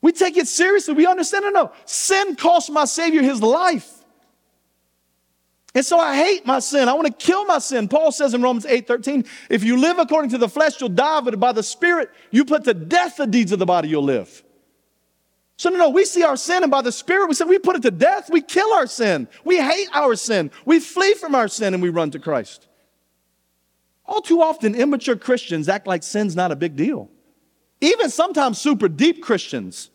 We 0.07 0.13
take 0.13 0.37
it 0.37 0.47
seriously. 0.47 0.93
We 0.93 1.05
understand 1.05 1.43
no, 1.43 1.49
no. 1.49 1.71
Sin 1.83 2.37
cost 2.37 2.71
my 2.71 2.85
Savior 2.85 3.21
his 3.21 3.41
life. 3.41 3.91
And 5.75 5.85
so 5.85 5.99
I 5.99 6.15
hate 6.15 6.45
my 6.45 6.59
sin. 6.59 6.87
I 6.87 6.93
want 6.93 7.07
to 7.07 7.13
kill 7.13 7.43
my 7.43 7.59
sin. 7.59 7.89
Paul 7.89 8.13
says 8.13 8.33
in 8.33 8.41
Romans 8.41 8.65
8 8.65 8.87
13, 8.87 9.25
if 9.49 9.65
you 9.65 9.75
live 9.75 9.99
according 9.99 10.31
to 10.31 10.37
the 10.37 10.47
flesh, 10.47 10.79
you'll 10.79 10.91
die, 10.91 11.19
but 11.19 11.37
by 11.41 11.51
the 11.51 11.61
Spirit, 11.61 12.09
you 12.31 12.45
put 12.45 12.63
to 12.63 12.73
death 12.73 13.17
the 13.17 13.27
deeds 13.27 13.51
of 13.51 13.59
the 13.59 13.65
body, 13.65 13.89
you'll 13.89 14.01
live. 14.01 14.45
So, 15.57 15.69
no, 15.69 15.77
no, 15.77 15.89
we 15.89 16.05
see 16.05 16.23
our 16.23 16.37
sin, 16.37 16.63
and 16.63 16.71
by 16.71 16.83
the 16.83 16.93
Spirit, 16.93 17.27
we 17.27 17.33
said 17.33 17.49
we 17.49 17.59
put 17.59 17.75
it 17.75 17.81
to 17.81 17.91
death. 17.91 18.29
We 18.29 18.39
kill 18.39 18.71
our 18.75 18.87
sin. 18.87 19.27
We 19.43 19.59
hate 19.59 19.89
our 19.91 20.15
sin. 20.15 20.51
We 20.63 20.79
flee 20.79 21.15
from 21.15 21.35
our 21.35 21.49
sin 21.49 21.73
and 21.73 21.83
we 21.83 21.89
run 21.89 22.11
to 22.11 22.19
Christ. 22.19 22.69
All 24.05 24.21
too 24.21 24.41
often, 24.41 24.73
immature 24.73 25.17
Christians 25.17 25.67
act 25.67 25.85
like 25.85 26.01
sin's 26.01 26.33
not 26.33 26.53
a 26.53 26.55
big 26.55 26.77
deal. 26.77 27.09
Even 27.81 28.09
sometimes 28.09 28.57
super 28.57 28.87
deep 28.87 29.21
Christians 29.21 29.89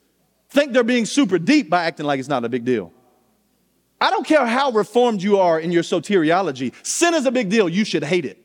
think 0.52 0.72
they're 0.72 0.84
being 0.84 1.06
super 1.06 1.38
deep 1.38 1.70
by 1.70 1.84
acting 1.84 2.06
like 2.06 2.20
it's 2.20 2.28
not 2.28 2.44
a 2.44 2.48
big 2.48 2.64
deal. 2.64 2.92
I 4.00 4.10
don't 4.10 4.26
care 4.26 4.44
how 4.44 4.70
reformed 4.70 5.22
you 5.22 5.38
are 5.38 5.58
in 5.58 5.72
your 5.72 5.82
soteriology, 5.82 6.74
sin 6.84 7.14
is 7.14 7.24
a 7.24 7.30
big 7.30 7.48
deal. 7.48 7.68
You 7.68 7.84
should 7.84 8.04
hate 8.04 8.24
it. 8.24 8.38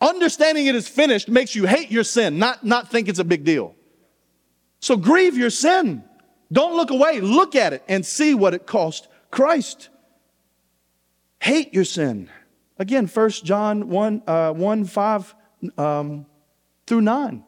Understanding 0.00 0.66
it 0.66 0.74
is 0.74 0.88
finished 0.88 1.28
makes 1.28 1.54
you 1.54 1.66
hate 1.66 1.90
your 1.90 2.04
sin, 2.04 2.38
not, 2.38 2.64
not 2.64 2.90
think 2.90 3.08
it's 3.08 3.18
a 3.18 3.24
big 3.24 3.44
deal. 3.44 3.74
So 4.80 4.96
grieve 4.96 5.36
your 5.36 5.50
sin. 5.50 6.02
Don't 6.52 6.74
look 6.74 6.90
away. 6.90 7.20
Look 7.20 7.54
at 7.54 7.72
it 7.72 7.84
and 7.86 8.04
see 8.04 8.34
what 8.34 8.54
it 8.54 8.66
cost 8.66 9.08
Christ. 9.30 9.90
Hate 11.40 11.72
your 11.72 11.84
sin. 11.84 12.30
Again, 12.78 13.06
1 13.06 13.30
John 13.44 13.88
1, 13.88 14.22
uh, 14.26 14.52
1 14.54 14.84
5 14.84 15.34
um, 15.76 16.26
through 16.86 17.02
9. 17.02 17.44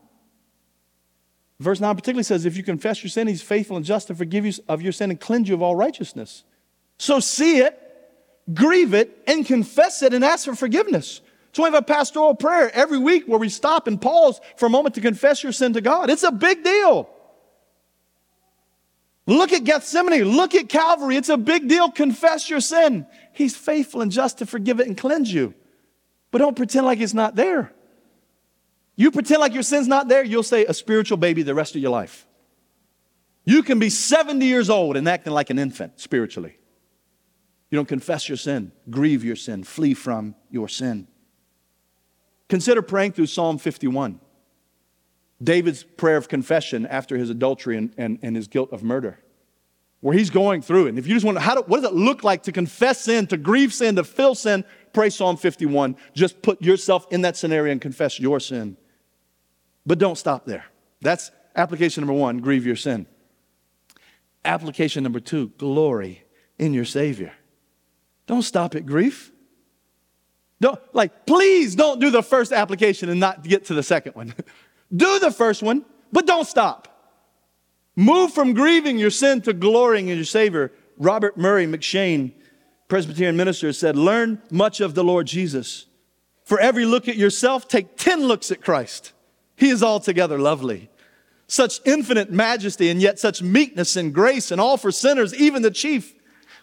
Verse 1.62 1.80
9 1.80 1.94
particularly 1.94 2.24
says, 2.24 2.44
If 2.44 2.56
you 2.56 2.62
confess 2.62 3.02
your 3.02 3.10
sin, 3.10 3.28
he's 3.28 3.42
faithful 3.42 3.76
and 3.76 3.86
just 3.86 4.08
to 4.08 4.14
forgive 4.14 4.44
you 4.44 4.52
of 4.68 4.82
your 4.82 4.92
sin 4.92 5.10
and 5.10 5.20
cleanse 5.20 5.48
you 5.48 5.54
of 5.54 5.62
all 5.62 5.76
righteousness. 5.76 6.44
So 6.98 7.20
see 7.20 7.58
it, 7.58 7.78
grieve 8.52 8.94
it, 8.94 9.22
and 9.26 9.46
confess 9.46 10.02
it 10.02 10.12
and 10.12 10.24
ask 10.24 10.44
for 10.44 10.54
forgiveness. 10.54 11.20
So 11.52 11.62
we 11.62 11.66
have 11.68 11.74
a 11.74 11.82
pastoral 11.82 12.34
prayer 12.34 12.70
every 12.74 12.98
week 12.98 13.26
where 13.26 13.38
we 13.38 13.48
stop 13.48 13.86
and 13.86 14.00
pause 14.00 14.40
for 14.56 14.66
a 14.66 14.70
moment 14.70 14.94
to 14.96 15.00
confess 15.00 15.42
your 15.42 15.52
sin 15.52 15.74
to 15.74 15.80
God. 15.80 16.10
It's 16.10 16.22
a 16.22 16.32
big 16.32 16.64
deal. 16.64 17.08
Look 19.26 19.52
at 19.52 19.62
Gethsemane. 19.62 20.24
Look 20.24 20.54
at 20.54 20.68
Calvary. 20.68 21.16
It's 21.16 21.28
a 21.28 21.36
big 21.36 21.68
deal. 21.68 21.90
Confess 21.90 22.50
your 22.50 22.60
sin. 22.60 23.06
He's 23.32 23.56
faithful 23.56 24.00
and 24.00 24.10
just 24.10 24.38
to 24.38 24.46
forgive 24.46 24.80
it 24.80 24.88
and 24.88 24.96
cleanse 24.96 25.32
you. 25.32 25.54
But 26.32 26.38
don't 26.38 26.56
pretend 26.56 26.86
like 26.86 26.98
it's 26.98 27.14
not 27.14 27.36
there. 27.36 27.72
You 28.96 29.10
pretend 29.10 29.40
like 29.40 29.54
your 29.54 29.62
sin's 29.62 29.88
not 29.88 30.08
there, 30.08 30.24
you'll 30.24 30.42
stay 30.42 30.66
a 30.66 30.74
spiritual 30.74 31.16
baby 31.16 31.42
the 31.42 31.54
rest 31.54 31.74
of 31.74 31.82
your 31.82 31.90
life. 31.90 32.26
You 33.44 33.62
can 33.62 33.78
be 33.78 33.90
70 33.90 34.44
years 34.44 34.70
old 34.70 34.96
and 34.96 35.08
acting 35.08 35.32
like 35.32 35.50
an 35.50 35.58
infant 35.58 36.00
spiritually. 36.00 36.56
You 37.70 37.76
don't 37.76 37.88
confess 37.88 38.28
your 38.28 38.36
sin, 38.36 38.70
grieve 38.90 39.24
your 39.24 39.34
sin, 39.34 39.64
flee 39.64 39.94
from 39.94 40.34
your 40.50 40.68
sin. 40.68 41.08
Consider 42.48 42.82
praying 42.82 43.12
through 43.12 43.26
Psalm 43.26 43.56
51, 43.56 44.20
David's 45.42 45.82
prayer 45.82 46.18
of 46.18 46.28
confession 46.28 46.86
after 46.86 47.16
his 47.16 47.30
adultery 47.30 47.78
and, 47.78 47.94
and, 47.96 48.18
and 48.20 48.36
his 48.36 48.46
guilt 48.46 48.72
of 48.72 48.82
murder, 48.82 49.18
where 50.00 50.14
he's 50.14 50.28
going 50.28 50.60
through 50.60 50.84
it. 50.86 50.88
And 50.90 50.98
if 50.98 51.06
you 51.06 51.14
just 51.14 51.24
wonder, 51.24 51.40
how 51.40 51.54
do, 51.54 51.62
what 51.62 51.80
does 51.80 51.90
it 51.90 51.96
look 51.96 52.22
like 52.22 52.42
to 52.42 52.52
confess 52.52 53.00
sin, 53.00 53.26
to 53.28 53.38
grieve 53.38 53.72
sin, 53.72 53.96
to 53.96 54.04
feel 54.04 54.34
sin? 54.34 54.64
Pray 54.92 55.08
Psalm 55.08 55.38
51. 55.38 55.96
Just 56.12 56.42
put 56.42 56.60
yourself 56.60 57.06
in 57.10 57.22
that 57.22 57.38
scenario 57.38 57.72
and 57.72 57.80
confess 57.80 58.20
your 58.20 58.38
sin. 58.38 58.76
But 59.84 59.98
don't 59.98 60.16
stop 60.16 60.46
there. 60.46 60.64
That's 61.00 61.30
application 61.56 62.02
number 62.02 62.14
one 62.14 62.38
grieve 62.38 62.66
your 62.66 62.76
sin. 62.76 63.06
Application 64.44 65.02
number 65.02 65.20
two 65.20 65.48
glory 65.58 66.24
in 66.58 66.74
your 66.74 66.84
Savior. 66.84 67.32
Don't 68.26 68.42
stop 68.42 68.74
at 68.74 68.86
grief. 68.86 69.32
Don't, 70.60 70.80
like, 70.94 71.26
please 71.26 71.74
don't 71.74 72.00
do 72.00 72.10
the 72.10 72.22
first 72.22 72.52
application 72.52 73.08
and 73.08 73.18
not 73.18 73.42
get 73.42 73.64
to 73.66 73.74
the 73.74 73.82
second 73.82 74.14
one. 74.14 74.32
do 74.96 75.18
the 75.18 75.32
first 75.32 75.62
one, 75.62 75.84
but 76.12 76.26
don't 76.26 76.46
stop. 76.46 76.88
Move 77.96 78.32
from 78.32 78.54
grieving 78.54 78.96
your 78.96 79.10
sin 79.10 79.40
to 79.42 79.52
glorying 79.52 80.08
in 80.08 80.16
your 80.16 80.24
Savior. 80.24 80.72
Robert 80.98 81.36
Murray 81.36 81.66
M'Cheyne, 81.66 82.32
Presbyterian 82.88 83.36
minister, 83.36 83.72
said, 83.72 83.96
Learn 83.96 84.40
much 84.50 84.80
of 84.80 84.94
the 84.94 85.04
Lord 85.04 85.26
Jesus. 85.26 85.86
For 86.44 86.60
every 86.60 86.84
look 86.84 87.08
at 87.08 87.16
yourself, 87.16 87.68
take 87.68 87.96
10 87.96 88.24
looks 88.24 88.50
at 88.50 88.60
Christ. 88.60 89.12
He 89.62 89.70
is 89.70 89.80
altogether 89.80 90.40
lovely. 90.40 90.90
Such 91.46 91.80
infinite 91.84 92.32
majesty 92.32 92.90
and 92.90 93.00
yet 93.00 93.20
such 93.20 93.42
meekness 93.42 93.94
and 93.94 94.12
grace, 94.12 94.50
and 94.50 94.60
all 94.60 94.76
for 94.76 94.90
sinners, 94.90 95.32
even 95.36 95.62
the 95.62 95.70
chief. 95.70 96.14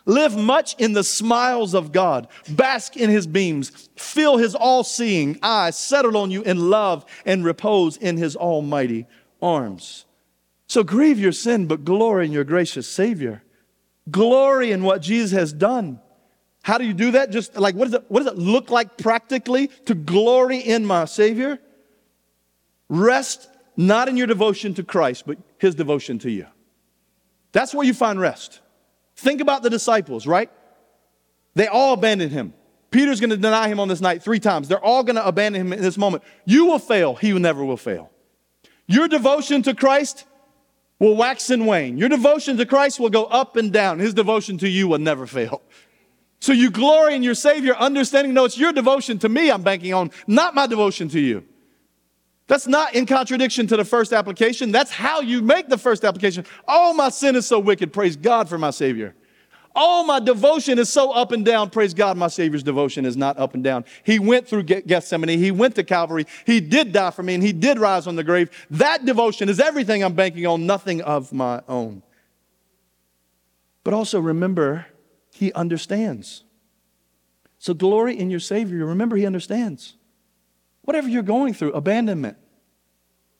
Live 0.05 0.35
much 0.35 0.75
in 0.77 0.91
the 0.91 1.05
smiles 1.05 1.73
of 1.73 1.93
God. 1.93 2.27
Bask 2.49 2.97
in 2.97 3.09
his 3.09 3.25
beams. 3.25 3.87
Feel 3.95 4.35
his 4.35 4.53
all 4.53 4.83
seeing 4.83 5.39
eyes 5.41 5.77
settled 5.77 6.17
on 6.17 6.29
you 6.29 6.41
in 6.41 6.69
love 6.69 7.05
and 7.25 7.45
repose 7.45 7.95
in 7.95 8.17
his 8.17 8.35
almighty 8.35 9.07
arms. 9.41 10.03
So 10.67 10.83
grieve 10.83 11.21
your 11.21 11.31
sin, 11.31 11.67
but 11.67 11.85
glory 11.85 12.25
in 12.25 12.33
your 12.33 12.43
gracious 12.43 12.89
Savior. 12.89 13.43
Glory 14.11 14.73
in 14.73 14.83
what 14.83 15.01
Jesus 15.01 15.31
has 15.31 15.53
done. 15.53 16.01
How 16.63 16.77
do 16.77 16.83
you 16.83 16.93
do 16.93 17.11
that? 17.11 17.31
Just 17.31 17.55
like, 17.55 17.75
it, 17.75 18.03
what 18.09 18.23
does 18.23 18.33
it 18.33 18.37
look 18.37 18.69
like 18.69 18.97
practically 18.97 19.67
to 19.85 19.95
glory 19.95 20.57
in 20.57 20.85
my 20.85 21.05
Savior? 21.05 21.59
Rest 22.89 23.47
not 23.77 24.09
in 24.09 24.17
your 24.17 24.27
devotion 24.27 24.73
to 24.73 24.83
Christ, 24.83 25.23
but 25.25 25.37
his 25.57 25.75
devotion 25.75 26.19
to 26.19 26.29
you. 26.29 26.47
That's 27.51 27.73
where 27.73 27.85
you 27.85 27.93
find 27.93 28.19
rest. 28.19 28.59
Think 29.15 29.41
about 29.41 29.63
the 29.63 29.69
disciples, 29.69 30.27
right? 30.27 30.51
They 31.55 31.67
all 31.67 31.93
abandoned 31.93 32.31
him. 32.31 32.53
Peter's 32.91 33.19
going 33.19 33.29
to 33.29 33.37
deny 33.37 33.67
him 33.67 33.79
on 33.79 33.87
this 33.87 34.01
night 34.01 34.23
three 34.23 34.39
times. 34.39 34.67
They're 34.67 34.83
all 34.83 35.03
going 35.03 35.15
to 35.15 35.25
abandon 35.25 35.61
him 35.61 35.73
in 35.73 35.81
this 35.81 35.97
moment. 35.97 36.23
You 36.45 36.65
will 36.65 36.79
fail, 36.79 37.15
he 37.15 37.31
never 37.33 37.63
will 37.63 37.77
fail. 37.77 38.11
Your 38.87 39.07
devotion 39.07 39.61
to 39.63 39.75
Christ 39.75 40.25
will 40.97 41.15
wax 41.15 41.49
and 41.49 41.67
wane. 41.67 41.97
Your 41.97 42.09
devotion 42.09 42.57
to 42.57 42.65
Christ 42.65 42.99
will 42.99 43.09
go 43.09 43.25
up 43.25 43.55
and 43.55 43.71
down. 43.71 43.99
His 43.99 44.13
devotion 44.13 44.57
to 44.59 44.67
you 44.67 44.87
will 44.87 44.99
never 44.99 45.27
fail. 45.27 45.61
So 46.41 46.53
you 46.53 46.71
glory 46.71 47.15
in 47.15 47.23
your 47.23 47.35
Savior, 47.35 47.75
understanding, 47.75 48.33
no, 48.33 48.45
it's 48.45 48.57
your 48.57 48.71
devotion 48.71 49.19
to 49.19 49.29
me 49.29 49.51
I'm 49.51 49.61
banking 49.61 49.93
on, 49.93 50.11
not 50.25 50.55
my 50.55 50.67
devotion 50.67 51.09
to 51.09 51.19
you. 51.19 51.45
That's 52.49 52.67
not 52.67 52.95
in 52.95 53.05
contradiction 53.05 53.67
to 53.67 53.77
the 53.77 53.85
first 53.85 54.11
application. 54.11 54.71
That's 54.71 54.89
how 54.89 55.21
you 55.21 55.43
make 55.43 55.69
the 55.69 55.77
first 55.77 56.03
application. 56.03 56.45
Oh, 56.67 56.93
my 56.95 57.09
sin 57.09 57.35
is 57.35 57.45
so 57.45 57.59
wicked. 57.59 57.93
Praise 57.93 58.15
God 58.15 58.49
for 58.49 58.57
my 58.57 58.71
Savior. 58.71 59.13
Oh, 59.75 60.03
my 60.03 60.19
devotion 60.19 60.79
is 60.79 60.89
so 60.89 61.11
up 61.11 61.31
and 61.31 61.45
down. 61.45 61.69
Praise 61.69 61.93
God, 61.93 62.17
my 62.17 62.27
Savior's 62.27 62.63
devotion 62.63 63.05
is 63.05 63.15
not 63.15 63.37
up 63.37 63.53
and 63.53 63.63
down. 63.63 63.85
He 64.03 64.17
went 64.17 64.47
through 64.47 64.63
Gethsemane. 64.63 65.37
He 65.37 65.51
went 65.51 65.75
to 65.75 65.83
Calvary. 65.83 66.25
He 66.43 66.59
did 66.59 66.91
die 66.91 67.11
for 67.11 67.21
me 67.21 67.35
and 67.35 67.43
He 67.43 67.53
did 67.53 67.77
rise 67.77 68.07
on 68.07 68.15
the 68.15 68.23
grave. 68.23 68.49
That 68.71 69.05
devotion 69.05 69.47
is 69.47 69.59
everything 69.59 70.03
I'm 70.03 70.15
banking 70.15 70.47
on, 70.47 70.65
nothing 70.65 71.03
of 71.03 71.31
my 71.31 71.61
own. 71.67 72.01
But 73.83 73.93
also 73.93 74.19
remember, 74.19 74.87
He 75.35 75.53
understands. 75.53 76.43
So 77.59 77.75
glory 77.75 78.17
in 78.17 78.31
your 78.31 78.39
Savior. 78.39 78.87
Remember, 78.87 79.17
He 79.17 79.27
understands. 79.27 79.97
Whatever 80.89 81.07
you're 81.07 81.21
going 81.21 81.53
through, 81.53 81.73
abandonment, 81.73 82.35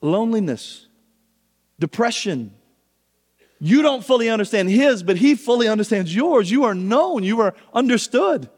loneliness, 0.00 0.86
depression, 1.80 2.54
you 3.58 3.82
don't 3.82 4.04
fully 4.04 4.30
understand 4.30 4.70
his, 4.70 5.02
but 5.02 5.16
he 5.16 5.34
fully 5.34 5.66
understands 5.66 6.14
yours. 6.14 6.48
You 6.48 6.62
are 6.62 6.76
known, 6.76 7.24
you 7.24 7.40
are 7.40 7.56
understood. 7.74 8.48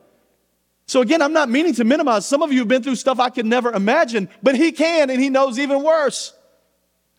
So, 0.84 1.00
again, 1.00 1.22
I'm 1.22 1.32
not 1.32 1.48
meaning 1.48 1.72
to 1.76 1.84
minimize. 1.84 2.26
Some 2.26 2.42
of 2.42 2.52
you 2.52 2.58
have 2.58 2.68
been 2.68 2.82
through 2.82 2.96
stuff 2.96 3.18
I 3.18 3.30
could 3.30 3.46
never 3.46 3.72
imagine, 3.72 4.28
but 4.42 4.56
he 4.56 4.72
can, 4.72 5.08
and 5.08 5.18
he 5.18 5.30
knows 5.30 5.58
even 5.58 5.82
worse. 5.82 6.34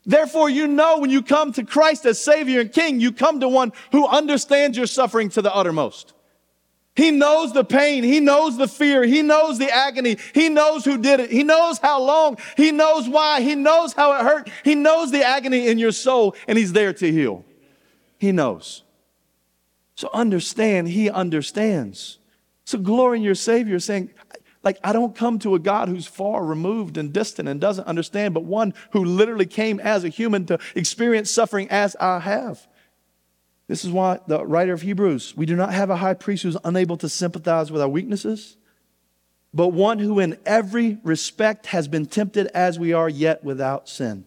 Therefore, 0.05 0.51
you 0.51 0.67
know 0.67 0.99
when 0.99 1.09
you 1.09 1.23
come 1.23 1.53
to 1.53 1.65
Christ 1.65 2.05
as 2.05 2.23
Savior 2.23 2.59
and 2.61 2.71
King, 2.71 2.99
you 2.99 3.11
come 3.11 3.39
to 3.39 3.49
one 3.49 3.73
who 3.91 4.05
understands 4.05 4.77
your 4.77 4.85
suffering 4.85 5.29
to 5.29 5.41
the 5.41 5.51
uttermost. 5.51 6.13
He 6.95 7.09
knows 7.09 7.53
the 7.53 7.63
pain. 7.63 8.03
He 8.03 8.19
knows 8.19 8.57
the 8.57 8.67
fear. 8.67 9.03
He 9.03 9.23
knows 9.23 9.57
the 9.57 9.71
agony. 9.71 10.17
He 10.33 10.49
knows 10.49 10.85
who 10.85 10.99
did 10.99 11.19
it. 11.19 11.31
He 11.31 11.43
knows 11.43 11.79
how 11.79 12.01
long. 12.01 12.37
He 12.55 12.71
knows 12.71 13.09
why. 13.09 13.41
He 13.41 13.55
knows 13.55 13.93
how 13.93 14.13
it 14.13 14.23
hurt. 14.23 14.49
He 14.63 14.75
knows 14.75 15.11
the 15.11 15.23
agony 15.25 15.67
in 15.67 15.79
your 15.79 15.91
soul, 15.91 16.35
and 16.47 16.57
He's 16.57 16.73
there 16.73 16.93
to 16.93 17.11
heal. 17.11 17.45
He 18.19 18.31
knows. 18.31 18.83
So 19.95 20.09
understand, 20.13 20.89
He 20.89 21.09
understands. 21.09 22.19
So 22.65 22.77
glory 22.77 23.17
in 23.17 23.23
your 23.23 23.35
Savior, 23.35 23.79
saying, 23.79 24.11
like, 24.63 24.79
I 24.83 24.93
don't 24.93 25.15
come 25.15 25.39
to 25.39 25.55
a 25.55 25.59
God 25.59 25.89
who's 25.89 26.07
far 26.07 26.45
removed 26.45 26.97
and 26.97 27.11
distant 27.11 27.49
and 27.49 27.59
doesn't 27.59 27.85
understand, 27.85 28.33
but 28.33 28.45
one 28.45 28.73
who 28.91 29.03
literally 29.03 29.45
came 29.45 29.79
as 29.79 30.03
a 30.03 30.09
human 30.09 30.45
to 30.45 30.59
experience 30.75 31.29
suffering 31.29 31.67
as 31.69 31.95
I 31.99 32.19
have. 32.19 32.65
This 33.67 33.85
is 33.85 33.91
why 33.91 34.19
the 34.27 34.45
writer 34.45 34.73
of 34.73 34.81
Hebrews, 34.81 35.35
we 35.37 35.45
do 35.45 35.55
not 35.55 35.73
have 35.73 35.89
a 35.89 35.95
high 35.95 36.13
priest 36.13 36.43
who's 36.43 36.57
unable 36.63 36.97
to 36.97 37.09
sympathize 37.09 37.71
with 37.71 37.81
our 37.81 37.87
weaknesses, 37.87 38.57
but 39.53 39.69
one 39.69 39.99
who 39.99 40.19
in 40.19 40.37
every 40.45 40.97
respect 41.03 41.67
has 41.67 41.87
been 41.87 42.05
tempted 42.05 42.47
as 42.47 42.77
we 42.77 42.91
are, 42.91 43.07
yet 43.07 43.43
without 43.43 43.87
sin. 43.87 44.25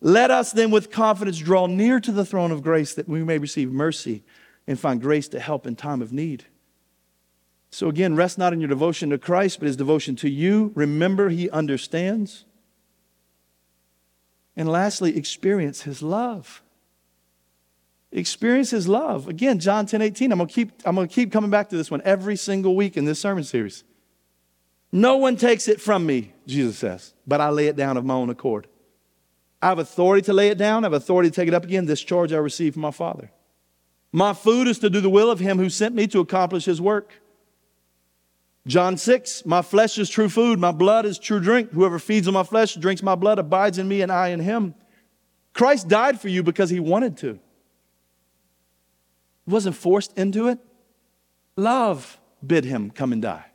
Let 0.00 0.30
us 0.30 0.52
then 0.52 0.70
with 0.70 0.90
confidence 0.90 1.38
draw 1.38 1.66
near 1.66 2.00
to 2.00 2.12
the 2.12 2.24
throne 2.24 2.50
of 2.50 2.62
grace 2.62 2.94
that 2.94 3.08
we 3.08 3.22
may 3.22 3.38
receive 3.38 3.70
mercy 3.70 4.24
and 4.66 4.78
find 4.78 5.00
grace 5.00 5.28
to 5.28 5.40
help 5.40 5.66
in 5.66 5.76
time 5.76 6.02
of 6.02 6.12
need. 6.12 6.44
So 7.70 7.88
again, 7.88 8.16
rest 8.16 8.38
not 8.38 8.52
in 8.52 8.60
your 8.60 8.68
devotion 8.68 9.10
to 9.10 9.18
Christ, 9.18 9.58
but 9.58 9.66
his 9.66 9.76
devotion 9.76 10.16
to 10.16 10.30
you. 10.30 10.72
Remember, 10.74 11.28
he 11.28 11.50
understands. 11.50 12.44
And 14.56 14.68
lastly, 14.68 15.16
experience 15.16 15.82
his 15.82 16.02
love 16.02 16.62
experience 18.12 18.70
his 18.70 18.88
love. 18.88 19.28
Again, 19.28 19.58
John 19.58 19.86
10 19.86 20.02
18. 20.02 20.32
I'm 20.32 20.38
gonna 20.38 20.48
keep, 20.48 20.72
I'm 20.84 20.94
gonna 20.94 21.08
keep 21.08 21.32
coming 21.32 21.50
back 21.50 21.68
to 21.70 21.76
this 21.76 21.90
one 21.90 22.02
every 22.04 22.36
single 22.36 22.74
week 22.74 22.96
in 22.96 23.04
this 23.04 23.20
sermon 23.20 23.44
series. 23.44 23.84
No 24.90 25.16
one 25.16 25.36
takes 25.36 25.68
it 25.68 25.80
from 25.80 26.06
me, 26.06 26.32
Jesus 26.46 26.78
says, 26.78 27.12
but 27.26 27.40
I 27.40 27.50
lay 27.50 27.66
it 27.66 27.76
down 27.76 27.96
of 27.96 28.04
my 28.04 28.14
own 28.14 28.30
accord. 28.30 28.66
I 29.60 29.68
have 29.68 29.78
authority 29.78 30.24
to 30.26 30.32
lay 30.32 30.48
it 30.48 30.56
down, 30.56 30.84
I 30.84 30.86
have 30.86 30.92
authority 30.94 31.30
to 31.30 31.36
take 31.36 31.48
it 31.48 31.54
up 31.54 31.64
again. 31.64 31.86
This 31.86 32.00
charge 32.00 32.32
I 32.32 32.38
receive 32.38 32.74
from 32.74 32.82
my 32.82 32.90
Father. 32.90 33.30
My 34.12 34.32
food 34.32 34.66
is 34.66 34.78
to 34.78 34.88
do 34.88 35.00
the 35.00 35.10
will 35.10 35.30
of 35.30 35.38
him 35.38 35.58
who 35.58 35.68
sent 35.68 35.94
me 35.94 36.06
to 36.08 36.20
accomplish 36.20 36.64
his 36.64 36.80
work. 36.80 37.12
John 38.66 38.96
6, 38.96 39.44
my 39.46 39.62
flesh 39.62 39.98
is 39.98 40.08
true 40.08 40.28
food, 40.28 40.58
my 40.58 40.72
blood 40.72 41.04
is 41.04 41.18
true 41.18 41.40
drink. 41.40 41.70
Whoever 41.72 41.98
feeds 41.98 42.28
on 42.28 42.34
my 42.34 42.42
flesh, 42.42 42.74
drinks 42.74 43.02
my 43.02 43.14
blood, 43.14 43.38
abides 43.38 43.78
in 43.78 43.88
me, 43.88 44.00
and 44.02 44.12
I 44.12 44.28
in 44.28 44.40
him. 44.40 44.74
Christ 45.52 45.88
died 45.88 46.20
for 46.20 46.28
you 46.28 46.42
because 46.42 46.70
he 46.70 46.80
wanted 46.80 47.16
to 47.18 47.40
wasn't 49.48 49.76
forced 49.76 50.16
into 50.16 50.48
it. 50.48 50.58
Love 51.56 52.20
bid 52.46 52.64
him 52.64 52.90
come 52.90 53.12
and 53.12 53.22
die. 53.22 53.46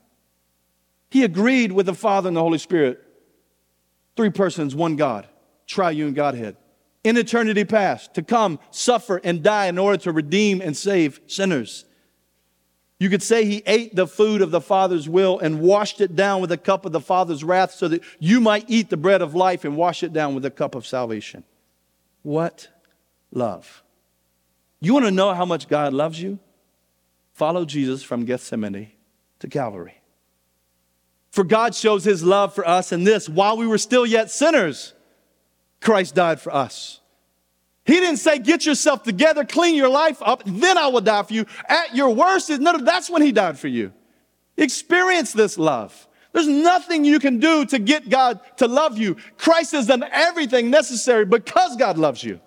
He 1.09 1.23
agreed 1.23 1.71
with 1.71 1.85
the 1.85 1.93
Father 1.93 2.27
and 2.27 2.35
the 2.35 2.41
Holy 2.41 2.57
Spirit. 2.57 2.99
Three 4.15 4.29
persons, 4.29 4.75
one 4.75 4.95
God, 4.95 5.27
triune 5.67 6.13
Godhead. 6.13 6.57
in 7.03 7.17
eternity 7.17 7.65
past 7.65 8.13
to 8.15 8.21
come, 8.21 8.59
suffer, 8.71 9.17
and 9.23 9.43
die 9.43 9.67
in 9.67 9.77
order 9.77 9.97
to 9.97 10.11
redeem 10.11 10.61
and 10.61 10.75
save 10.75 11.19
sinners. 11.27 11.85
You 12.99 13.09
could 13.09 13.21
say 13.21 13.43
he 13.43 13.61
ate 13.65 13.95
the 13.95 14.07
food 14.07 14.41
of 14.41 14.51
the 14.51 14.61
Father's 14.61 15.09
will 15.09 15.37
and 15.39 15.59
washed 15.59 15.99
it 15.99 16.15
down 16.15 16.39
with 16.39 16.51
a 16.51 16.57
cup 16.57 16.85
of 16.85 16.93
the 16.93 17.01
Father's 17.01 17.43
wrath 17.43 17.71
so 17.71 17.89
that 17.89 18.01
you 18.19 18.39
might 18.39 18.65
eat 18.69 18.89
the 18.89 18.97
bread 18.97 19.21
of 19.21 19.35
life 19.35 19.65
and 19.65 19.75
wash 19.75 20.03
it 20.03 20.13
down 20.13 20.33
with 20.33 20.45
a 20.45 20.51
cup 20.51 20.75
of 20.75 20.87
salvation. 20.87 21.43
What 22.21 22.69
love. 23.31 23.82
You 24.83 24.93
want 24.93 25.05
to 25.05 25.11
know 25.11 25.33
how 25.33 25.45
much 25.45 25.69
God 25.69 25.93
loves 25.93 26.21
you? 26.21 26.39
Follow 27.31 27.63
Jesus 27.63 28.03
from 28.03 28.25
Gethsemane 28.25 28.91
to 29.39 29.47
Calvary. 29.47 29.95
For 31.31 31.45
God 31.45 31.73
shows 31.73 32.03
his 32.03 32.21
love 32.21 32.53
for 32.53 32.67
us 32.67 32.91
in 32.91 33.05
this 33.05 33.29
while 33.29 33.55
we 33.55 33.65
were 33.65 33.77
still 33.77 34.05
yet 34.05 34.29
sinners, 34.29 34.93
Christ 35.79 36.15
died 36.15 36.41
for 36.41 36.53
us. 36.53 36.99
He 37.85 37.93
didn't 37.93 38.17
say, 38.17 38.39
get 38.39 38.65
yourself 38.65 39.03
together, 39.03 39.45
clean 39.45 39.75
your 39.75 39.87
life 39.87 40.21
up, 40.21 40.43
then 40.45 40.77
I 40.77 40.87
will 40.87 41.01
die 41.01 41.23
for 41.23 41.33
you. 41.33 41.45
At 41.69 41.95
your 41.95 42.09
worst, 42.09 42.49
no, 42.49 42.77
that's 42.77 43.09
when 43.09 43.21
he 43.21 43.31
died 43.31 43.57
for 43.57 43.69
you. 43.69 43.93
Experience 44.57 45.31
this 45.31 45.57
love. 45.57 46.09
There's 46.33 46.47
nothing 46.47 47.05
you 47.05 47.19
can 47.19 47.39
do 47.39 47.65
to 47.67 47.79
get 47.79 48.09
God 48.09 48.41
to 48.57 48.67
love 48.67 48.97
you. 48.97 49.15
Christ 49.37 49.71
has 49.71 49.87
done 49.87 50.03
everything 50.11 50.69
necessary 50.69 51.23
because 51.25 51.77
God 51.77 51.97
loves 51.97 52.21
you. 52.21 52.41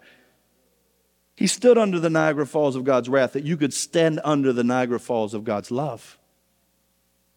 He 1.36 1.46
stood 1.46 1.76
under 1.76 2.00
the 2.00 2.10
Niagara 2.10 2.46
Falls 2.46 2.76
of 2.76 2.84
God's 2.84 3.10
wrath 3.10 3.34
that 3.34 3.44
you 3.44 3.58
could 3.58 3.74
stand 3.74 4.20
under 4.24 4.54
the 4.54 4.64
Niagara 4.64 4.98
Falls 4.98 5.34
of 5.34 5.44
God's 5.44 5.70
love. 5.70 6.18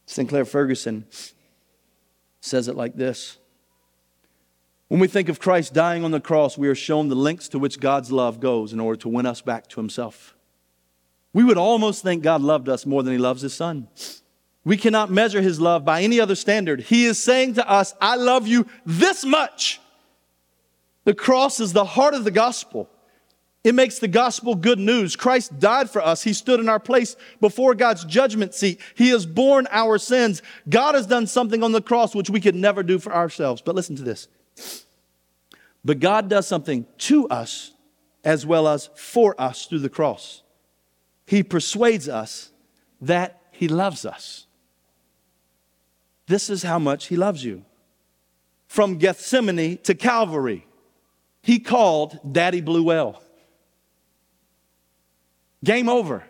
Sinclair 0.06 0.46
Ferguson 0.46 1.06
says 2.40 2.70
it 2.70 2.76
like 2.76 2.96
this 2.96 3.38
When 4.88 5.02
we 5.02 5.08
think 5.08 5.28
of 5.28 5.42
Christ 5.42 5.74
dying 5.74 6.06
on 6.06 6.12
the 6.12 6.22
cross, 6.22 6.58
we 6.58 6.70
are 6.70 6.76
shown 6.76 7.10
the 7.10 7.16
lengths 7.16 7.50
to 7.50 7.60
which 7.60 7.82
God's 7.82 8.10
love 8.10 8.40
goes 8.40 8.72
in 8.72 8.80
order 8.80 9.00
to 9.02 9.10
win 9.10 9.26
us 9.26 9.42
back 9.42 9.68
to 9.68 9.82
Himself. 9.82 10.34
We 11.34 11.44
would 11.44 11.58
almost 11.58 12.02
think 12.02 12.24
God 12.24 12.42
loved 12.42 12.70
us 12.70 12.86
more 12.86 13.04
than 13.04 13.14
He 13.14 13.20
loves 13.20 13.42
His 13.42 13.54
Son. 13.54 13.90
We 14.64 14.78
cannot 14.78 15.12
measure 15.12 15.42
His 15.42 15.60
love 15.60 15.84
by 15.84 16.04
any 16.04 16.22
other 16.22 16.36
standard. 16.36 16.82
He 16.82 17.06
is 17.06 17.22
saying 17.22 17.56
to 17.56 17.70
us, 17.70 17.94
I 18.00 18.16
love 18.16 18.48
you 18.48 18.66
this 18.86 19.26
much. 19.26 19.82
The 21.04 21.14
cross 21.14 21.60
is 21.60 21.74
the 21.74 21.86
heart 21.86 22.14
of 22.14 22.24
the 22.24 22.32
gospel. 22.32 22.90
It 23.64 23.76
makes 23.76 24.00
the 24.00 24.08
gospel 24.08 24.56
good 24.56 24.80
news. 24.80 25.16
Christ 25.18 25.60
died 25.60 25.90
for 25.90 26.02
us. 26.02 26.24
He 26.24 26.32
stood 26.32 26.62
in 26.62 26.70
our 26.70 26.80
place 26.80 27.18
before 27.42 27.76
God's 27.76 28.06
judgment 28.06 28.54
seat. 28.54 28.80
He 28.96 29.10
has 29.10 29.26
borne 29.26 29.68
our 29.70 29.98
sins. 29.98 30.42
God 30.70 30.96
has 30.96 31.06
done 31.06 31.28
something 31.28 31.62
on 31.62 31.74
the 31.74 31.82
cross 31.82 32.16
which 32.16 32.30
we 32.30 32.40
could 32.40 32.56
never 32.56 32.84
do 32.84 33.00
for 33.00 33.14
ourselves. 33.14 33.62
But 33.62 33.76
listen 33.76 33.98
to 33.98 34.04
this. 34.04 34.30
But 35.84 36.00
God 36.00 36.30
does 36.30 36.48
something 36.48 36.86
to 37.00 37.28
us 37.28 37.72
as 38.24 38.46
well 38.46 38.68
as 38.68 38.90
for 38.96 39.40
us 39.40 39.66
through 39.66 39.80
the 39.80 39.90
cross. 39.90 40.44
He 41.26 41.44
persuades 41.44 42.08
us 42.08 42.52
that 43.02 43.42
He 43.52 43.68
loves 43.68 44.06
us. 44.06 44.48
This 46.28 46.50
is 46.50 46.64
how 46.64 46.80
much 46.80 47.08
He 47.08 47.18
loves 47.18 47.44
you. 47.44 47.66
From 48.68 48.98
Gethsemane 48.98 49.80
to 49.80 49.96
Calvary, 49.96 50.66
He 51.42 51.60
called 51.60 52.20
Daddy 52.32 52.62
Blue 52.62 52.84
Well. 52.84 53.22
Game 55.64 55.90
over. 55.90 56.24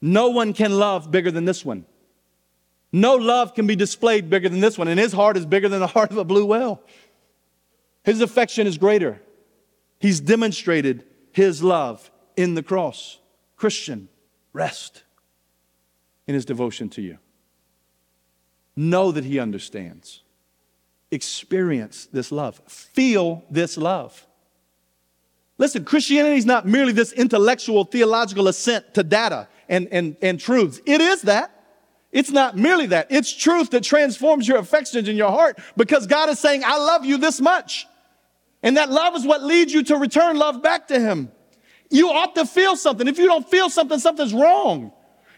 No 0.00 0.28
one 0.28 0.52
can 0.52 0.72
love 0.78 1.10
bigger 1.10 1.30
than 1.30 1.44
this 1.44 1.64
one. 1.64 1.86
No 2.92 3.16
love 3.16 3.54
can 3.54 3.66
be 3.66 3.74
displayed 3.74 4.30
bigger 4.30 4.48
than 4.48 4.60
this 4.60 4.78
one. 4.78 4.86
And 4.88 5.00
his 5.00 5.12
heart 5.12 5.36
is 5.36 5.46
bigger 5.46 5.68
than 5.68 5.80
the 5.80 5.86
heart 5.96 6.10
of 6.10 6.18
a 6.18 6.24
blue 6.24 6.44
whale. 6.44 6.82
His 8.04 8.20
affection 8.20 8.66
is 8.66 8.78
greater. 8.78 9.20
He's 9.98 10.20
demonstrated 10.20 11.04
his 11.32 11.62
love 11.62 12.10
in 12.36 12.54
the 12.54 12.62
cross. 12.62 13.18
Christian, 13.56 14.08
rest 14.52 15.04
in 16.26 16.34
his 16.34 16.44
devotion 16.44 16.88
to 16.90 17.02
you. 17.02 17.18
Know 18.76 19.12
that 19.12 19.24
he 19.24 19.38
understands. 19.38 20.22
Experience 21.10 22.06
this 22.12 22.30
love. 22.30 22.60
Feel 22.66 23.44
this 23.50 23.76
love. 23.78 24.26
Listen, 25.56 25.84
Christianity 25.84 26.36
is 26.36 26.46
not 26.46 26.66
merely 26.66 26.92
this 26.92 27.12
intellectual 27.12 27.84
theological 27.84 28.48
assent 28.48 28.94
to 28.94 29.02
data 29.02 29.48
and, 29.68 29.88
and, 29.92 30.16
and 30.20 30.40
truths. 30.40 30.80
It 30.84 31.00
is 31.00 31.22
that. 31.22 31.50
It's 32.10 32.30
not 32.30 32.56
merely 32.56 32.86
that. 32.86 33.08
It's 33.10 33.32
truth 33.32 33.70
that 33.70 33.82
transforms 33.82 34.46
your 34.46 34.58
affections 34.58 35.08
in 35.08 35.16
your 35.16 35.30
heart 35.30 35.58
because 35.76 36.06
God 36.06 36.28
is 36.28 36.38
saying, 36.38 36.62
I 36.64 36.78
love 36.78 37.04
you 37.04 37.18
this 37.18 37.40
much. 37.40 37.86
And 38.62 38.76
that 38.76 38.90
love 38.90 39.14
is 39.16 39.26
what 39.26 39.42
leads 39.42 39.72
you 39.72 39.82
to 39.84 39.96
return 39.96 40.38
love 40.38 40.62
back 40.62 40.88
to 40.88 40.98
Him. 40.98 41.30
You 41.90 42.10
ought 42.10 42.34
to 42.36 42.46
feel 42.46 42.76
something. 42.76 43.06
If 43.06 43.18
you 43.18 43.26
don't 43.26 43.48
feel 43.48 43.68
something, 43.68 43.98
something's 43.98 44.32
wrong. 44.32 44.92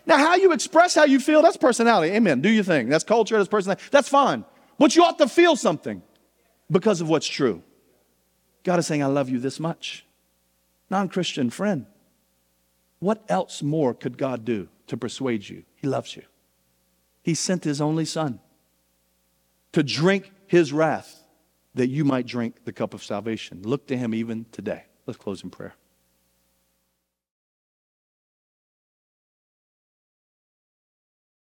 Now, 0.06 0.18
how 0.18 0.36
you 0.36 0.52
express 0.52 0.94
how 0.94 1.04
you 1.04 1.18
feel, 1.18 1.42
that's 1.42 1.56
personality. 1.56 2.12
Amen. 2.12 2.40
Do 2.40 2.48
your 2.48 2.62
thing. 2.62 2.88
That's 2.88 3.04
culture, 3.04 3.36
that's 3.36 3.48
personality. 3.48 3.82
That's 3.90 4.08
fine. 4.08 4.44
But 4.78 4.94
you 4.94 5.02
ought 5.02 5.18
to 5.18 5.28
feel 5.28 5.56
something 5.56 6.02
because 6.70 7.00
of 7.00 7.08
what's 7.08 7.26
true. 7.26 7.62
God 8.62 8.78
is 8.78 8.86
saying, 8.86 9.02
I 9.02 9.06
love 9.06 9.28
you 9.28 9.38
this 9.38 9.58
much 9.58 10.05
non 10.90 11.08
Christian 11.08 11.50
friend, 11.50 11.86
what 12.98 13.24
else 13.28 13.62
more 13.62 13.94
could 13.94 14.18
God 14.18 14.44
do 14.44 14.68
to 14.86 14.96
persuade 14.96 15.48
you? 15.48 15.64
He 15.74 15.86
loves 15.86 16.16
you. 16.16 16.22
He 17.22 17.34
sent 17.34 17.64
His 17.64 17.80
only 17.80 18.04
Son 18.04 18.40
to 19.72 19.82
drink 19.82 20.32
His 20.46 20.72
wrath 20.72 21.24
that 21.74 21.88
you 21.88 22.04
might 22.04 22.26
drink 22.26 22.64
the 22.64 22.72
cup 22.72 22.94
of 22.94 23.04
salvation. 23.04 23.62
Look 23.62 23.86
to 23.88 23.96
Him 23.96 24.14
even 24.14 24.46
today. 24.52 24.84
Let's 25.06 25.18
close 25.18 25.42
in 25.42 25.50
prayer. 25.50 25.74